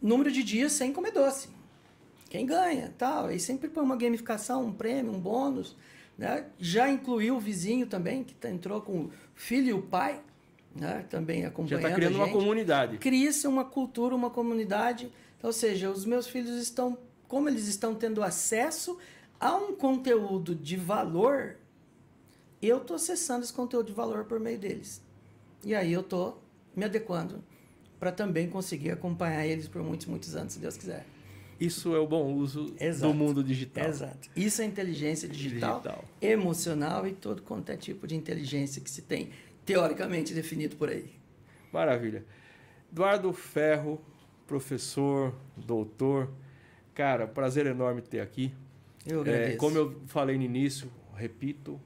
[0.02, 1.50] número de dias sem comer doce.
[2.30, 3.32] Quem ganha, tal.
[3.32, 5.76] E sempre põe uma gamificação, um prêmio, um bônus.
[6.18, 6.46] Né?
[6.60, 10.22] Já incluiu o vizinho também, que tá, entrou com o filho e o pai,
[10.76, 11.06] né?
[11.10, 12.98] também acompanhando Já está criando uma comunidade.
[12.98, 15.12] Cria-se uma cultura, uma comunidade.
[15.42, 16.98] Ou seja, os meus filhos estão,
[17.28, 18.98] como eles estão tendo acesso
[19.40, 21.56] a um conteúdo de valor,
[22.62, 25.02] eu estou acessando esse conteúdo de valor por meio deles.
[25.64, 26.42] E aí eu estou
[26.76, 27.44] me adequando
[28.00, 31.06] para também conseguir acompanhar eles por muitos, muitos anos, se Deus quiser.
[31.60, 33.12] Isso é o bom uso Exato.
[33.12, 33.86] do mundo digital.
[33.86, 34.30] Exato.
[34.36, 39.02] Isso é inteligência digital, digital, emocional e todo quanto é tipo de inteligência que se
[39.02, 39.30] tem
[39.66, 41.12] teoricamente definido por aí.
[41.72, 42.24] Maravilha.
[42.92, 44.02] Eduardo Ferro,
[44.48, 46.32] professor, doutor.
[46.96, 48.54] Cara, prazer enorme ter aqui.
[49.06, 49.54] Eu agradeço.
[49.54, 51.80] É, como eu falei no início, repito,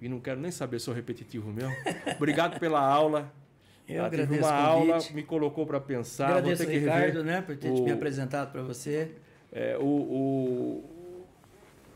[0.00, 1.74] e não quero nem saber se sou repetitivo mesmo.
[2.16, 3.32] Obrigado pela aula.
[3.94, 6.28] Eu agradeço uma aula, me colocou para pensar.
[6.28, 9.12] Agradeço Vou ter Ricardo, né, por ter o, me apresentado para você.
[9.52, 10.84] É, o, o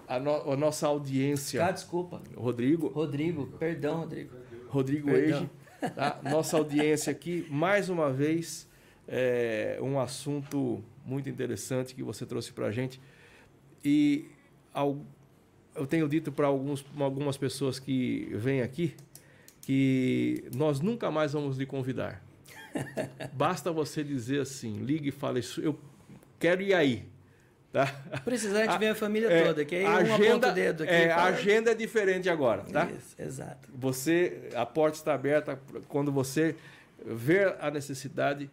[0.09, 1.65] a, no, a, nossa audiência.
[1.65, 2.21] Ah, desculpa.
[2.37, 2.89] Rodrigo.
[2.89, 4.37] Rodrigo, perdão, Rodrigo.
[4.69, 5.49] Rodrigo Eiji.
[5.95, 6.19] Tá?
[6.25, 8.69] Nossa audiência aqui, mais uma vez,
[9.07, 13.01] é, um assunto muito interessante que você trouxe para a gente.
[13.85, 14.27] E
[14.73, 14.99] ao,
[15.75, 18.95] eu tenho dito para algumas pessoas que vêm aqui
[19.65, 22.23] que nós nunca mais vamos lhe convidar.
[23.33, 25.79] Basta você dizer assim, ligue e fale, eu
[26.39, 27.05] quero ir aí.
[27.73, 27.87] Tá?
[28.25, 30.83] Precisar, a gente vem a família É, toda, que aí um agenda, aponta o dedo
[30.85, 30.93] aqui.
[30.93, 32.89] é, a agenda é diferente agora, tá?
[32.91, 33.69] Isso, exato.
[33.75, 35.59] Você, a porta está aberta
[35.89, 36.55] quando você
[37.05, 38.49] ver a necessidade,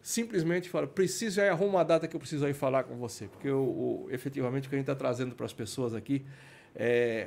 [0.00, 3.50] simplesmente fala, preciso aí arruma uma data que eu preciso aí falar com você, porque
[3.50, 6.24] o- efetivamente o que a gente está trazendo para as pessoas aqui
[6.74, 7.26] é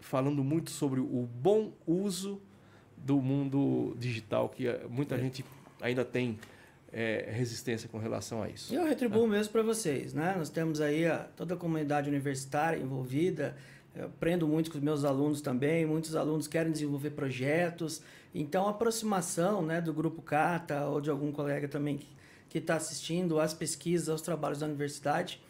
[0.00, 2.40] falando muito sobre o bom uso
[3.04, 5.18] do mundo digital que eh, muita É.
[5.18, 5.44] gente
[5.80, 6.38] ainda tem
[6.92, 8.72] eh, resistência com relação a isso.
[8.72, 10.34] E eu retribuo mesmo para vocês, né?
[10.36, 13.56] Nós temos aí a, toda a comunidade universitária envolvida.
[13.94, 15.84] Eu aprendo muito com os meus alunos também.
[15.84, 18.00] Muitos alunos querem desenvolver projetos.
[18.34, 21.98] Então, a aproximação né, do Grupo Cata ou de algum colega também
[22.48, 25.40] que está assistindo às pesquisas, aos trabalhos da universidade.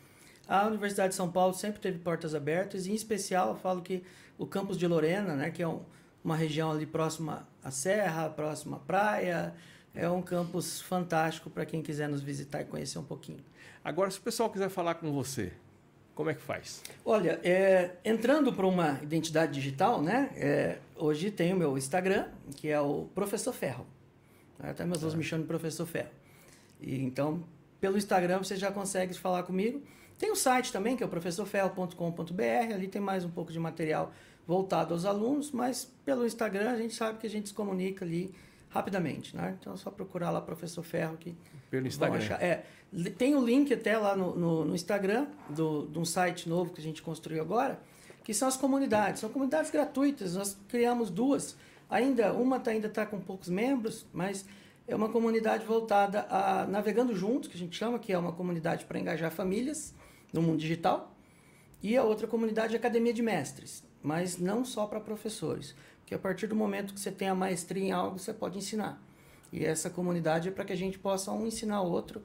[0.49, 4.03] A Universidade de São Paulo sempre teve portas abertas e, em especial, eu falo que
[4.39, 5.83] o campus de Lorena, né, que é um-
[6.29, 9.55] uma região ali próxima à serra, próxima à praia,
[9.95, 13.43] é um campus fantástico para quem quiser nos visitar e conhecer um pouquinho.
[13.83, 15.53] Agora, se o pessoal quiser falar com você,
[16.15, 16.83] como é que faz?
[17.03, 20.31] Olha, é, entrando para uma identidade digital, né?
[20.37, 22.27] é, hoje tem o meu Instagram,
[22.57, 23.87] que é o Professor Ferro.
[24.59, 26.11] Até meus alunos me chamam de Professor Ferro.
[26.79, 27.43] E, então,
[27.81, 29.81] pelo Instagram você já consegue falar comigo.
[30.19, 32.75] Tem o site também, que é o professorferro.com.br.
[32.75, 34.13] Ali tem mais um pouco de material
[34.49, 38.35] voltado aos alunos, mas pelo Instagram a gente sabe que a gente se comunica ali
[38.71, 39.55] rapidamente, né?
[39.61, 41.37] Então é só procurar lá Professor Ferro que
[41.71, 42.35] Pelo Instagram.
[42.41, 42.63] é,
[43.19, 46.81] tem o link até lá no, no, no Instagram do, de um site novo que
[46.81, 47.79] a gente construiu agora,
[48.25, 49.21] que são as comunidades.
[49.21, 50.35] São comunidades gratuitas.
[50.35, 51.55] Nós criamos duas.
[51.91, 54.47] Ainda uma tá, ainda está com poucos membros, mas
[54.87, 58.87] é uma comunidade voltada a Navegando Juntos, que a gente chama, que é uma comunidade
[58.87, 59.95] para engajar famílias
[60.33, 61.15] no mundo digital.
[61.83, 65.75] E a outra comunidade é Academia de Mestres, mas não só para professores.
[66.01, 69.03] Porque a partir do momento que você tem a maestria em algo, você pode ensinar.
[69.53, 72.23] E essa comunidade é para que a gente possa um ensinar o outro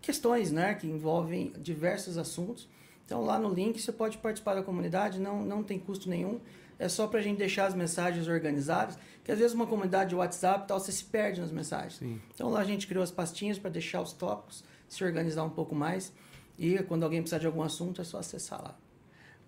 [0.00, 2.68] questões né, que envolvem diversos assuntos.
[3.04, 6.40] Então, lá no link, você pode participar da comunidade, não, não tem custo nenhum.
[6.78, 10.16] É só para a gente deixar as mensagens organizadas, que às vezes uma comunidade de
[10.16, 11.94] WhatsApp tal, você se perde nas mensagens.
[11.94, 12.20] Sim.
[12.34, 15.74] Então, lá a gente criou as pastinhas para deixar os tópicos, se organizar um pouco
[15.74, 16.12] mais.
[16.58, 18.76] E quando alguém precisar de algum assunto, é só acessar lá.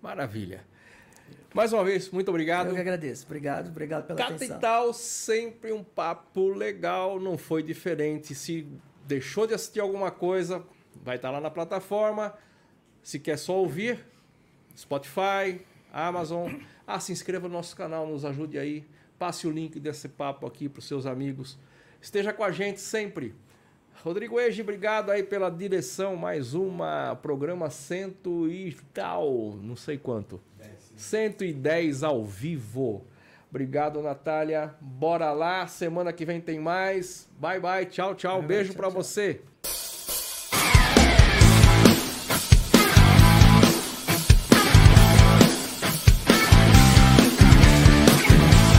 [0.01, 0.65] Maravilha.
[1.53, 2.67] Mais uma vez, muito obrigado.
[2.69, 3.25] Eu que agradeço.
[3.25, 4.57] Obrigado, obrigado pela Cata atenção.
[4.57, 8.33] e tal, sempre um papo legal, não foi diferente.
[8.33, 8.67] Se
[9.05, 10.63] deixou de assistir alguma coisa,
[11.03, 12.33] vai estar lá na plataforma.
[13.03, 14.05] Se quer só ouvir,
[14.77, 16.53] Spotify, Amazon.
[16.87, 18.85] Ah, se inscreva no nosso canal, nos ajude aí.
[19.19, 21.57] Passe o link desse papo aqui para os seus amigos.
[22.01, 23.35] Esteja com a gente sempre.
[24.03, 26.15] Rodrigo Ege, obrigado aí pela direção.
[26.15, 30.41] Mais uma programa cento e tal, não sei quanto.
[31.01, 33.05] 110 ao vivo.
[33.49, 34.73] Obrigado, Natália.
[34.79, 35.67] Bora lá.
[35.67, 37.29] Semana que vem tem mais.
[37.37, 37.85] Bye, bye.
[37.85, 38.41] Tchau, tchau.
[38.41, 38.79] Beijo tchau.
[38.89, 39.41] você.